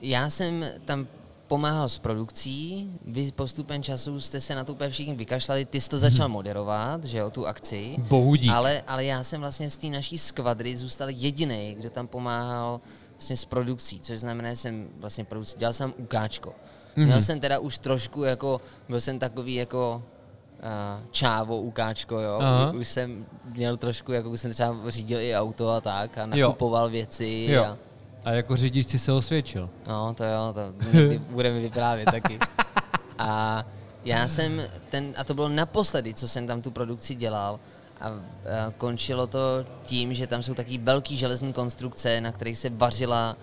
já 0.00 0.30
jsem 0.30 0.64
tam 0.84 1.06
pomáhal 1.48 1.88
s 1.88 1.98
produkcí, 1.98 2.88
vy 3.06 3.32
postupem 3.32 3.82
času 3.82 4.20
jste 4.20 4.40
se 4.40 4.54
na 4.54 4.64
to 4.64 4.72
úplně 4.72 4.90
všichni 4.90 5.14
vykašlali, 5.14 5.64
ty 5.64 5.80
jsi 5.80 5.90
to 5.90 5.98
začal 5.98 6.28
moderovat, 6.28 7.04
že 7.04 7.18
jo, 7.18 7.30
tu 7.30 7.46
akci. 7.46 7.96
Bohu 7.98 8.34
dík. 8.34 8.50
Ale, 8.52 8.82
ale 8.86 9.04
já 9.04 9.22
jsem 9.22 9.40
vlastně 9.40 9.70
z 9.70 9.76
té 9.76 9.86
naší 9.86 10.18
skvadry 10.18 10.76
zůstal 10.76 11.08
jediný, 11.10 11.74
kdo 11.78 11.90
tam 11.90 12.06
pomáhal 12.06 12.80
vlastně 13.12 13.36
s 13.36 13.44
produkcí, 13.44 14.00
což 14.00 14.18
znamená, 14.18 14.50
že 14.50 14.56
jsem 14.56 14.88
vlastně 14.98 15.24
produci, 15.24 15.58
dělal 15.58 15.72
jsem 15.72 15.94
ukáčko. 15.98 16.50
Mm-hmm. 16.50 17.06
Měl 17.06 17.22
jsem 17.22 17.40
teda 17.40 17.58
už 17.58 17.78
trošku 17.78 18.22
jako, 18.24 18.60
byl 18.88 19.00
jsem 19.00 19.18
takový 19.18 19.54
jako 19.54 20.02
uh, 20.62 21.06
čávo 21.10 21.60
ukáčko, 21.60 22.18
jo. 22.20 22.38
Aha. 22.40 22.72
Už 22.72 22.88
jsem 22.88 23.26
měl 23.44 23.76
trošku, 23.76 24.12
jako 24.12 24.30
už 24.30 24.40
jsem 24.40 24.50
třeba 24.52 24.76
řídil 24.88 25.20
i 25.20 25.36
auto 25.36 25.70
a 25.70 25.80
tak 25.80 26.18
a 26.18 26.26
nakupoval 26.26 26.90
věci. 26.90 27.46
Jo. 27.50 27.64
A, 27.64 27.76
A 28.24 28.30
jako 28.32 28.56
řidič 28.56 28.88
si 28.88 28.98
se 28.98 29.12
osvědčil. 29.12 29.70
No, 29.88 30.14
to 30.14 30.24
jo, 30.24 30.54
to 30.54 30.60
budeme 31.30 31.60
vyprávět 31.60 32.10
taky. 32.10 32.38
A 33.18 33.64
já 34.04 34.28
jsem 34.28 34.62
ten, 34.90 35.14
a 35.16 35.24
to 35.24 35.34
bylo 35.34 35.48
naposledy, 35.48 36.14
co 36.14 36.28
jsem 36.28 36.46
tam 36.46 36.62
tu 36.62 36.70
produkci 36.70 37.14
dělal, 37.14 37.60
a, 38.00 38.06
a 38.08 38.12
končilo 38.78 39.26
to 39.26 39.38
tím, 39.84 40.14
že 40.14 40.26
tam 40.26 40.42
jsou 40.42 40.54
taky 40.54 40.78
velký 40.78 41.16
železní 41.16 41.52
konstrukce, 41.52 42.20
na 42.20 42.32
kterých 42.32 42.58
se 42.58 42.70
vařila, 42.70 43.36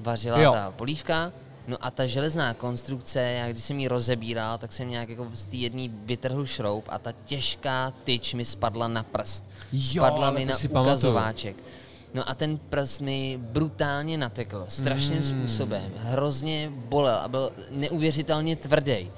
vařila 0.00 0.38
Jo. 0.40 0.52
ta 0.52 0.70
polívka. 0.70 1.32
No 1.70 1.76
a 1.80 1.90
ta 1.90 2.06
železná 2.06 2.54
konstrukce, 2.54 3.20
já 3.20 3.48
když 3.48 3.64
jsem 3.64 3.78
ji 3.80 3.88
rozebíral, 3.88 4.58
tak 4.58 4.72
jsem 4.72 4.90
nějak 4.90 5.08
jako 5.08 5.28
z 5.32 5.48
té 5.48 5.56
jedné 5.56 5.88
vytrhl 6.04 6.46
šroub 6.46 6.84
a 6.88 6.98
ta 6.98 7.12
těžká 7.24 7.92
tyč 8.04 8.34
mi 8.34 8.44
spadla 8.44 8.88
na 8.88 9.02
prst. 9.02 9.44
Jo, 9.72 10.02
Spadla 10.04 10.30
mi 10.30 10.46
to 10.46 10.52
na 10.52 10.58
pamatuju. 10.58 10.82
ukazováček. 10.82 11.56
No 12.14 12.28
a 12.28 12.34
ten 12.34 12.58
prst 12.58 13.00
mi 13.00 13.38
brutálně 13.42 14.18
natekl, 14.18 14.64
strašným 14.68 15.18
Mm. 15.18 15.24
způsobem. 15.24 15.92
Hrozně 15.96 16.72
bolel 16.74 17.16
a 17.16 17.28
byl 17.28 17.52
neuvěřitelně 17.70 18.56
tvrdý. 18.56 19.10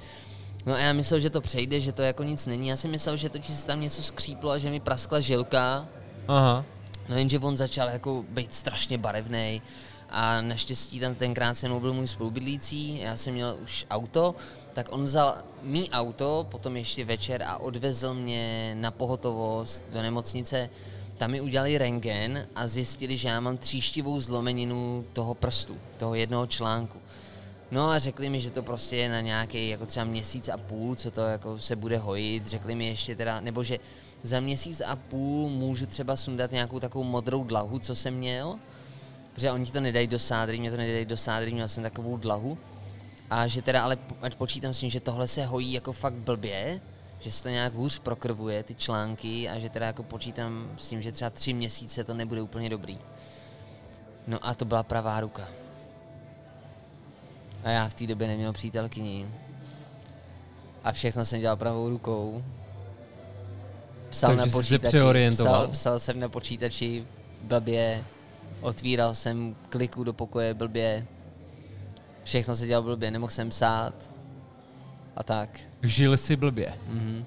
No 0.66 0.74
a 0.74 0.78
já 0.78 0.92
myslel, 0.92 1.20
že 1.20 1.30
to 1.30 1.40
přejde, 1.40 1.80
že 1.80 1.92
to 1.92 2.02
jako 2.02 2.22
nic 2.22 2.46
není. 2.46 2.68
Já 2.68 2.76
si 2.76 2.88
myslel, 2.88 3.16
že 3.16 3.28
totiž 3.28 3.54
se 3.56 3.66
tam 3.66 3.80
něco 3.80 4.02
skříplo 4.02 4.50
a 4.50 4.58
že 4.58 4.70
mi 4.70 4.80
praskla 4.80 5.20
žilka. 5.20 5.86
Aha. 6.28 6.64
No 7.08 7.16
jenže 7.18 7.38
on 7.38 7.56
začal 7.56 7.88
jako 7.88 8.24
být 8.28 8.54
strašně 8.54 8.98
barevný 8.98 9.62
a 10.12 10.40
naštěstí 10.40 11.00
tam 11.00 11.14
tenkrát 11.14 11.54
se 11.54 11.68
mnou 11.68 11.80
byl 11.80 11.94
můj 11.94 12.08
spolubydlící, 12.08 12.98
já 12.98 13.16
jsem 13.16 13.34
měl 13.34 13.58
už 13.62 13.86
auto, 13.90 14.34
tak 14.72 14.92
on 14.92 15.02
vzal 15.02 15.36
mý 15.62 15.90
auto 15.90 16.46
potom 16.50 16.76
ještě 16.76 17.04
večer 17.04 17.42
a 17.42 17.58
odvezl 17.58 18.14
mě 18.14 18.74
na 18.80 18.90
pohotovost 18.90 19.84
do 19.92 20.02
nemocnice. 20.02 20.70
Tam 21.18 21.30
mi 21.30 21.40
udělali 21.40 21.78
rengen 21.78 22.46
a 22.54 22.66
zjistili, 22.66 23.16
že 23.16 23.28
já 23.28 23.40
mám 23.40 23.56
tříštivou 23.56 24.20
zlomeninu 24.20 25.04
toho 25.12 25.34
prstu, 25.34 25.76
toho 25.96 26.14
jednoho 26.14 26.46
článku. 26.46 26.98
No 27.70 27.90
a 27.90 27.98
řekli 27.98 28.30
mi, 28.30 28.40
že 28.40 28.50
to 28.50 28.62
prostě 28.62 28.96
je 28.96 29.08
na 29.08 29.20
nějaký 29.20 29.68
jako 29.68 29.86
třeba 29.86 30.04
měsíc 30.04 30.48
a 30.48 30.56
půl, 30.56 30.94
co 30.94 31.10
to 31.10 31.20
jako 31.20 31.58
se 31.58 31.76
bude 31.76 31.98
hojit. 31.98 32.46
Řekli 32.46 32.74
mi 32.74 32.86
ještě 32.86 33.16
teda, 33.16 33.40
nebo 33.40 33.64
že 33.64 33.78
za 34.22 34.40
měsíc 34.40 34.82
a 34.86 34.96
půl 34.96 35.48
můžu 35.48 35.86
třeba 35.86 36.16
sundat 36.16 36.52
nějakou 36.52 36.80
takovou 36.80 37.04
modrou 37.04 37.44
dlahu, 37.44 37.78
co 37.78 37.94
jsem 37.94 38.14
měl, 38.14 38.58
protože 39.34 39.52
oni 39.52 39.66
ti 39.66 39.72
to 39.72 39.80
nedají 39.80 40.06
do 40.06 40.18
sádry, 40.18 40.58
mě 40.58 40.70
to 40.70 40.76
nedají 40.76 41.04
do 41.04 41.16
sádry, 41.16 41.52
měl 41.52 41.68
jsem 41.68 41.82
takovou 41.82 42.16
dlahu. 42.16 42.58
A 43.30 43.46
že 43.46 43.62
teda 43.62 43.82
ale 43.82 43.96
počítám 44.38 44.74
s 44.74 44.78
tím, 44.78 44.90
že 44.90 45.00
tohle 45.00 45.28
se 45.28 45.46
hojí 45.46 45.72
jako 45.72 45.92
fakt 45.92 46.14
blbě, 46.14 46.80
že 47.20 47.32
se 47.32 47.42
to 47.42 47.48
nějak 47.48 47.74
hůř 47.74 47.98
prokrvuje, 47.98 48.62
ty 48.62 48.74
články, 48.74 49.48
a 49.48 49.58
že 49.58 49.68
teda 49.68 49.86
jako 49.86 50.02
počítám 50.02 50.70
s 50.76 50.88
tím, 50.88 51.02
že 51.02 51.12
třeba 51.12 51.30
tři 51.30 51.52
měsíce 51.52 52.04
to 52.04 52.14
nebude 52.14 52.42
úplně 52.42 52.70
dobrý. 52.70 52.98
No 54.26 54.38
a 54.42 54.54
to 54.54 54.64
byla 54.64 54.82
pravá 54.82 55.20
ruka. 55.20 55.48
A 57.64 57.70
já 57.70 57.88
v 57.88 57.94
té 57.94 58.06
době 58.06 58.26
neměl 58.28 58.52
přítelkyni. 58.52 59.28
A 60.84 60.92
všechno 60.92 61.24
jsem 61.24 61.40
dělal 61.40 61.56
pravou 61.56 61.88
rukou. 61.88 62.44
Psal 64.10 64.30
Takže 64.30 64.46
na 64.46 64.52
počítači, 64.52 64.98
psal, 65.30 65.68
psal 65.68 65.98
jsem 65.98 66.20
na 66.20 66.28
počítači 66.28 67.06
blbě, 67.42 68.04
otvíral 68.62 69.14
jsem 69.14 69.56
kliku 69.68 70.04
do 70.04 70.12
pokoje 70.12 70.54
blbě, 70.54 71.06
všechno 72.24 72.56
se 72.56 72.66
dělal 72.66 72.82
blbě, 72.82 73.10
nemohl 73.10 73.30
jsem 73.30 73.48
psát 73.48 73.94
a 75.16 75.22
tak. 75.22 75.60
Žil 75.82 76.16
si 76.16 76.36
blbě. 76.36 76.74
Mhm. 76.88 77.24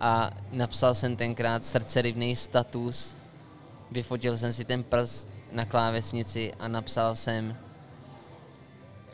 A 0.00 0.30
napsal 0.52 0.94
jsem 0.94 1.16
tenkrát 1.16 1.64
srdcerivný 1.64 2.36
status, 2.36 3.16
vyfotil 3.90 4.38
jsem 4.38 4.52
si 4.52 4.64
ten 4.64 4.82
prst 4.82 5.28
na 5.52 5.64
klávesnici 5.64 6.52
a 6.60 6.68
napsal 6.68 7.16
jsem 7.16 7.56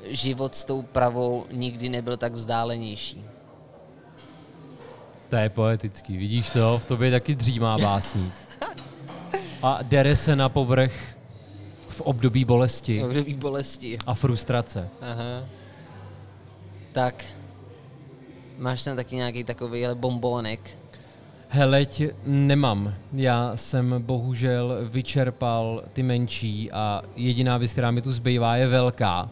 život 0.05 0.55
s 0.55 0.64
tou 0.64 0.82
pravou 0.82 1.47
nikdy 1.51 1.89
nebyl 1.89 2.16
tak 2.16 2.32
vzdálenější. 2.32 3.24
To 5.28 5.36
je 5.36 5.49
poetický, 5.49 6.16
vidíš 6.16 6.51
to? 6.51 6.78
V 6.78 6.84
tobě 6.84 7.11
taky 7.11 7.34
dřímá 7.34 7.78
básník. 7.78 8.32
A 9.62 9.78
dere 9.82 10.16
se 10.16 10.36
na 10.36 10.49
povrch 10.49 11.17
v 11.99 12.01
období 12.01 12.44
bolesti 12.44 13.03
Období 13.05 13.34
bolesti. 13.34 13.99
a 14.07 14.14
frustrace. 14.14 14.88
Aha. 15.01 15.44
Tak. 16.92 17.24
Máš 18.59 18.82
tam 18.82 18.96
taky 18.96 19.16
nějaký 19.16 19.44
takový 19.44 19.86
bombónek? 19.94 20.61
Heleď 21.49 22.03
nemám. 22.24 22.94
Já 23.12 23.53
jsem 23.55 23.94
bohužel 24.03 24.78
vyčerpal 24.82 25.82
ty 25.92 26.03
menší 26.03 26.70
a 26.72 27.03
jediná 27.16 27.57
věc, 27.59 27.72
která 27.72 27.90
mi 27.90 28.03
tu 28.03 28.12
zbývá, 28.12 28.57
je 28.57 28.66
velká. 28.66 29.28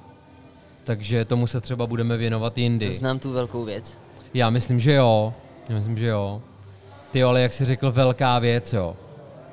Takže 0.84 1.24
tomu 1.24 1.46
se 1.46 1.60
třeba 1.60 1.86
budeme 1.86 2.16
věnovat 2.16 2.58
jindy. 2.58 2.90
Znám 2.92 3.18
tu 3.18 3.32
velkou 3.32 3.64
věc. 3.64 3.98
Já 4.34 4.50
myslím, 4.50 4.80
že 4.80 4.92
jo. 4.92 5.32
Já 5.68 5.74
myslím, 5.74 5.98
že 5.98 6.06
jo. 6.06 6.42
Ty 7.12 7.18
jo, 7.18 7.28
ale 7.28 7.40
jak 7.42 7.52
jsi 7.52 7.64
řekl, 7.64 7.92
velká 7.92 8.38
věc, 8.38 8.72
jo. 8.72 8.96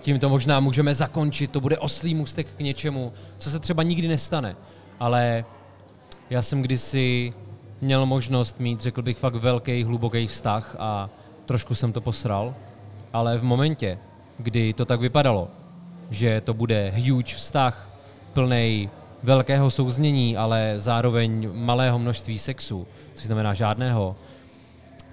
Tím 0.03 0.19
to 0.19 0.29
možná 0.29 0.59
můžeme 0.59 0.95
zakončit, 0.95 1.51
to 1.51 1.61
bude 1.61 1.77
oslý 1.77 2.15
můstek 2.15 2.47
k 2.57 2.59
něčemu, 2.59 3.13
co 3.37 3.49
se 3.51 3.59
třeba 3.59 3.83
nikdy 3.83 4.07
nestane. 4.07 4.55
Ale 4.99 5.45
já 6.29 6.41
jsem 6.41 6.61
kdysi 6.61 7.33
měl 7.81 8.05
možnost 8.05 8.59
mít, 8.59 8.81
řekl 8.81 9.01
bych, 9.01 9.17
fakt 9.17 9.35
velký, 9.35 9.83
hluboký 9.83 10.27
vztah 10.27 10.75
a 10.79 11.09
trošku 11.45 11.75
jsem 11.75 11.93
to 11.93 12.01
posral. 12.01 12.55
Ale 13.13 13.37
v 13.37 13.43
momentě, 13.43 13.97
kdy 14.37 14.73
to 14.73 14.85
tak 14.85 14.99
vypadalo, 14.99 15.47
že 16.09 16.41
to 16.41 16.53
bude 16.53 16.93
huge 16.95 17.35
vztah, 17.35 17.89
plný 18.33 18.89
velkého 19.23 19.71
souznění, 19.71 20.37
ale 20.37 20.73
zároveň 20.77 21.49
malého 21.53 21.99
množství 21.99 22.39
sexu, 22.39 22.87
což 23.13 23.25
znamená 23.25 23.53
žádného, 23.53 24.15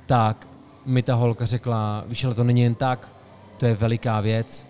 tak 0.06 0.48
mi 0.86 1.02
ta 1.02 1.14
holka 1.14 1.46
řekla, 1.46 2.04
víš, 2.06 2.24
ale 2.24 2.34
to 2.34 2.44
není 2.44 2.60
jen 2.60 2.74
tak, 2.74 3.08
to 3.56 3.66
je 3.66 3.74
veliká 3.74 4.20
věc. 4.20 4.69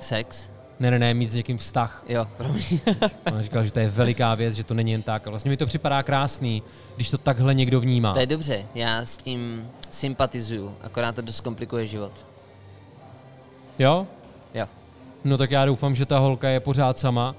Sex? 0.00 0.50
Ne, 0.80 0.90
ne, 0.90 0.98
ne, 0.98 1.14
mít 1.14 1.26
s 1.26 1.34
někým 1.34 1.58
vztah. 1.58 2.04
Jo, 2.08 2.26
promiň. 2.36 2.62
Ona 3.32 3.42
říkala, 3.42 3.64
že 3.64 3.72
to 3.72 3.80
je 3.80 3.88
veliká 3.88 4.34
věc, 4.34 4.54
že 4.54 4.64
to 4.64 4.74
není 4.74 4.92
jen 4.92 5.02
tak. 5.02 5.26
A 5.26 5.30
vlastně 5.30 5.50
mi 5.50 5.56
to 5.56 5.66
připadá 5.66 6.02
krásný, 6.02 6.62
když 6.96 7.10
to 7.10 7.18
takhle 7.18 7.54
někdo 7.54 7.80
vnímá. 7.80 8.12
to 8.12 8.20
je 8.20 8.26
dobře, 8.26 8.66
já 8.74 9.04
s 9.04 9.16
tím 9.16 9.70
sympatizuju, 9.90 10.76
akorát 10.80 11.14
to 11.14 11.22
dost 11.22 11.40
komplikuje 11.40 11.86
život. 11.86 12.26
Jo? 13.78 14.06
Jo. 14.54 14.66
No 15.24 15.38
tak 15.38 15.50
já 15.50 15.64
doufám, 15.64 15.94
že 15.94 16.06
ta 16.06 16.18
holka 16.18 16.48
je 16.48 16.60
pořád 16.60 16.98
sama, 16.98 17.36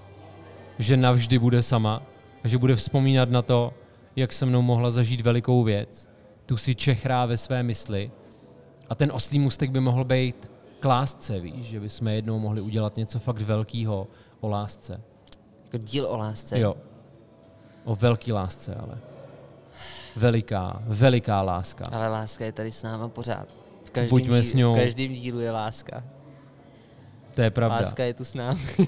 že 0.80 0.97
navždy 0.97 1.39
bude 1.39 1.64
sama 1.64 2.01
a 2.43 2.47
že 2.47 2.57
bude 2.57 2.76
vzpomínat 2.76 3.30
na 3.30 3.41
to, 3.41 3.74
jak 4.16 4.34
se 4.34 4.45
mnou 4.45 4.62
mohla 4.62 4.91
zažít 4.91 5.22
velikou 5.22 5.64
věc. 5.64 6.09
Tu 6.45 6.57
si 6.57 6.76
čechrá 6.76 7.26
ve 7.26 7.38
své 7.38 7.64
mysli. 7.64 8.12
A 8.89 8.95
ten 8.95 9.12
oslý 9.14 9.39
mustek 9.39 9.72
by 9.72 9.80
mohl 9.80 10.03
být 10.03 10.51
k 10.82 10.86
lásce, 10.86 11.40
víš, 11.40 11.66
že 11.66 11.80
bychom 11.80 12.08
jednou 12.08 12.40
mohli 12.40 12.62
udělat 12.62 12.96
něco 12.98 13.20
fakt 13.20 13.42
velkého 13.42 14.08
o 14.40 14.48
lásce. 14.50 15.02
Jako 15.64 15.78
díl 15.78 16.06
o 16.08 16.18
lásce. 16.18 16.60
Jo. 16.60 16.78
O 17.84 17.96
velký 17.96 18.32
lásce, 18.32 18.76
ale. 18.76 18.98
Veliká, 20.16 20.82
veliká 20.86 21.42
láska. 21.42 21.86
Ale 21.92 22.08
láska 22.08 22.46
je 22.46 22.52
tady 22.52 22.72
s 22.72 22.84
náma 22.84 23.10
pořád. 23.10 23.48
V 23.84 23.90
každém, 23.92 24.10
Buďme 24.10 24.44
s 24.44 24.54
ňou. 24.54 24.74
v 24.74 24.78
každém 24.78 25.14
dílu 25.14 25.40
je 25.40 25.52
láska. 25.52 26.04
To 27.36 27.42
je 27.42 27.50
pravda, 27.52 27.76
Láska 27.76 28.04
je 28.04 28.14
tu 28.14 28.24
s 28.26 28.34
námi. 28.34 28.62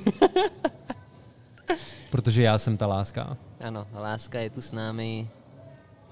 protože 2.11 2.43
já 2.43 2.57
jsem 2.57 2.77
ta 2.77 2.87
láska. 2.87 3.37
ano, 3.59 3.87
láska 3.93 4.39
je 4.39 4.49
tu 4.49 4.61
s 4.61 4.71
námi. 4.71 5.29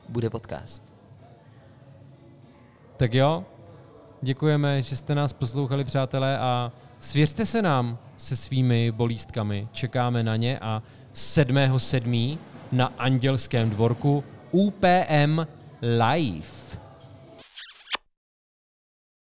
Bude 0.09 0.29
podcast. 0.29 0.83
Tak 2.97 3.13
jo, 3.13 3.45
děkujeme, 4.21 4.81
že 4.81 4.95
jste 4.95 5.15
nás 5.15 5.33
poslouchali, 5.33 5.83
přátelé, 5.83 6.37
a 6.37 6.71
svěřte 6.99 7.45
se 7.45 7.61
nám 7.61 7.97
se 8.17 8.35
svými 8.35 8.91
bolístkami. 8.91 9.67
Čekáme 9.71 10.23
na 10.23 10.35
ně 10.35 10.59
a 10.59 10.83
7.7. 11.13 12.37
na 12.71 12.93
Andělském 12.97 13.69
dvorku 13.69 14.23
UPM 14.51 15.47
Live. 15.81 16.70